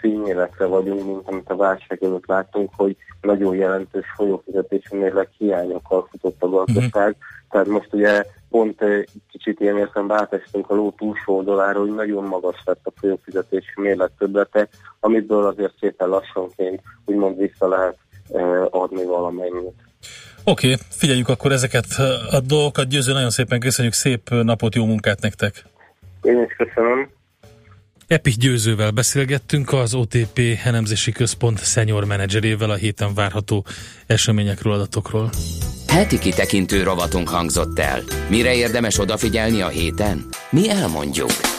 fényéletre 0.00 0.66
vagyunk, 0.66 1.06
mint 1.06 1.28
amit 1.28 1.50
a 1.50 1.56
válság 1.56 2.02
előtt 2.02 2.26
láttunk, 2.26 2.70
hogy 2.76 2.96
nagyon 3.20 3.56
jelentős 3.56 4.06
folyófizetési 4.16 4.96
mérleg 4.96 5.28
hiányokkal 5.38 6.08
futott 6.10 6.42
a 6.42 6.48
gazdaság. 6.48 6.92
Uh-huh. 6.92 7.16
Tehát 7.50 7.66
most 7.66 7.88
ugye 7.92 8.24
pont 8.50 8.84
kicsit 9.30 9.60
ilyen 9.60 9.78
értem 9.78 10.12
átestünk 10.12 10.70
a 10.70 10.74
ló 10.74 10.94
túlsó 10.96 11.36
oldalára, 11.36 11.80
hogy 11.80 11.94
nagyon 11.94 12.24
magas 12.24 12.62
lett 12.64 12.80
a 12.82 12.92
folyófizetési 13.00 13.72
mérleg 13.80 14.10
többlete, 14.18 14.68
amiből 15.00 15.46
azért 15.46 15.74
szépen 15.80 16.08
lassanként 16.08 16.82
úgymond 17.04 17.38
vissza 17.38 17.68
lehet 17.68 17.96
adni 18.70 19.04
valamennyit. 19.04 19.74
Oké, 20.44 20.72
okay, 20.72 20.86
figyeljük 20.90 21.28
akkor 21.28 21.52
ezeket 21.52 21.86
a 22.30 22.40
dolgokat. 22.40 22.88
Győző, 22.88 23.12
nagyon 23.12 23.30
szépen 23.30 23.60
köszönjük, 23.60 23.94
szép 23.94 24.30
napot, 24.30 24.74
jó 24.74 24.84
munkát 24.84 25.20
nektek! 25.20 25.64
Én 26.28 26.46
is 26.48 26.56
köszönöm. 26.56 27.08
Epi 28.06 28.30
Győzővel 28.30 28.90
beszélgettünk, 28.90 29.72
az 29.72 29.94
OTP 29.94 30.40
Elemzési 30.64 31.12
Központ 31.12 31.64
senior 31.64 32.04
menedzserével 32.04 32.70
a 32.70 32.74
héten 32.74 33.14
várható 33.14 33.64
eseményekről, 34.06 34.72
adatokról. 34.72 35.30
Heti 35.86 36.18
kitekintő 36.18 36.82
rovatunk 36.82 37.28
hangzott 37.28 37.78
el. 37.78 38.00
Mire 38.30 38.54
érdemes 38.54 38.98
odafigyelni 38.98 39.60
a 39.60 39.68
héten? 39.68 40.24
Mi 40.50 40.70
elmondjuk. 40.70 41.57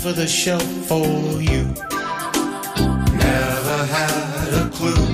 For 0.00 0.12
the 0.12 0.26
shelf 0.26 0.62
for 0.88 1.06
you. 1.40 1.62
Never 3.14 3.78
had 3.96 4.48
a 4.62 4.68
clue. 4.70 5.06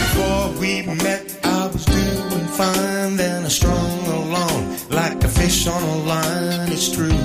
Before 0.00 0.60
we 0.60 0.82
met, 1.04 1.38
I 1.44 1.66
was 1.68 1.84
doing 1.84 2.46
fine. 2.60 3.16
Then 3.16 3.44
I 3.44 3.48
strung 3.48 4.06
along 4.06 4.76
like 4.90 5.22
a 5.22 5.28
fish 5.28 5.68
on 5.68 5.82
a 5.82 5.96
line. 6.12 6.72
It's 6.72 6.90
true. 6.90 7.20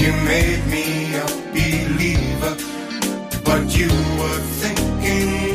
You 0.00 0.12
made 0.32 0.62
me 0.74 1.14
a 1.16 1.26
believer, 1.54 2.56
but 3.42 3.62
you 3.76 3.88
were 4.20 4.40
thinking 4.62 5.53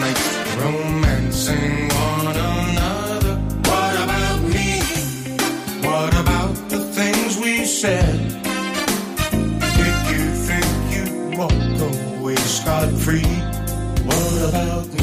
nights, 0.00 0.28
romancing 0.56 1.88
one 1.88 2.36
another. 2.36 3.34
What 3.68 3.94
about 4.04 4.40
me? 4.42 4.80
What 5.86 6.14
about 6.14 6.54
the 6.68 6.80
things 6.92 7.38
we 7.38 7.64
said? 7.64 8.18
Did 9.30 9.96
you 10.12 10.24
think 10.48 10.66
you'd 10.92 11.38
walk 11.38 11.52
away 12.20 12.36
scot 12.36 12.90
free? 12.92 13.22
What 14.04 14.48
about 14.48 14.86
me? 14.92 14.97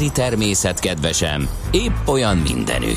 Emberi 0.00 0.20
természet 0.20 0.80
kedvesem, 0.80 1.48
épp 1.70 2.06
olyan 2.06 2.36
mindenütt. 2.36 2.80